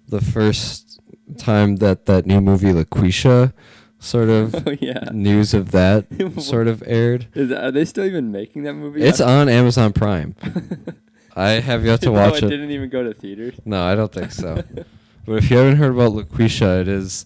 the 0.09 0.21
first 0.21 1.01
time 1.39 1.77
that 1.77 2.07
that 2.07 2.27
new 2.27 2.41
movie 2.41 2.73
LaQuisha 2.73 3.53
sort 3.99 4.29
of 4.29 4.55
oh 4.69 4.77
yeah. 4.81 5.09
news 5.13 5.55
of 5.55 5.71
that 5.71 6.07
sort 6.43 6.69
of 6.69 6.83
aired. 6.87 7.27
Is 7.35 7.51
are 7.53 7.71
they 7.71 7.85
still 7.85 8.05
even 8.05 8.31
making 8.33 8.65
that 8.65 8.75
movie? 8.75 9.03
It's 9.03 9.21
on 9.21 9.49
Amazon 9.49 9.93
Prime. 9.93 10.35
I 11.37 11.53
have 11.61 11.85
yet 11.85 12.01
to 12.03 12.07
No, 12.07 12.13
watch 12.13 12.37
it 12.37 12.45
it. 12.45 12.51
didn't 12.51 12.71
even 12.71 12.89
go 12.91 13.03
to 13.03 13.13
theaters. 13.15 13.55
No, 13.65 13.83
I 13.83 13.95
don't 13.97 14.13
think 14.13 14.31
so. 14.31 14.63
But 15.27 15.33
if 15.37 15.51
you 15.51 15.57
haven't 15.57 15.77
heard 15.77 15.93
about 15.93 16.13
LaQuisha, 16.13 16.83
it 16.83 16.89
is 16.89 17.25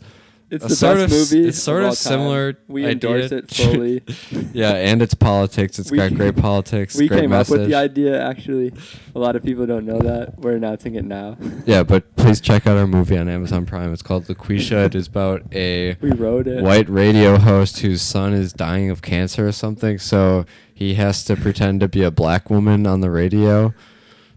It's 0.50 0.66
the 0.66 0.74
sort 0.76 0.96
best 0.96 1.04
of, 1.12 1.18
movie. 1.38 1.48
It's 1.48 1.58
sort 1.62 1.82
of 1.82 1.84
of 1.84 1.88
all 1.90 1.94
time. 1.94 1.96
similar. 1.96 2.56
We 2.68 2.86
idea. 2.86 2.92
endorse 2.92 3.32
it 3.32 3.50
fully. 3.54 4.02
yeah, 4.54 4.72
and 4.72 5.02
it's 5.02 5.12
politics. 5.12 5.78
It's 5.78 5.90
We- 5.90 5.98
got 5.98 6.14
great 6.14 6.36
politics. 6.48 6.96
we 6.96 7.06
great 7.08 7.20
came 7.22 7.30
message. 7.30 7.52
up 7.54 7.58
with 7.60 7.68
the 7.68 7.74
idea. 7.74 8.22
Actually, 8.26 8.72
a 9.14 9.18
lot 9.18 9.36
of 9.36 9.42
people 9.42 9.66
don't 9.66 9.84
know 9.84 9.98
that. 9.98 10.38
We're 10.38 10.56
announcing 10.56 10.94
it 10.94 11.04
now. 11.04 11.36
Yeah, 11.66 11.82
but 11.82 12.16
please 12.16 12.40
check 12.40 12.66
out 12.66 12.76
our 12.78 12.86
movie 12.86 13.18
on 13.18 13.28
Amazon 13.28 13.66
Prime. 13.66 13.92
It's 13.92 14.00
called 14.02 14.24
LaQuisha. 14.24 14.86
it 14.86 14.94
is 14.94 15.06
about 15.06 15.42
a 15.54 15.96
we 16.00 16.12
wrote 16.12 16.46
it. 16.46 16.62
white 16.62 16.88
radio 16.88 17.36
host 17.38 17.80
whose 17.80 18.00
son 18.00 18.32
is 18.32 18.52
dying 18.54 18.88
of 18.90 19.02
cancer 19.02 19.46
or 19.46 19.52
something. 19.52 19.98
So 19.98 20.46
he 20.72 20.94
has 20.94 21.24
to 21.24 21.36
pretend 21.36 21.80
to 21.80 21.88
be 21.88 22.02
a 22.02 22.10
black 22.10 22.48
woman 22.48 22.86
on 22.86 23.00
the 23.02 23.10
radio. 23.10 23.74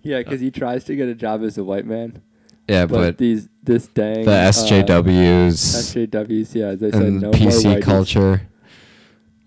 Yeah, 0.03 0.18
because 0.18 0.41
he 0.41 0.49
tries 0.51 0.84
to 0.86 0.95
get 0.95 1.07
a 1.07 1.14
job 1.16 1.43
as 1.43 1.57
a 1.57 1.64
white 1.64 1.86
man. 1.86 2.22
Yeah, 2.72 2.86
but, 2.86 2.95
but, 2.95 3.17
these 3.17 3.49
this 3.63 3.88
dang 3.88 4.24
the 4.24 4.32
uh, 4.32 4.49
SJWs 4.49 6.07
SJWs, 6.09 6.55
yeah, 6.55 6.76
they 6.76 6.89
said 6.89 7.01
and 7.01 7.22
no 7.22 7.32
PC 7.32 7.65
more 7.65 7.82
culture. 7.82 8.47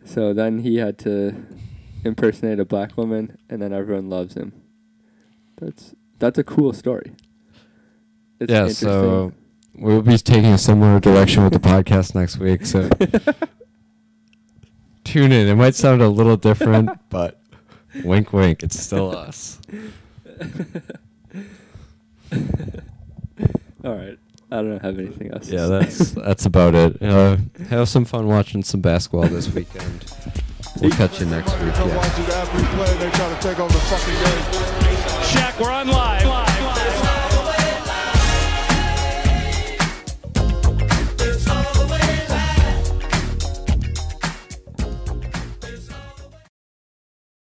So 0.05 0.35
then 0.35 0.59
he 0.59 0.77
had 0.77 0.99
to 0.99 1.35
impersonate 2.05 2.61
a 2.61 2.66
black 2.66 2.99
woman, 2.99 3.39
and 3.49 3.62
then 3.62 3.72
everyone 3.72 4.11
loves 4.11 4.35
him. 4.35 4.53
That's 5.57 5.95
that's 6.18 6.39
a 6.39 6.45
cool 6.45 6.75
story. 6.75 7.12
It's 8.41 8.53
yeah, 8.53 8.62
interesting. 8.62 8.89
so 8.89 9.33
we'll 9.75 10.03
be 10.03 10.18
taking 10.18 10.53
a 10.53 10.59
similar 10.59 11.01
direction 11.01 11.45
with 11.45 11.55
the 11.55 11.61
podcast 11.61 12.14
next 12.14 12.37
week. 12.37 12.66
So 12.66 12.91
tune 15.05 15.33
in. 15.33 15.49
It 15.49 15.55
might 15.55 15.75
sound 15.75 16.03
a 16.03 16.09
little 16.09 16.37
different, 16.37 16.91
but 17.09 17.41
wink, 18.05 18.35
wink. 18.35 18.62
It's 18.62 18.79
still 18.79 19.16
us. 19.16 19.62
All 23.85 23.95
right. 23.95 24.18
I 24.51 24.57
don't 24.57 24.78
have 24.82 24.99
anything 24.99 25.32
else. 25.32 25.49
to 25.49 25.55
Yeah, 25.55 25.66
say. 25.66 25.78
that's 25.80 26.11
that's 26.26 26.47
about 26.47 26.74
it. 26.74 27.03
Uh, 27.03 27.37
have 27.70 27.89
some 27.89 28.05
fun 28.05 28.26
watching 28.26 28.62
some 28.62 28.80
basketball 28.80 29.28
this 29.28 29.49
weekend. 29.53 30.05
We'll 30.80 30.91
catch 30.93 31.20
you 31.20 31.26
next 31.26 31.53
week. 31.61 31.72
Come 31.74 31.89
Yeah. 31.89 31.97
watch 31.97 32.14
the 32.16 32.35
average 32.35 32.66
player. 32.66 32.99
They 32.99 33.11
try 33.16 33.35
to 33.35 33.41
take 33.41 33.59
on 33.61 33.68
the 33.68 33.78